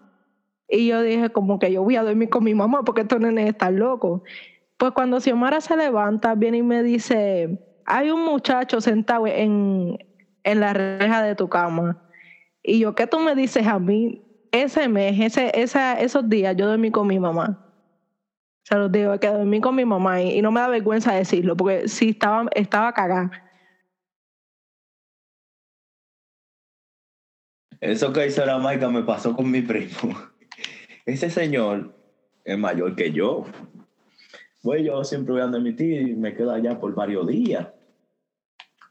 Y 0.69 0.87
yo 0.87 1.01
dije 1.01 1.29
como 1.29 1.59
que 1.59 1.71
yo 1.71 1.83
voy 1.83 1.95
a 1.95 2.03
dormir 2.03 2.29
con 2.29 2.43
mi 2.43 2.53
mamá 2.53 2.83
porque 2.83 3.01
estos 3.01 3.19
nenes 3.19 3.49
están 3.49 3.77
locos. 3.77 4.21
Pues 4.77 4.91
cuando 4.91 5.19
Xiomara 5.19 5.61
se 5.61 5.75
levanta, 5.75 6.35
viene 6.35 6.57
y 6.57 6.63
me 6.63 6.83
dice, 6.83 7.59
hay 7.85 8.11
un 8.11 8.25
muchacho 8.25 8.81
sentado 8.81 9.27
en, 9.27 9.97
en 10.43 10.59
la 10.59 10.73
reja 10.73 11.23
de 11.23 11.35
tu 11.35 11.49
cama. 11.49 12.03
Y 12.61 12.79
yo, 12.79 12.95
¿qué 12.95 13.07
tú 13.07 13.19
me 13.19 13.33
dices 13.33 13.65
a 13.65 13.79
mí? 13.79 14.23
Ese 14.51 14.87
mes, 14.87 15.19
ese, 15.19 15.51
esa, 15.59 15.99
esos 15.99 16.29
días, 16.29 16.55
yo 16.55 16.67
dormí 16.67 16.91
con 16.91 17.07
mi 17.07 17.19
mamá. 17.19 17.63
Se 18.63 18.75
los 18.75 18.91
digo, 18.91 19.17
que 19.19 19.29
dormí 19.29 19.61
con 19.61 19.75
mi 19.75 19.85
mamá 19.85 20.21
y, 20.21 20.41
no 20.41 20.51
me 20.51 20.59
da 20.59 20.67
vergüenza 20.67 21.13
decirlo, 21.13 21.55
porque 21.55 21.87
sí 21.87 22.09
estaba, 22.09 22.45
estaba 22.53 22.91
cagada. 22.91 23.31
Eso 27.79 28.11
que 28.11 28.25
hizo 28.25 28.45
la 28.45 28.57
Maica 28.57 28.89
me 28.89 29.03
pasó 29.03 29.35
con 29.35 29.51
mi 29.51 29.61
primo. 29.61 30.15
Ese 31.05 31.29
señor 31.29 31.93
es 32.43 32.57
mayor 32.57 32.95
que 32.95 33.11
yo. 33.11 33.45
Pues 34.63 34.83
yo 34.83 35.03
siempre 35.03 35.33
voy 35.33 35.41
a 35.41 35.47
mi 35.47 35.73
tío 35.73 36.01
y 36.01 36.15
me 36.15 36.33
quedo 36.33 36.51
allá 36.51 36.79
por 36.79 36.93
varios 36.95 37.27
días. 37.27 37.67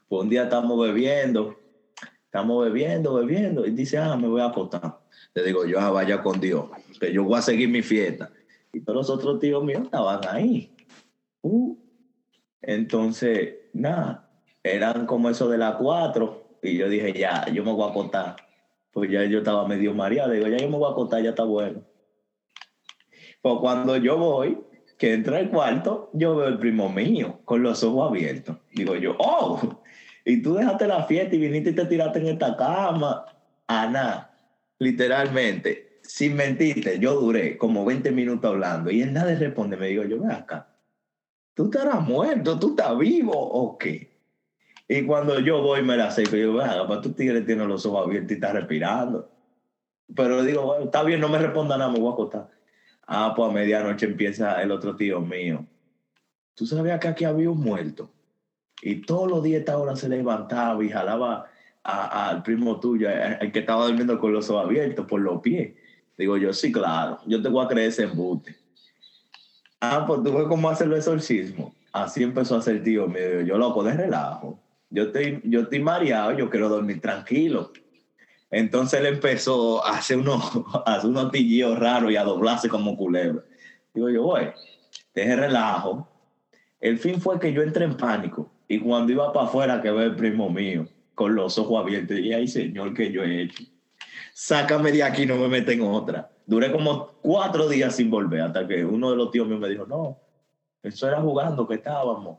Pues 0.07 0.23
un 0.23 0.29
día 0.29 0.43
estamos 0.43 0.79
bebiendo, 0.79 1.57
estamos 2.23 2.63
bebiendo, 2.63 3.15
bebiendo, 3.15 3.65
y 3.65 3.71
dice, 3.71 3.97
ah, 3.97 4.15
me 4.15 4.27
voy 4.29 4.39
a 4.39 4.45
acostar. 4.45 4.99
Le 5.33 5.43
digo, 5.43 5.65
yo 5.65 5.79
ah, 5.81 5.91
vaya 5.91 6.23
con 6.23 6.39
Dios, 6.39 6.69
que 6.99 7.11
yo 7.11 7.25
voy 7.25 7.37
a 7.37 7.41
seguir 7.41 7.67
mi 7.67 7.81
fiesta. 7.81 8.31
Y 8.71 8.81
todos 8.81 8.95
los 8.95 9.09
otros 9.09 9.39
tíos 9.39 9.63
míos 9.63 9.81
estaban 9.83 10.21
ahí. 10.29 10.73
Uh. 11.41 11.75
Entonces, 12.61 13.55
nada, 13.73 14.29
eran 14.63 15.05
como 15.05 15.29
eso 15.29 15.49
de 15.49 15.57
las 15.57 15.75
cuatro, 15.75 16.57
y 16.63 16.77
yo 16.77 16.87
dije, 16.87 17.11
ya, 17.11 17.45
yo 17.51 17.65
me 17.65 17.73
voy 17.73 17.87
a 17.87 17.91
acostar. 17.91 18.46
Pues 18.97 19.11
ya 19.11 19.23
yo 19.25 19.37
estaba 19.37 19.67
medio 19.67 19.93
mareado, 19.93 20.31
digo, 20.31 20.47
ya 20.47 20.57
yo 20.57 20.71
me 20.71 20.77
voy 20.79 20.89
a 20.89 20.91
acostar, 20.91 21.21
ya 21.21 21.29
está 21.29 21.43
bueno. 21.43 21.83
Pues 23.43 23.55
cuando 23.61 23.95
yo 23.95 24.17
voy, 24.17 24.57
que 24.97 25.13
entra 25.13 25.37
al 25.37 25.51
cuarto, 25.51 26.09
yo 26.13 26.35
veo 26.35 26.47
el 26.47 26.57
primo 26.57 26.89
mío 26.89 27.39
con 27.45 27.61
los 27.61 27.83
ojos 27.83 28.09
abiertos. 28.09 28.57
Digo 28.73 28.95
yo, 28.95 29.15
oh, 29.19 29.83
y 30.25 30.41
tú 30.41 30.55
dejaste 30.55 30.87
la 30.87 31.03
fiesta 31.03 31.35
y 31.35 31.37
viniste 31.37 31.69
y 31.69 31.75
te 31.75 31.85
tiraste 31.85 32.21
en 32.21 32.27
esta 32.29 32.57
cama. 32.57 33.23
Ana, 33.67 34.31
literalmente, 34.79 35.99
sin 36.01 36.35
mentirte, 36.35 36.97
yo 36.97 37.19
duré 37.19 37.55
como 37.55 37.85
20 37.85 38.09
minutos 38.11 38.49
hablando 38.49 38.89
y 38.89 39.03
él 39.03 39.13
nadie 39.13 39.35
responde. 39.35 39.77
Me 39.77 39.89
digo 39.89 40.05
yo, 40.05 40.19
ve 40.23 40.33
acá, 40.33 40.73
tú 41.53 41.65
estarás 41.65 42.01
muerto, 42.01 42.57
tú 42.57 42.71
estás 42.71 42.97
vivo 42.97 43.33
o 43.37 43.77
qué. 43.77 44.16
Y 44.87 45.05
cuando 45.05 45.39
yo 45.39 45.61
voy 45.61 45.81
me 45.81 45.97
la 45.97 46.07
acerco, 46.07 46.37
yo, 46.37 46.53
venga, 46.53 46.87
para 46.87 47.01
tú 47.01 47.11
tigres 47.11 47.45
tienes 47.45 47.67
los 47.67 47.85
ojos 47.85 48.05
abiertos 48.05 48.31
y 48.31 48.35
estás 48.35 48.53
respirando. 48.53 49.29
Pero 50.15 50.43
digo, 50.43 50.63
bueno, 50.63 50.85
está 50.85 51.03
bien, 51.03 51.19
no 51.19 51.27
me 51.27 51.37
responda 51.37 51.77
nada, 51.77 51.91
me 51.91 51.99
voy 51.99 52.09
a 52.09 52.13
acostar. 52.13 52.49
Ah, 53.05 53.33
pues 53.35 53.49
a 53.49 53.53
medianoche 53.53 54.05
empieza 54.05 54.61
el 54.61 54.71
otro 54.71 54.95
tío 54.95 55.19
mío. 55.19 55.65
Tú 56.55 56.65
sabías 56.65 56.99
que 56.99 57.09
aquí 57.09 57.25
había 57.25 57.49
un 57.49 57.59
muerto. 57.59 58.09
Y 58.81 59.01
todos 59.01 59.29
los 59.29 59.43
días 59.43 59.59
esta 59.59 59.77
hora 59.77 59.95
se 59.95 60.07
levantaba 60.07 60.83
y 60.83 60.89
jalaba 60.89 61.49
al 61.83 62.43
primo 62.43 62.79
tuyo, 62.79 63.09
el 63.09 63.51
que 63.51 63.59
estaba 63.59 63.85
durmiendo 63.85 64.19
con 64.19 64.33
los 64.33 64.49
ojos 64.49 64.65
abiertos 64.65 65.05
por 65.05 65.21
los 65.21 65.41
pies. 65.41 65.73
Digo 66.17 66.37
yo, 66.37 66.53
sí, 66.53 66.71
claro, 66.71 67.19
yo 67.25 67.41
te 67.41 67.49
voy 67.49 67.63
a 67.63 67.67
creer 67.67 67.89
ese 67.89 68.03
embute. 68.03 68.55
Ah, 69.79 70.05
pues 70.07 70.23
tú 70.23 70.33
ves 70.33 70.47
cómo 70.47 70.69
hacer 70.69 70.87
el 70.87 70.93
exorcismo. 70.93 71.73
Así 71.91 72.23
empezó 72.23 72.55
a 72.55 72.59
hacer 72.59 72.83
tío 72.83 73.07
mío. 73.07 73.41
Yo 73.41 73.57
loco 73.57 73.83
de 73.83 73.93
relajo. 73.93 74.59
Yo 74.89 75.03
estoy, 75.03 75.41
yo 75.43 75.61
estoy 75.61 75.79
mareado, 75.79 76.37
yo 76.37 76.49
quiero 76.49 76.69
dormir 76.69 77.01
tranquilo. 77.01 77.71
Entonces 78.49 78.99
él 78.99 79.07
empezó 79.07 79.85
a 79.85 79.97
hacer 79.97 80.17
unos, 80.17 80.41
a 80.85 80.95
hacer 80.95 81.09
unos 81.09 81.31
raros 81.79 82.11
y 82.11 82.15
a 82.15 82.23
doblarse 82.23 82.69
como 82.69 82.95
culebra. 82.95 83.43
Digo 83.93 84.09
yo, 84.09 84.23
güey, 84.23 84.51
deje 85.13 85.35
relajo. 85.35 86.07
El 86.79 86.97
fin 86.97 87.19
fue 87.19 87.39
que 87.39 87.51
yo 87.51 87.61
entré 87.61 87.85
en 87.85 87.97
pánico. 87.97 88.51
Y 88.67 88.79
cuando 88.79 89.11
iba 89.11 89.31
para 89.33 89.47
afuera 89.47 89.81
que 89.81 89.91
ve 89.91 90.05
el 90.05 90.15
primo 90.15 90.49
mío, 90.49 90.87
con 91.15 91.35
los 91.35 91.57
ojos 91.57 91.81
abiertos, 91.81 92.19
y 92.19 92.33
ay, 92.33 92.47
señor, 92.47 92.93
¿qué 92.93 93.11
yo 93.11 93.23
he 93.23 93.43
hecho? 93.43 93.63
Sácame 94.33 94.91
de 94.91 95.03
aquí, 95.03 95.25
no 95.25 95.35
me 95.37 95.47
meten 95.47 95.81
en 95.81 95.87
otra. 95.87 96.29
Duré 96.45 96.71
como 96.71 97.07
cuatro 97.21 97.67
días 97.67 97.95
sin 97.95 98.09
volver, 98.09 98.41
hasta 98.41 98.67
que 98.67 98.85
uno 98.85 99.09
de 99.09 99.17
los 99.17 99.31
tíos 99.31 99.47
míos 99.47 99.59
me 99.59 99.69
dijo, 99.69 99.85
no, 99.85 100.19
eso 100.83 101.07
era 101.07 101.19
jugando 101.19 101.67
que 101.67 101.75
estábamos. 101.75 102.37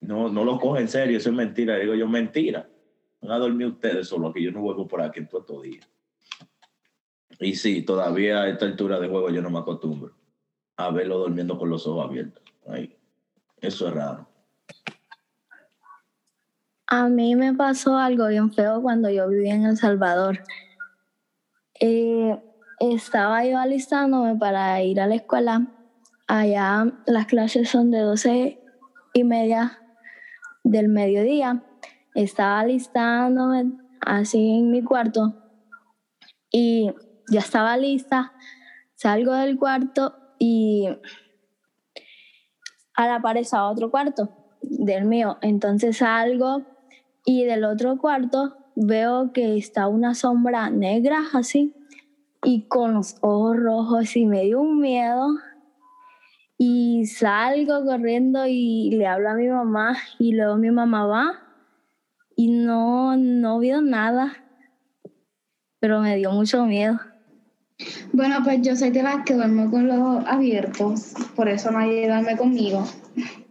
No, 0.00 0.28
no 0.28 0.44
lo 0.44 0.58
coge 0.58 0.80
en 0.80 0.88
serio, 0.88 1.18
eso 1.18 1.30
es 1.30 1.36
mentira. 1.36 1.74
Le 1.74 1.82
digo 1.82 1.94
yo, 1.94 2.08
mentira. 2.08 2.68
Van 3.20 3.32
a 3.32 3.38
dormir 3.38 3.66
ustedes 3.66 4.08
solo, 4.08 4.32
que 4.32 4.42
yo 4.42 4.52
no 4.52 4.60
vuelvo 4.60 4.86
por 4.86 5.02
aquí 5.02 5.20
en 5.20 5.28
todo 5.28 5.40
estos 5.40 5.62
días. 5.62 5.88
Y 7.40 7.54
sí, 7.54 7.82
todavía 7.82 8.42
a 8.42 8.48
esta 8.48 8.64
altura 8.64 8.98
de 8.98 9.08
juego 9.08 9.30
yo 9.30 9.42
no 9.42 9.50
me 9.50 9.58
acostumbro 9.58 10.14
a 10.76 10.90
verlo 10.90 11.18
durmiendo 11.18 11.58
con 11.58 11.70
los 11.70 11.86
ojos 11.86 12.06
abiertos. 12.06 12.42
Ay, 12.66 12.96
eso 13.60 13.88
es 13.88 13.94
raro. 13.94 14.28
A 16.86 17.08
mí 17.08 17.36
me 17.36 17.52
pasó 17.54 17.96
algo 17.96 18.28
bien 18.28 18.52
feo 18.52 18.80
cuando 18.80 19.10
yo 19.10 19.28
vivía 19.28 19.54
en 19.54 19.66
El 19.66 19.76
Salvador. 19.76 20.38
Eh, 21.80 22.40
estaba 22.80 23.44
yo 23.44 23.58
alistándome 23.58 24.36
para 24.36 24.82
ir 24.82 25.00
a 25.00 25.06
la 25.06 25.16
escuela. 25.16 25.66
Allá 26.26 26.86
las 27.06 27.26
clases 27.26 27.68
son 27.68 27.90
de 27.90 28.00
12 28.00 28.60
y 29.12 29.24
media 29.24 29.78
del 30.64 30.88
mediodía. 30.88 31.64
Estaba 32.14 32.60
alistándome 32.60 33.72
así 34.00 34.58
en 34.58 34.70
mi 34.70 34.82
cuarto 34.82 35.34
y 36.50 36.90
ya 37.30 37.40
estaba 37.40 37.76
lista. 37.76 38.32
Salgo 38.94 39.34
del 39.34 39.58
cuarto 39.58 40.16
y 40.38 40.88
a 42.94 43.06
la 43.06 43.68
otro 43.68 43.90
cuarto 43.90 44.30
del 44.62 45.04
mío. 45.04 45.38
Entonces 45.42 45.98
salgo 45.98 46.62
y 47.24 47.44
del 47.44 47.64
otro 47.64 47.98
cuarto 47.98 48.56
veo 48.74 49.32
que 49.32 49.56
está 49.56 49.88
una 49.88 50.14
sombra 50.14 50.70
negra 50.70 51.22
así 51.32 51.74
y 52.44 52.68
con 52.68 52.94
los 52.94 53.16
ojos 53.20 53.56
rojos 53.56 54.16
y 54.16 54.26
me 54.26 54.42
dio 54.42 54.60
un 54.60 54.80
miedo 54.80 55.28
y 56.58 57.06
salgo 57.06 57.84
corriendo 57.84 58.44
y 58.46 58.90
le 58.90 59.06
hablo 59.06 59.30
a 59.30 59.34
mi 59.34 59.46
mamá 59.46 59.96
y 60.18 60.32
luego 60.32 60.56
mi 60.56 60.70
mamá 60.70 61.06
va 61.06 61.40
y 62.34 62.48
no, 62.48 63.16
no 63.16 63.60
vio 63.60 63.80
nada, 63.80 64.36
pero 65.80 66.00
me 66.00 66.16
dio 66.16 66.32
mucho 66.32 66.66
miedo. 66.66 67.00
Bueno, 68.12 68.38
pues 68.42 68.60
yo 68.62 68.74
soy 68.74 68.90
de 68.90 69.04
las 69.04 69.24
que 69.24 69.34
duermo 69.34 69.70
con 69.70 69.86
los 69.86 69.98
ojos 69.98 70.24
abiertos, 70.26 71.14
por 71.36 71.48
eso 71.48 71.70
nadie 71.70 72.06
duerme 72.06 72.36
conmigo. 72.36 72.84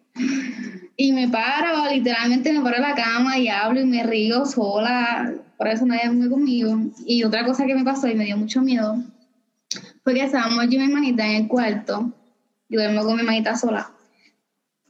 Y 1.00 1.12
me 1.14 1.30
paro, 1.30 1.92
literalmente 1.92 2.52
me 2.52 2.62
paro 2.62 2.78
en 2.78 2.82
la 2.82 2.96
cama 2.96 3.38
y 3.38 3.50
hablo 3.50 3.80
y 3.80 3.86
me 3.86 4.02
río 4.02 4.48
sola. 4.48 5.32
Por 5.56 5.68
eso 5.68 5.86
nadie 5.86 6.08
duerme 6.08 6.28
conmigo. 6.28 6.76
Y 7.06 7.24
otra 7.24 7.46
cosa 7.46 7.68
que 7.68 7.76
me 7.76 7.84
pasó 7.84 8.08
y 8.08 8.16
me 8.16 8.26
dio 8.26 8.36
mucho 8.36 8.64
miedo 8.64 8.98
fue 10.04 10.16
que 10.16 10.24
estábamos 10.24 10.66
yo 10.66 10.72
y 10.72 10.78
mi 10.80 10.86
hermanita 10.86 11.24
en 11.24 11.44
el 11.44 11.48
cuarto. 11.48 12.14
Duermo 12.70 13.04
con 13.04 13.16
mi 13.16 13.22
hermanita 13.22 13.56
sola. 13.56 13.92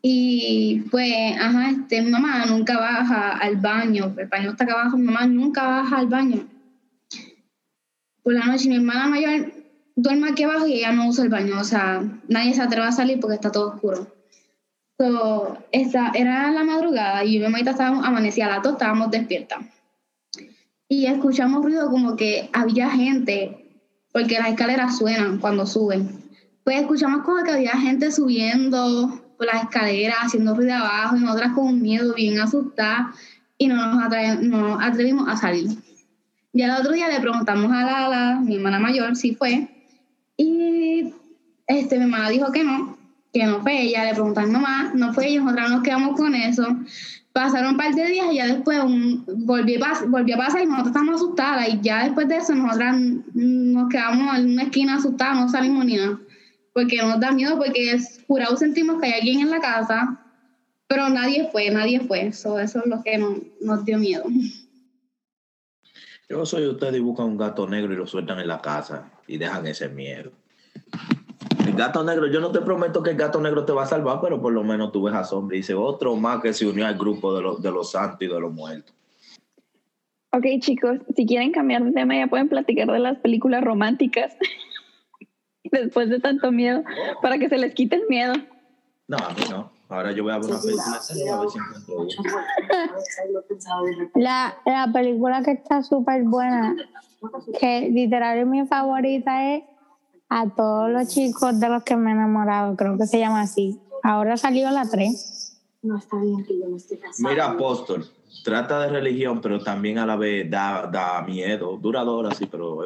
Y 0.01 0.83
pues, 0.91 1.13
ajá, 1.39 1.71
este, 1.71 2.01
mi 2.01 2.11
mamá 2.11 2.45
nunca 2.45 2.77
baja 2.77 3.37
al 3.37 3.57
baño. 3.57 4.15
El 4.17 4.27
baño 4.27 4.51
está 4.51 4.63
acá 4.63 4.73
abajo, 4.73 4.97
mi 4.97 5.05
mamá 5.05 5.25
nunca 5.27 5.63
baja 5.63 5.97
al 5.97 6.07
baño. 6.07 6.47
Por 8.23 8.33
la 8.33 8.45
noche, 8.45 8.69
mi 8.69 8.75
hermana 8.75 9.07
mayor 9.07 9.51
duerme 9.95 10.29
aquí 10.29 10.43
abajo 10.43 10.67
y 10.67 10.73
ella 10.73 10.91
no 10.91 11.07
usa 11.07 11.23
el 11.23 11.29
baño. 11.29 11.59
O 11.59 11.63
sea, 11.63 12.03
nadie 12.27 12.53
se 12.53 12.61
atreve 12.61 12.87
a 12.87 12.91
salir 12.91 13.19
porque 13.19 13.35
está 13.35 13.51
todo 13.51 13.69
oscuro. 13.69 14.07
So, 14.99 15.57
esta, 15.71 16.11
era 16.15 16.49
la 16.51 16.63
madrugada 16.63 17.23
y 17.23 17.37
mi 17.37 17.43
mamá 17.43 17.59
estábamos 17.59 18.05
amanecida, 18.05 18.47
las 18.47 18.63
dos 18.63 18.73
estábamos 18.73 19.11
despiertas. 19.11 19.59
Y 20.89 21.05
escuchamos 21.05 21.63
ruido 21.63 21.89
como 21.89 22.15
que 22.15 22.49
había 22.53 22.89
gente, 22.89 23.65
porque 24.13 24.39
las 24.39 24.49
escaleras 24.49 24.97
suenan 24.97 25.39
cuando 25.39 25.65
suben. 25.65 26.16
Pues 26.67 26.81
escuchamos 26.81 27.21
como 27.23 27.45
que 27.45 27.51
había 27.51 27.71
gente 27.77 28.11
subiendo 28.11 29.23
por 29.37 29.47
las 29.47 29.63
escaleras, 29.63 30.17
haciendo 30.23 30.53
ruido 30.53 30.73
abajo, 30.73 31.15
y 31.15 31.21
nosotras 31.21 31.53
con 31.53 31.81
miedo, 31.81 32.13
bien 32.13 32.41
asustadas, 32.41 33.15
y 33.57 33.67
no 33.67 33.77
nos, 33.77 34.03
atre- 34.03 34.41
no 34.41 34.57
nos 34.75 34.83
atrevimos 34.83 35.29
a 35.29 35.37
salir. 35.37 35.69
Ya 36.51 36.65
el 36.65 36.71
otro 36.81 36.91
día 36.91 37.07
le 37.07 37.21
preguntamos 37.21 37.71
a 37.71 37.85
Lala, 37.85 38.41
mi 38.41 38.57
hermana 38.57 38.79
mayor, 38.79 39.15
si 39.15 39.33
fue, 39.33 39.69
y 40.35 41.13
este, 41.67 41.99
mi 41.99 42.03
hermana 42.03 42.27
dijo 42.27 42.51
que 42.51 42.65
no, 42.65 42.97
que 43.31 43.45
no 43.45 43.61
fue 43.61 43.83
ella, 43.83 44.03
le 44.03 44.11
preguntamos 44.11 44.51
mamá, 44.51 44.91
no 44.93 45.13
fue 45.13 45.29
ella, 45.29 45.43
nosotras 45.43 45.69
nos 45.69 45.83
quedamos 45.83 46.17
con 46.17 46.35
eso. 46.35 46.67
Pasaron 47.31 47.71
un 47.71 47.77
par 47.77 47.95
de 47.95 48.07
días 48.07 48.27
y 48.29 48.35
ya 48.35 48.47
después 48.47 48.83
un, 48.83 49.23
volvió, 49.45 49.79
volvió 50.09 50.35
a 50.35 50.39
pasar 50.39 50.63
y 50.63 50.65
nosotros 50.65 50.87
estábamos 50.87 51.15
asustadas, 51.15 51.69
y 51.69 51.79
ya 51.79 52.03
después 52.03 52.27
de 52.27 52.35
eso 52.35 52.53
nosotras 52.53 52.97
nos 53.33 53.87
quedamos 53.87 54.37
en 54.37 54.51
una 54.51 54.63
esquina 54.63 54.95
asustadas, 54.95 55.37
no 55.37 55.47
salimos 55.47 55.85
ni 55.85 55.95
nada 55.95 56.19
porque 56.77 56.97
nos 56.97 57.19
da 57.19 57.31
miedo, 57.31 57.57
porque 57.57 57.89
es, 57.89 58.23
jurado 58.27 58.55
sentimos 58.55 59.01
que 59.01 59.07
hay 59.07 59.13
alguien 59.13 59.39
en 59.39 59.49
la 59.49 59.59
casa, 59.59 60.23
pero 60.85 61.09
nadie 61.09 61.49
fue, 61.51 61.71
nadie 61.71 62.01
fue. 62.01 62.31
So, 62.31 62.59
eso 62.59 62.81
es 62.81 62.85
lo 62.85 63.01
que 63.01 63.17
nos, 63.17 63.39
nos 63.59 63.83
dio 63.83 63.97
miedo. 63.97 64.25
Yo 66.29 66.45
soy 66.45 66.67
usted 66.67 66.93
y 66.93 66.99
buscan 66.99 67.25
un 67.25 67.37
gato 67.37 67.67
negro 67.67 67.91
y 67.91 67.95
lo 67.95 68.05
sueltan 68.05 68.39
en 68.39 68.47
la 68.47 68.61
casa 68.61 69.11
y 69.25 69.39
dejan 69.39 69.65
ese 69.65 69.89
miedo. 69.89 70.31
El 71.65 71.73
gato 71.73 72.03
negro, 72.03 72.27
yo 72.27 72.39
no 72.39 72.51
te 72.51 72.61
prometo 72.61 73.01
que 73.01 73.09
el 73.09 73.17
gato 73.17 73.41
negro 73.41 73.65
te 73.65 73.73
va 73.73 73.81
a 73.81 73.87
salvar, 73.87 74.19
pero 74.21 74.39
por 74.39 74.53
lo 74.53 74.63
menos 74.63 74.91
tú 74.91 75.01
ves 75.01 75.15
a 75.15 75.23
sombra 75.23 75.55
y 75.55 75.61
dice 75.61 75.73
otro 75.73 76.15
más 76.15 76.43
que 76.43 76.53
se 76.53 76.67
unió 76.67 76.85
al 76.85 76.95
grupo 76.95 77.35
de, 77.35 77.41
los 77.41 77.59
de 77.59 77.71
los 77.71 77.89
santos 77.89 78.21
y 78.21 78.27
de 78.27 78.39
los 78.39 78.53
muertos. 78.53 78.93
Ok, 80.31 80.45
chicos, 80.59 80.99
si 81.15 81.25
quieren 81.25 81.51
cambiar 81.51 81.83
de 81.83 81.91
tema, 81.91 82.15
ya 82.15 82.27
pueden 82.27 82.49
platicar 82.49 82.91
de 82.91 82.99
las 82.99 83.17
películas 83.17 83.63
románticas. 83.63 84.37
Después 85.71 86.09
de 86.09 86.19
tanto 86.19 86.51
miedo, 86.51 86.83
para 87.21 87.37
que 87.37 87.49
se 87.49 87.57
les 87.57 87.73
quite 87.73 87.95
el 87.95 88.07
miedo. 88.09 88.33
No, 89.07 89.17
a 89.17 89.29
mí 89.29 89.41
no. 89.49 89.71
Ahora 89.89 90.11
yo 90.11 90.23
voy 90.23 90.33
a 90.33 90.37
ver 90.37 90.49
una 90.49 90.59
película 90.59 90.99
seria, 90.99 91.35
a 91.35 91.39
ver 91.39 91.49
si 91.49 91.57
encuentro 91.59 91.95
una. 91.95 92.13
La, 94.15 94.57
la 94.65 94.91
película 94.91 95.41
que 95.43 95.51
está 95.51 95.81
súper 95.81 96.23
buena, 96.23 96.75
que 97.59 97.89
literal 97.89 98.37
es 98.37 98.47
mi 98.47 98.67
favorita, 98.67 99.53
es 99.53 99.63
A 100.29 100.49
todos 100.49 100.89
los 100.89 101.07
chicos 101.07 101.57
de 101.59 101.69
los 101.69 101.83
que 101.83 101.95
me 101.95 102.09
he 102.09 102.13
enamorado, 102.13 102.75
creo 102.75 102.97
que 102.97 103.07
se 103.07 103.19
llama 103.19 103.41
así. 103.41 103.79
Ahora 104.03 104.35
salió 104.35 104.69
la 104.71 104.89
3. 104.89 105.47
Mira, 107.19 107.45
apóstol, 107.45 108.05
trata 108.43 108.81
de 108.81 108.89
religión, 108.89 109.39
pero 109.41 109.63
también 109.63 109.99
a 109.99 110.05
la 110.05 110.17
vez 110.17 110.49
da, 110.49 110.87
da 110.87 111.21
miedo. 111.21 111.77
Dura 111.77 112.03
dos 112.03 112.19
horas, 112.19 112.37
sí, 112.37 112.45
pero 112.45 112.83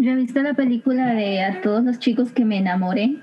Yo 0.00 0.12
he 0.12 0.14
visto 0.14 0.40
la 0.42 0.54
película 0.54 1.14
de 1.14 1.42
A 1.44 1.60
todos 1.60 1.84
los 1.84 1.98
chicos 1.98 2.32
que 2.32 2.44
me 2.44 2.58
enamoré. 2.58 3.16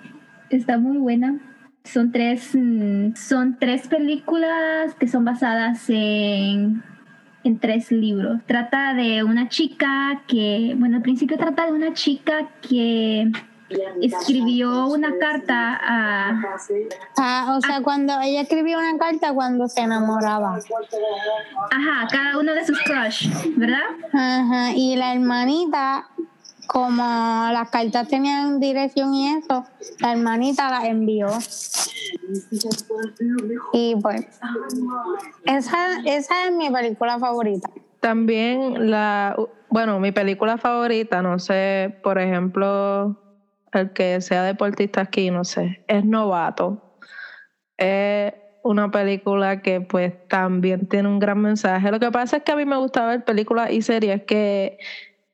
Está 0.49 0.77
muy 0.77 0.97
buena. 0.97 1.39
Son 1.83 2.11
tres, 2.11 2.51
mm, 2.53 3.15
son 3.15 3.57
tres 3.59 3.87
películas 3.87 4.93
que 4.99 5.07
son 5.07 5.25
basadas 5.25 5.89
en, 5.89 6.83
en 7.43 7.59
tres 7.59 7.91
libros. 7.91 8.41
Trata 8.45 8.93
de 8.93 9.23
una 9.23 9.49
chica 9.49 10.21
que, 10.27 10.75
bueno, 10.77 10.97
al 10.97 11.01
principio 11.01 11.37
trata 11.37 11.65
de 11.65 11.71
una 11.71 11.93
chica 11.93 12.49
que 12.61 13.31
escribió 14.01 14.87
una 14.87 15.17
carta 15.19 15.79
a, 15.81 16.41
Ah, 17.17 17.55
o 17.57 17.61
sea, 17.61 17.81
cuando 17.81 18.13
ella 18.21 18.41
escribió 18.41 18.77
una 18.77 18.97
carta 18.97 19.33
cuando 19.33 19.67
se 19.67 19.81
enamoraba. 19.81 20.59
ajá, 21.71 22.07
cada 22.11 22.39
uno 22.39 22.53
de 22.53 22.65
sus 22.65 22.79
crush, 22.83 23.29
¿verdad? 23.55 23.79
Ajá, 24.13 24.71
y 24.73 24.95
la 24.95 25.13
hermanita, 25.13 26.07
como 26.67 27.03
las 27.51 27.69
cartas 27.69 28.07
tenían 28.07 28.59
dirección 28.59 29.13
y 29.13 29.29
eso, 29.37 29.65
la 29.99 30.11
hermanita 30.11 30.69
las 30.69 30.85
envió. 30.85 31.27
Y 33.73 33.95
pues, 33.95 34.27
esa, 35.45 35.99
esa 36.05 36.45
es 36.45 36.51
mi 36.53 36.69
película 36.69 37.17
favorita. 37.17 37.69
También 37.99 38.91
la, 38.91 39.35
bueno, 39.69 39.99
mi 39.99 40.11
película 40.11 40.57
favorita, 40.57 41.21
no 41.21 41.39
sé, 41.39 41.97
por 42.03 42.19
ejemplo, 42.19 43.17
el 43.71 43.91
que 43.93 44.21
sea 44.21 44.43
deportista 44.43 45.01
aquí, 45.01 45.31
no 45.31 45.43
sé, 45.43 45.83
es 45.87 46.05
Novato. 46.05 46.81
Es 47.77 48.33
una 48.63 48.91
película 48.91 49.61
que 49.61 49.81
pues 49.81 50.13
también 50.27 50.87
tiene 50.87 51.07
un 51.07 51.19
gran 51.19 51.39
mensaje. 51.39 51.91
Lo 51.91 51.99
que 51.99 52.11
pasa 52.11 52.37
es 52.37 52.43
que 52.43 52.51
a 52.51 52.55
mí 52.55 52.65
me 52.65 52.77
gusta 52.77 53.05
ver 53.07 53.23
películas 53.23 53.71
y 53.71 53.81
series 53.81 54.23
que 54.23 54.77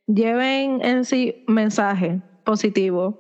lleven 0.07 0.83
en 0.83 1.05
sí 1.05 1.43
mensaje 1.47 2.21
positivo. 2.43 3.19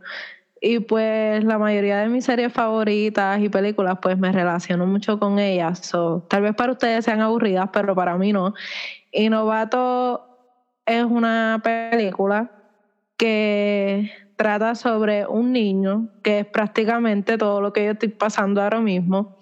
Y 0.61 0.79
pues 0.79 1.43
la 1.43 1.57
mayoría 1.57 1.97
de 1.99 2.07
mis 2.07 2.23
series 2.23 2.53
favoritas 2.53 3.41
y 3.41 3.49
películas 3.49 3.97
pues 4.01 4.17
me 4.17 4.31
relaciono 4.31 4.87
mucho 4.87 5.19
con 5.19 5.37
ellas. 5.37 5.79
So, 5.79 6.25
tal 6.29 6.43
vez 6.43 6.55
para 6.55 6.71
ustedes 6.71 7.03
sean 7.03 7.19
aburridas, 7.19 7.69
pero 7.73 7.93
para 7.95 8.17
mí 8.17 8.31
no. 8.31 8.53
Y 9.11 9.29
Novato 9.29 10.25
es 10.85 11.03
una 11.03 11.61
película 11.63 12.49
que 13.17 14.11
trata 14.35 14.75
sobre 14.75 15.27
un 15.27 15.51
niño, 15.51 16.09
que 16.23 16.39
es 16.39 16.45
prácticamente 16.45 17.37
todo 17.37 17.61
lo 17.61 17.73
que 17.73 17.85
yo 17.85 17.91
estoy 17.91 18.09
pasando 18.09 18.61
ahora 18.61 18.79
mismo, 18.79 19.37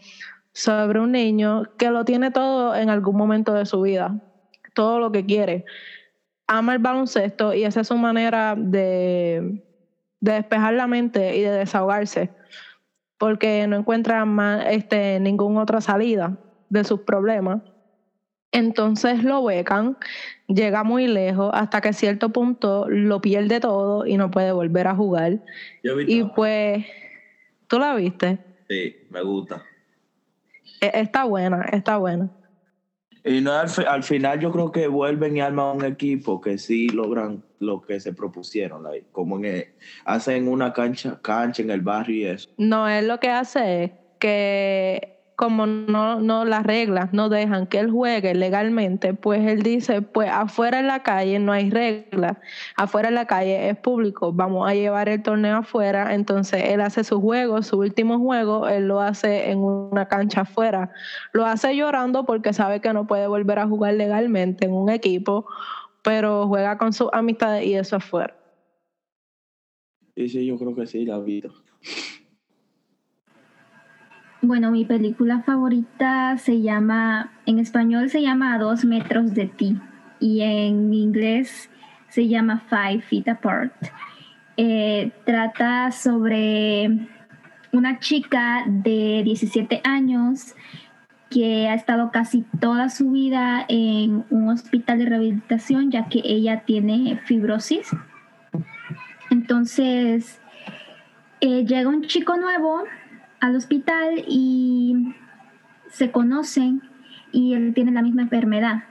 sobre 0.54 1.00
un 1.00 1.12
niño 1.12 1.64
que 1.78 1.90
lo 1.90 2.04
tiene 2.04 2.32
todo 2.32 2.76
en 2.76 2.90
algún 2.90 3.16
momento 3.16 3.54
de 3.54 3.66
su 3.66 3.82
vida, 3.82 4.20
todo 4.74 5.00
lo 5.00 5.12
que 5.12 5.26
quiere. 5.26 5.66
Ama 6.54 6.74
el 6.74 6.80
baloncesto 6.80 7.54
y 7.54 7.64
esa 7.64 7.80
es 7.80 7.88
su 7.88 7.96
manera 7.96 8.56
de, 8.58 9.62
de 10.20 10.32
despejar 10.34 10.74
la 10.74 10.86
mente 10.86 11.38
y 11.38 11.42
de 11.44 11.52
desahogarse, 11.52 12.30
porque 13.18 13.66
no 13.68 13.78
encuentra 13.78 14.26
más, 14.26 14.66
este, 14.70 15.22
ninguna 15.22 15.62
otra 15.62 15.80
salida 15.80 16.36
de 16.68 16.84
sus 16.84 17.00
problemas. 17.00 17.62
Entonces 18.52 19.24
lo 19.24 19.46
becan, 19.46 19.96
llega 20.48 20.84
muy 20.84 21.08
lejos 21.08 21.52
hasta 21.54 21.80
que 21.80 21.88
a 21.88 21.94
cierto 21.94 22.34
punto 22.34 22.86
lo 22.90 23.22
pierde 23.22 23.62
todo 23.62 24.06
y 24.06 24.18
no 24.18 24.30
puede 24.30 24.52
volver 24.52 24.88
a 24.88 24.96
jugar. 24.96 25.40
yo 25.82 25.96
vi 25.96 26.04
Y 26.06 26.24
pues, 26.26 26.86
¿tú 27.68 27.80
la 27.80 27.96
viste? 27.96 28.40
Sí, 28.68 28.94
me 29.10 29.22
gusta. 29.22 29.64
E- 30.82 31.00
Está 31.00 31.24
buena, 31.24 31.62
está 31.72 31.96
buena. 31.96 32.30
Y 33.24 33.40
no, 33.42 33.54
al, 33.54 33.70
al 33.88 34.04
final 34.04 34.40
yo 34.40 34.52
creo 34.52 34.72
que 34.72 34.88
vuelven 34.88 35.38
y 35.38 35.42
arman 35.42 35.78
un 35.78 35.86
equipo 35.86 36.42
que 36.42 36.58
sí 36.58 36.90
logran 36.90 37.44
lo 37.60 37.82
que 37.82 38.00
se 38.00 38.14
propusieron, 38.14 38.84
como 39.12 39.38
en 39.38 39.46
el- 39.46 39.66
hacen 40.06 40.48
una 40.48 40.74
cancha, 40.74 41.20
cancha 41.22 41.62
en 41.62 41.70
el 41.70 41.82
barrio 41.82 42.16
y 42.16 42.26
eso. 42.26 42.50
No, 42.58 42.88
él 42.90 43.08
lo 43.08 43.20
que 43.20 43.30
hace 43.30 43.84
es 43.84 43.92
que 44.20 45.21
como 45.42 45.66
no, 45.66 46.20
no 46.20 46.46
las 46.46 46.64
reglas 46.64 47.14
no 47.14 47.28
dejan 47.28 47.66
que 47.66 47.80
él 47.80 47.90
juegue 47.90 48.36
legalmente, 48.36 49.16
pues 49.16 49.42
él 49.42 49.64
dice, 49.64 50.04
pues 50.04 50.30
afuera 50.30 50.80
en 50.80 50.86
la 50.86 51.02
calle 51.02 51.40
no 51.40 51.52
hay 51.52 51.72
reglas, 51.72 52.38
afuera 52.76 53.08
en 53.08 53.16
la 53.16 53.26
calle 53.26 53.68
es 53.68 53.76
público, 53.76 54.32
vamos 54.32 54.70
a 54.70 54.76
llevar 54.76 55.10
el 55.10 55.24
torneo 55.24 55.58
afuera, 55.58 56.14
entonces 56.14 56.66
él 56.66 56.80
hace 56.80 57.04
su 57.04 57.20
juego, 57.20 57.64
su 57.64 57.80
último 57.80 58.20
juego, 58.20 58.68
él 58.68 58.88
lo 58.88 59.02
hace 59.02 59.50
en 59.50 59.58
una 59.58 60.08
cancha 60.08 60.42
afuera, 60.42 60.92
lo 61.34 61.44
hace 61.48 61.76
llorando 61.76 62.24
porque 62.24 62.54
sabe 62.54 62.80
que 62.80 62.94
no 62.94 63.08
puede 63.08 63.26
volver 63.26 63.58
a 63.58 63.68
jugar 63.68 63.96
legalmente 63.96 64.66
en 64.66 64.74
un 64.74 64.92
equipo, 64.92 65.48
pero 66.04 66.48
juega 66.48 66.78
con 66.78 66.94
sus 66.94 67.10
amistades 67.14 67.66
y 67.66 67.74
eso 67.74 67.96
afuera. 67.96 68.36
Y 70.16 70.30
sí, 70.30 70.46
yo 70.46 70.60
creo 70.60 70.76
que 70.76 70.86
sí, 70.86 71.04
la 71.04 71.18
vida. 71.18 71.50
Bueno, 74.44 74.72
mi 74.72 74.86
película 74.86 75.44
favorita 75.44 76.36
se 76.38 76.62
llama, 76.62 77.32
en 77.46 77.60
español 77.60 78.10
se 78.10 78.24
llama 78.24 78.56
A 78.56 78.58
dos 78.58 78.84
metros 78.84 79.36
de 79.36 79.46
ti 79.46 79.78
y 80.20 80.42
en 80.42 80.92
inglés 80.96 81.70
se 82.10 82.28
llama 82.28 82.64
Five 82.68 83.02
Feet 83.02 83.28
Apart. 83.28 83.72
Eh, 84.58 85.12
trata 85.26 85.92
sobre 85.92 87.08
una 87.72 88.00
chica 88.00 88.64
de 88.66 89.22
17 89.24 89.82
años 89.84 90.56
que 91.30 91.68
ha 91.68 91.76
estado 91.76 92.10
casi 92.12 92.44
toda 92.60 92.90
su 92.90 93.12
vida 93.12 93.64
en 93.70 94.26
un 94.32 94.50
hospital 94.50 94.98
de 94.98 95.06
rehabilitación 95.06 95.92
ya 95.92 96.10
que 96.10 96.20
ella 96.26 96.64
tiene 96.66 97.22
fibrosis. 97.26 97.92
Entonces, 99.30 100.42
eh, 101.42 101.64
llega 101.64 101.88
un 101.88 102.02
chico 102.08 102.38
nuevo 102.38 102.86
al 103.42 103.56
hospital 103.56 104.24
y 104.28 105.14
se 105.90 106.12
conocen 106.12 106.82
y 107.34 107.54
él 107.54 107.74
tiene 107.74 107.92
la 107.92 108.02
misma 108.02 108.22
enfermedad. 108.22 108.84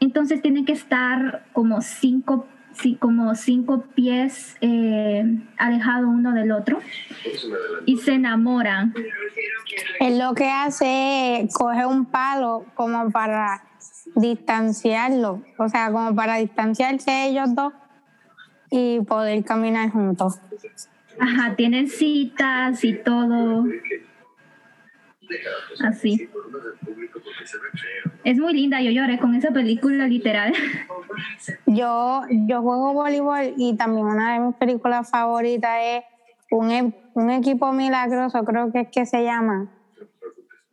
Entonces 0.00 0.42
tiene 0.42 0.64
que 0.64 0.72
estar 0.72 1.44
como 1.52 1.80
cinco, 1.80 2.48
como 2.98 3.34
cinco 3.34 3.84
pies 3.94 4.56
eh, 4.60 5.40
alejado 5.56 6.08
uno 6.08 6.32
del 6.32 6.52
otro 6.52 6.80
y 7.86 7.98
se 7.98 8.14
enamoran. 8.14 8.92
Él 10.00 10.18
lo 10.18 10.34
que 10.34 10.50
hace 10.50 11.42
es 11.42 11.54
coge 11.54 11.86
un 11.86 12.06
palo 12.06 12.64
como 12.74 13.10
para 13.10 13.62
distanciarlo, 14.16 15.42
o 15.58 15.68
sea, 15.68 15.92
como 15.92 16.14
para 16.14 16.36
distanciarse 16.36 17.28
ellos 17.28 17.54
dos 17.54 17.72
y 18.70 19.00
poder 19.00 19.44
caminar 19.44 19.90
juntos. 19.90 20.40
Ajá, 21.18 21.54
tienen 21.56 21.88
citas 21.88 22.82
y 22.84 22.94
todo. 22.94 23.64
Así. 25.82 26.28
Es 28.24 28.38
muy 28.38 28.52
linda, 28.54 28.80
yo 28.80 28.90
lloré 28.90 29.18
con 29.18 29.34
esa 29.34 29.50
película 29.50 30.06
literal. 30.06 30.52
Yo, 31.66 32.22
yo 32.46 32.62
juego 32.62 32.92
voleibol 32.92 33.54
y 33.56 33.76
también 33.76 34.06
una 34.06 34.34
de 34.34 34.40
mis 34.40 34.56
películas 34.56 35.10
favoritas 35.10 35.78
es 35.82 36.04
un, 36.50 36.70
e- 36.70 36.94
un 37.14 37.30
equipo 37.30 37.72
milagroso, 37.72 38.44
creo 38.44 38.72
que 38.72 38.80
es 38.80 38.88
que 38.90 39.06
se 39.06 39.22
llama. 39.24 39.70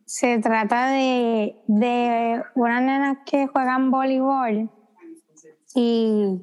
Se 0.04 0.38
trata 0.38 0.88
de, 0.90 1.56
de 1.66 2.42
unas 2.54 2.82
nenas 2.82 3.18
que 3.24 3.46
juegan 3.46 3.90
voleibol 3.90 4.70
y, 5.74 6.40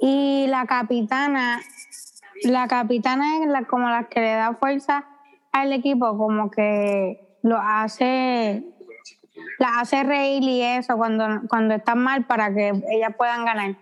y 0.00 0.46
la 0.48 0.66
capitana, 0.66 1.60
la 2.44 2.68
capitana 2.68 3.38
es 3.38 3.48
la, 3.48 3.64
como 3.64 3.88
la 3.88 4.04
que 4.04 4.20
le 4.20 4.34
da 4.34 4.54
fuerza 4.54 5.04
al 5.52 5.72
equipo, 5.72 6.16
como 6.16 6.50
que 6.50 7.38
lo 7.42 7.58
hace, 7.58 8.64
la 9.58 9.80
hace 9.80 10.02
reír 10.02 10.42
y 10.42 10.62
eso 10.62 10.96
cuando, 10.96 11.26
cuando 11.48 11.74
están 11.74 11.98
mal 11.98 12.24
para 12.24 12.52
que 12.52 12.72
ellas 12.90 13.14
puedan 13.16 13.44
ganar. 13.44 13.76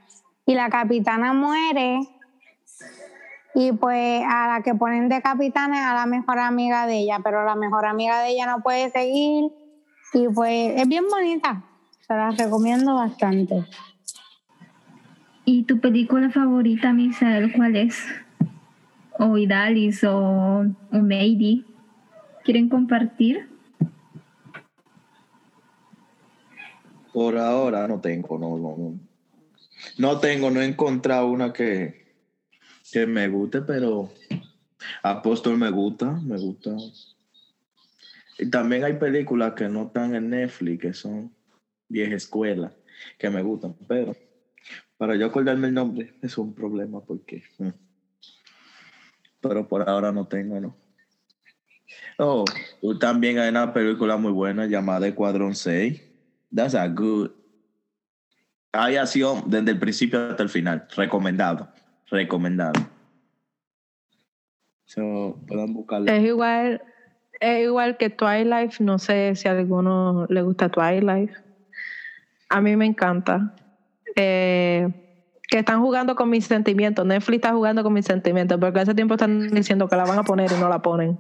Y 0.47 0.55
la 0.55 0.69
capitana 0.69 1.33
muere 1.33 2.01
y 3.55 3.73
pues 3.73 4.23
a 4.29 4.49
la 4.49 4.63
que 4.63 4.75
ponen 4.75 5.09
de 5.09 5.23
capitana 5.23 5.81
es 5.81 5.87
a 5.87 5.95
la 5.95 6.07
mejor 6.07 6.39
amiga 6.39 6.87
de 6.87 6.99
ella, 6.99 7.21
pero 7.23 7.45
la 7.45 7.55
mejor 7.55 7.87
amiga 7.87 8.21
de 8.21 8.31
ella 8.31 8.47
no 8.47 8.63
puede 8.63 8.91
seguir 8.91 9.51
y 10.13 10.29
pues 10.29 10.81
es 10.81 10.89
bien 10.89 11.05
bonita, 11.09 11.63
se 12.01 12.15
la 12.15 12.31
recomiendo 12.31 12.95
bastante. 12.95 13.65
¿Y 15.45 15.65
tu 15.65 15.81
película 15.81 16.31
favorita, 16.31 16.93
Misael, 16.93 17.53
cuál 17.53 17.77
es? 17.77 18.05
O 19.19 19.37
Idalis 19.37 20.05
o, 20.05 20.65
Maybe. 20.91 21.65
¿Quieren 22.45 22.69
compartir? 22.69 23.49
Por 27.13 27.37
ahora 27.37 27.87
no 27.89 28.01
tengo, 28.01 28.39
no, 28.39 28.57
no, 28.57 28.77
no. 28.77 29.01
No 29.99 30.19
tengo, 30.21 30.51
no 30.51 30.61
he 30.61 30.67
encontrado 30.67 31.27
una 31.29 31.53
que, 31.53 32.15
que 32.93 33.07
me 33.07 33.29
guste, 33.29 33.63
pero 33.63 34.11
Apóstol 35.03 35.59
me 35.59 35.71
gusta, 35.71 36.13
me 36.13 36.39
gusta. 36.39 36.71
Y 38.39 38.49
también 38.49 38.85
hay 38.85 38.95
películas 38.95 39.55
que 39.55 39.69
no 39.69 39.85
están 39.85 40.15
en 40.15 40.31
Netflix, 40.31 40.81
que 40.81 40.95
son 40.95 41.35
vieja 41.89 42.15
escuela, 42.15 42.73
que 43.19 43.29
me 43.29 43.43
gustan, 43.43 43.75
pero 43.87 44.17
para 44.97 45.17
yo 45.17 45.27
acordarme 45.27 45.69
el 45.69 45.75
nombre 45.75 46.15
es 46.23 46.39
un 46.39 46.55
problema 46.55 47.01
porque... 47.05 47.43
mm. 47.59 47.90
Pero 49.41 49.67
por 49.67 49.89
ahora 49.89 50.13
no 50.13 50.27
tengo, 50.27 50.61
¿no? 50.61 50.77
Oh, 52.19 52.45
también 52.99 53.39
hay 53.39 53.49
una 53.49 53.73
película 53.73 54.17
muy 54.17 54.33
buena 54.33 54.67
llamada 54.67 55.07
Escuadrón 55.07 55.55
6. 55.55 56.03
That's 56.55 56.75
a 56.75 56.87
good. 56.89 57.31
Hay 58.73 58.97
acción 58.97 59.45
desde 59.47 59.71
el 59.73 59.79
principio 59.79 60.31
hasta 60.31 60.43
el 60.43 60.49
final. 60.49 60.87
Recomendado. 60.95 61.69
Recomendado. 62.11 62.81
Es 66.07 66.25
igual, 66.25 66.83
es 67.41 67.65
igual 67.65 67.97
que 67.97 68.11
Twilight. 68.11 68.81
No 68.81 68.99
sé 68.99 69.35
si 69.37 69.49
a 69.49 69.53
alguno 69.53 70.27
le 70.29 70.43
gusta 70.43 70.69
Twilight. 70.69 71.31
A 72.49 72.61
mí 72.61 72.77
me 72.77 72.87
encanta. 72.87 73.55
Eh, 74.17 75.10
que 75.51 75.59
están 75.59 75.83
jugando 75.83 76.15
con 76.15 76.31
mis 76.31 76.47
sentimientos. 76.47 77.05
Netflix 77.05 77.37
está 77.37 77.53
jugando 77.53 77.83
con 77.83 77.93
mis 77.93 78.07
sentimientos, 78.07 78.59
porque 78.61 78.81
hace 78.81 78.95
tiempo 78.95 79.15
están 79.15 79.49
diciendo 79.51 79.89
que 79.89 79.97
la 79.97 80.05
van 80.05 80.21
a 80.21 80.23
poner 80.23 80.51
y 80.53 80.61
no 80.61 80.69
la 80.69 80.81
ponen. 80.81 81.19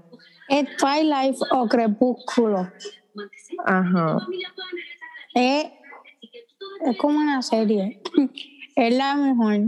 ¿Es 0.48 0.76
Twilight 0.76 1.36
o 1.50 1.68
Crepúsculo? 1.68 2.70
Ajá. 3.66 4.18
Es, 5.34 5.66
es 6.86 6.96
como 6.98 7.18
una 7.18 7.42
serie. 7.42 8.00
Es 8.76 8.96
la 8.96 9.14
mejor. 9.14 9.58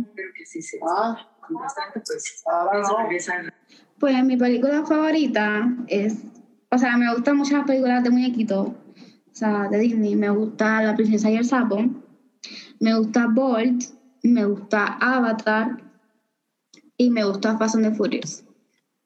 Pues 3.98 4.24
mi 4.24 4.36
película 4.36 4.86
favorita 4.86 5.68
es, 5.88 6.22
o 6.70 6.78
sea, 6.78 6.96
me 6.96 7.12
gustan 7.12 7.36
mucho 7.36 7.58
las 7.58 7.66
películas 7.66 8.02
de 8.04 8.10
muñequitos, 8.10 8.68
o 8.68 8.74
sea, 9.32 9.68
de 9.68 9.78
Disney. 9.80 10.16
Me 10.16 10.30
gusta 10.30 10.82
La 10.82 10.94
princesa 10.94 11.30
y 11.30 11.36
el 11.36 11.44
sapo, 11.44 11.84
me 12.80 12.96
gusta 12.96 13.26
Bolt, 13.28 13.82
me 14.22 14.44
gusta 14.44 14.98
Avatar 15.00 15.82
y 16.96 17.10
me 17.10 17.24
gusta 17.24 17.58
Fast 17.58 17.76
and 17.76 17.84
the 17.84 17.94
Furious. 17.94 18.44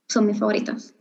Son 0.08 0.26
mis 0.26 0.38
favoritas. 0.38 0.94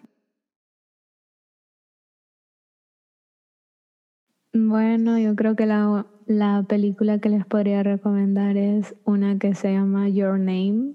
Bueno, 4.54 5.20
yo 5.20 5.36
creo 5.36 5.56
que 5.56 5.66
la, 5.66 6.08
la 6.26 6.64
película 6.68 7.20
que 7.20 7.30
les 7.30 7.46
podría 7.46 7.84
recomendar 7.84 8.56
es 8.56 8.96
una 9.04 9.38
que 9.38 9.54
se 9.54 9.74
llama 9.74 10.08
Your 10.08 10.40
Name. 10.40 10.94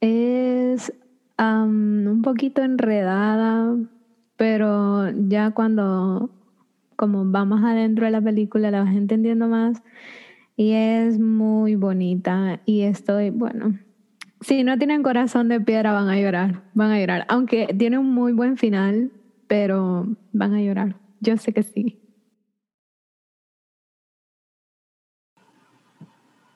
Es 0.00 0.92
am, 1.36 2.06
un 2.06 2.22
poquito 2.22 2.62
enredada, 2.62 3.76
pero 4.36 5.10
ya 5.10 5.50
cuando 5.50 6.30
como 6.94 7.30
va 7.30 7.44
más 7.44 7.64
adentro 7.64 8.06
de 8.06 8.12
la 8.12 8.20
película 8.20 8.70
la 8.70 8.82
vas 8.84 8.94
entendiendo 8.94 9.48
más 9.48 9.82
y 10.58 10.72
es 10.72 11.20
muy 11.20 11.76
bonita 11.76 12.60
y 12.66 12.80
estoy, 12.80 13.30
bueno, 13.30 13.78
si 14.40 14.64
no 14.64 14.76
tienen 14.76 15.04
corazón 15.04 15.48
de 15.48 15.60
piedra 15.60 15.92
van 15.92 16.08
a 16.08 16.18
llorar, 16.18 16.64
van 16.74 16.90
a 16.90 16.98
llorar, 16.98 17.26
aunque 17.28 17.72
tiene 17.78 17.96
un 17.96 18.12
muy 18.12 18.32
buen 18.32 18.56
final, 18.56 19.12
pero 19.46 20.08
van 20.32 20.54
a 20.54 20.60
llorar, 20.60 20.96
yo 21.20 21.36
sé 21.36 21.52
que 21.52 21.62
sí. 21.62 22.00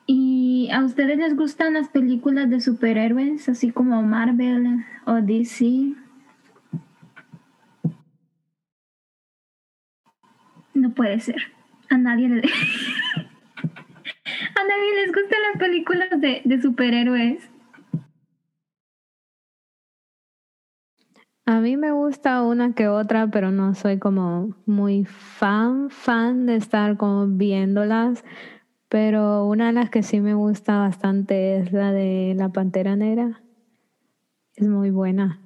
¿Y 0.05 0.69
a 0.73 0.83
ustedes 0.83 1.17
les 1.17 1.37
gustan 1.37 1.75
las 1.75 1.87
películas 1.87 2.49
de 2.49 2.59
superhéroes, 2.59 3.47
así 3.47 3.71
como 3.71 4.03
Marvel 4.03 4.83
o 5.05 5.13
DC? 5.21 5.93
No 10.73 10.93
puede 10.93 11.21
ser. 11.21 11.41
A 11.89 11.97
nadie 11.97 12.27
le... 12.27 12.41
A 14.73 14.75
nadie 14.75 15.05
les 15.05 15.13
gustan 15.13 15.39
las 15.51 15.59
películas 15.59 16.09
de, 16.19 16.41
de 16.45 16.61
superhéroes. 16.61 17.49
A 21.45 21.59
mí 21.59 21.77
me 21.77 21.91
gusta 21.91 22.41
una 22.41 22.73
que 22.73 22.87
otra, 22.87 23.27
pero 23.27 23.51
no 23.51 23.75
soy 23.75 23.99
como 23.99 24.55
muy 24.65 25.05
fan, 25.05 25.91
fan 25.91 26.47
de 26.47 26.55
estar 26.55 26.97
como 26.97 27.27
viéndolas. 27.27 28.23
Pero 28.89 29.45
una 29.45 29.67
de 29.67 29.73
las 29.73 29.89
que 29.91 30.01
sí 30.01 30.21
me 30.21 30.33
gusta 30.33 30.79
bastante 30.79 31.57
es 31.57 31.71
la 31.71 31.91
de 31.91 32.33
La 32.35 32.49
Pantera 32.49 32.95
Negra. 32.95 33.41
Es 34.55 34.67
muy 34.67 34.89
buena. 34.89 35.39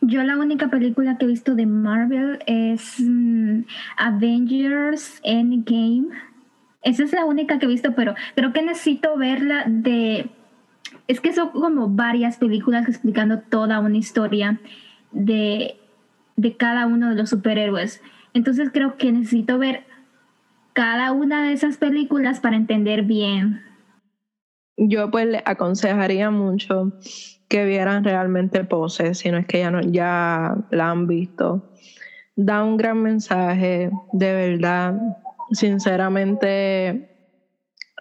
Yo 0.00 0.22
la 0.22 0.36
única 0.36 0.68
película 0.68 1.18
que 1.18 1.24
he 1.24 1.28
visto 1.28 1.54
de 1.54 1.66
Marvel 1.66 2.38
es 2.46 3.00
mm, 3.00 3.62
Avengers 3.96 5.20
Endgame. 5.24 6.29
Esa 6.82 7.04
es 7.04 7.12
la 7.12 7.24
única 7.24 7.58
que 7.58 7.66
he 7.66 7.68
visto, 7.68 7.94
pero 7.94 8.14
creo 8.34 8.52
que 8.52 8.62
necesito 8.62 9.16
verla 9.16 9.64
de... 9.66 10.30
Es 11.06 11.20
que 11.20 11.32
son 11.32 11.50
como 11.50 11.88
varias 11.88 12.38
películas 12.38 12.88
explicando 12.88 13.40
toda 13.40 13.80
una 13.80 13.98
historia 13.98 14.60
de, 15.12 15.76
de 16.36 16.56
cada 16.56 16.86
uno 16.86 17.10
de 17.10 17.16
los 17.16 17.30
superhéroes. 17.30 18.00
Entonces 18.32 18.70
creo 18.72 18.96
que 18.96 19.12
necesito 19.12 19.58
ver 19.58 19.84
cada 20.72 21.12
una 21.12 21.46
de 21.46 21.52
esas 21.52 21.76
películas 21.76 22.40
para 22.40 22.56
entender 22.56 23.02
bien. 23.02 23.60
Yo 24.76 25.10
pues 25.10 25.26
le 25.26 25.42
aconsejaría 25.44 26.30
mucho 26.30 26.92
que 27.48 27.64
vieran 27.66 28.04
realmente 28.04 28.64
Pose, 28.64 29.14
si 29.14 29.30
no 29.30 29.38
es 29.38 29.46
que 29.46 29.58
ya, 29.58 29.70
no, 29.70 29.80
ya 29.82 30.56
la 30.70 30.90
han 30.90 31.06
visto. 31.06 31.70
Da 32.36 32.64
un 32.64 32.76
gran 32.76 33.02
mensaje, 33.02 33.90
de 34.12 34.32
verdad. 34.32 34.94
Sinceramente, 35.52 37.10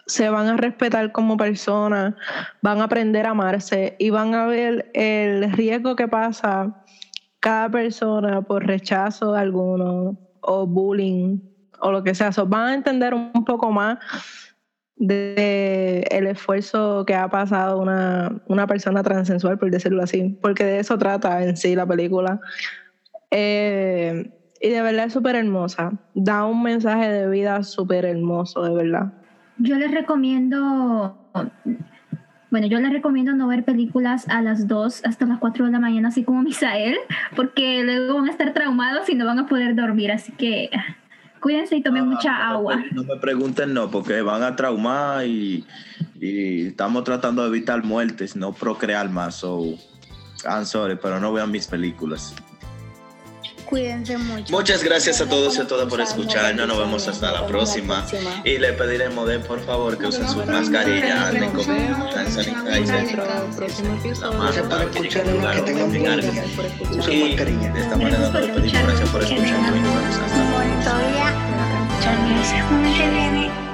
se 0.09 0.29
van 0.29 0.47
a 0.47 0.57
respetar 0.57 1.11
como 1.11 1.37
personas, 1.37 2.15
van 2.61 2.81
a 2.81 2.85
aprender 2.85 3.25
a 3.25 3.31
amarse 3.31 3.95
y 3.99 4.09
van 4.09 4.33
a 4.33 4.45
ver 4.47 4.89
el 4.93 5.51
riesgo 5.53 5.95
que 5.95 6.07
pasa 6.07 6.83
cada 7.39 7.69
persona 7.69 8.41
por 8.41 8.65
rechazo 8.65 9.33
de 9.33 9.39
alguno 9.39 10.17
o 10.41 10.65
bullying 10.65 11.39
o 11.79 11.91
lo 11.91 12.03
que 12.03 12.15
sea. 12.15 12.31
So, 12.31 12.45
van 12.45 12.67
a 12.67 12.73
entender 12.73 13.13
un 13.13 13.45
poco 13.45 13.71
más 13.71 13.99
de 14.95 16.05
el 16.11 16.27
esfuerzo 16.27 17.05
que 17.05 17.15
ha 17.15 17.29
pasado 17.29 17.79
una, 17.79 18.41
una 18.47 18.67
persona 18.67 19.01
transensual, 19.01 19.57
por 19.57 19.71
decirlo 19.71 20.03
así, 20.03 20.37
porque 20.41 20.65
de 20.65 20.79
eso 20.79 20.97
trata 20.97 21.41
en 21.43 21.55
sí 21.55 21.75
la 21.75 21.85
película. 21.85 22.41
Eh, 23.31 24.38
y 24.61 24.69
de 24.69 24.81
verdad 24.81 25.05
es 25.05 25.13
súper 25.13 25.35
hermosa. 25.35 25.91
Da 26.13 26.45
un 26.45 26.63
mensaje 26.63 27.09
de 27.09 27.29
vida 27.29 27.63
súper 27.63 28.05
hermoso, 28.05 28.63
de 28.63 28.73
verdad. 28.75 29.13
Yo 29.57 29.75
les 29.75 29.91
recomiendo 29.91 31.17
Bueno, 32.51 32.67
yo 32.67 32.79
les 32.79 32.91
recomiendo 32.91 33.33
no 33.33 33.47
ver 33.47 33.63
películas 33.63 34.27
a 34.27 34.41
las 34.41 34.67
2 34.67 35.01
hasta 35.05 35.25
las 35.25 35.39
4 35.39 35.65
de 35.65 35.71
la 35.71 35.79
mañana, 35.79 36.07
así 36.07 36.23
como 36.23 36.41
Misael, 36.41 36.97
porque 37.35 37.83
luego 37.83 38.15
van 38.15 38.27
a 38.27 38.31
estar 38.31 38.53
traumados 38.53 39.07
y 39.09 39.15
no 39.15 39.25
van 39.25 39.39
a 39.39 39.45
poder 39.45 39.75
dormir. 39.75 40.11
Así 40.11 40.31
que 40.31 40.69
cuídense 41.41 41.77
y 41.77 41.81
tomen 41.81 42.03
Ah, 42.03 42.05
mucha 42.05 42.31
no 42.31 42.43
agua. 42.43 42.83
No 42.91 43.03
me 43.03 43.17
pregunten 43.17 43.73
no, 43.73 43.89
porque 43.91 44.21
van 44.21 44.43
a 44.43 44.55
traumar 44.55 45.25
y, 45.25 45.63
y 46.19 46.67
estamos 46.67 47.03
tratando 47.03 47.43
de 47.43 47.49
evitar 47.49 47.83
muertes, 47.83 48.35
no 48.35 48.51
procrear 48.51 49.09
más. 49.09 49.35
So, 49.35 49.75
I'm 50.45 50.65
sorry, 50.65 50.97
pero 51.01 51.19
no 51.19 51.31
vean 51.31 51.51
mis 51.51 51.67
películas. 51.67 52.35
Cuídense 53.69 54.17
mucho. 54.17 54.51
Muchas 54.51 54.83
gracias 54.83 55.21
a 55.21 55.29
todos 55.29 55.55
y 55.57 55.61
a 55.61 55.67
todas 55.67 55.87
por 55.87 56.01
escucharnos. 56.01 56.67
Nos 56.67 56.79
vemos 56.79 57.07
hasta 57.07 57.31
la 57.31 57.45
próxima. 57.45 58.03
Y 58.43 58.57
le 58.57 58.73
pediremos 58.73 59.27
de 59.27 59.37
por 59.37 59.63
favor 59.63 59.95
que 59.95 60.07
usen 60.07 60.27
sus 60.27 60.43
mascarillas, 60.47 61.27
anden 61.27 61.51
con 61.51 61.69
hand 61.69 62.29
sanitizer. 62.29 63.15
La 64.21 64.31
mano, 64.31 64.87
tienen 64.87 65.11
que 65.11 65.21
cuidarlo, 65.21 65.65
que 65.65 65.73
tengan 65.73 66.19
Y 66.19 67.35
de 67.35 67.79
esta 67.79 67.95
manera 67.95 68.17
nos 68.17 68.33
despedimos. 68.33 68.81
Gracias 68.81 69.09
por 69.09 69.21
escucharnos 69.21 69.77
y 69.77 69.81
nos 69.81 69.93
vemos 69.93 70.15
hasta 70.15 70.37
la 70.37 70.51
próxima. 73.29 73.68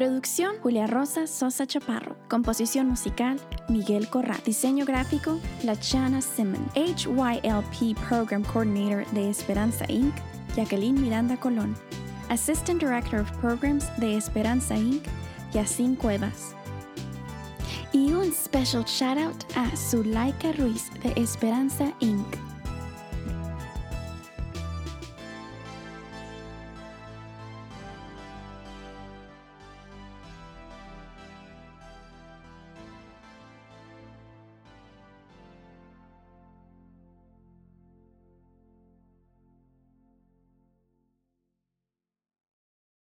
Producción 0.00 0.56
Julia 0.62 0.86
Rosa 0.86 1.26
Sosa 1.26 1.66
Chaparro. 1.66 2.16
Composición 2.30 2.88
musical 2.88 3.38
Miguel 3.68 4.08
Corral. 4.08 4.40
Diseño 4.46 4.86
gráfico 4.86 5.38
Lachana 5.62 6.22
Simon. 6.22 6.70
HYLP 6.74 7.98
Program 8.08 8.42
Coordinator 8.42 9.04
de 9.12 9.28
Esperanza 9.28 9.84
Inc. 9.90 10.14
Jacqueline 10.56 10.98
Miranda 10.98 11.36
Colón. 11.36 11.76
Assistant 12.30 12.80
Director 12.80 13.20
of 13.20 13.30
Programs 13.42 13.94
de 13.98 14.16
Esperanza 14.16 14.74
Inc. 14.74 15.04
Yacine 15.52 15.94
Cuevas. 15.98 16.54
Y 17.92 18.14
un 18.14 18.32
special 18.32 18.82
shout 18.86 19.18
out 19.18 19.44
a 19.54 19.70
Zulaika 19.76 20.52
Ruiz 20.52 20.90
de 21.02 21.12
Esperanza 21.20 21.92
Inc. 22.00 22.49